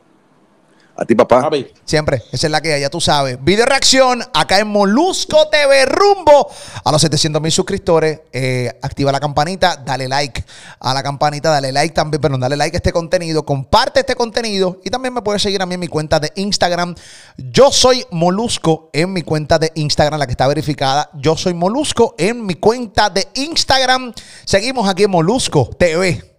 A 0.98 1.04
ti, 1.04 1.14
papá. 1.14 1.42
Papi, 1.42 1.66
Siempre, 1.84 2.22
esa 2.32 2.46
es 2.46 2.50
la 2.50 2.62
que 2.62 2.72
hay, 2.72 2.80
ya 2.80 2.88
tú 2.88 3.02
sabes. 3.02 3.36
Video 3.44 3.66
reacción 3.66 4.22
acá 4.32 4.58
en 4.60 4.68
Molusco 4.68 5.46
TV 5.48 5.84
rumbo 5.84 6.48
a 6.82 6.90
los 6.90 7.02
700 7.02 7.42
mil 7.42 7.52
suscriptores. 7.52 8.20
Eh, 8.32 8.72
activa 8.80 9.12
la 9.12 9.20
campanita, 9.20 9.76
dale 9.76 10.08
like 10.08 10.42
a 10.80 10.94
la 10.94 11.02
campanita, 11.02 11.50
dale 11.50 11.70
like 11.70 11.94
también, 11.94 12.20
perdón, 12.22 12.40
dale 12.40 12.56
like 12.56 12.76
a 12.76 12.78
este 12.78 12.92
contenido, 12.92 13.44
comparte 13.44 14.00
este 14.00 14.14
contenido 14.14 14.80
y 14.84 14.90
también 14.90 15.12
me 15.12 15.20
puedes 15.20 15.42
seguir 15.42 15.60
a 15.60 15.66
mí 15.66 15.74
en 15.74 15.80
mi 15.80 15.88
cuenta 15.88 16.18
de 16.18 16.32
Instagram. 16.36 16.94
Yo 17.36 17.70
soy 17.70 18.06
Molusco 18.10 18.88
en 18.94 19.12
mi 19.12 19.20
cuenta 19.20 19.58
de 19.58 19.72
Instagram, 19.74 20.18
la 20.18 20.26
que 20.26 20.32
está 20.32 20.46
verificada. 20.46 21.10
Yo 21.14 21.36
soy 21.36 21.52
Molusco 21.52 22.14
en 22.16 22.46
mi 22.46 22.54
cuenta 22.54 23.10
de 23.10 23.28
Instagram. 23.34 24.14
Seguimos 24.46 24.88
aquí 24.88 25.02
en 25.02 25.10
Molusco 25.10 25.68
TV. 25.78 26.35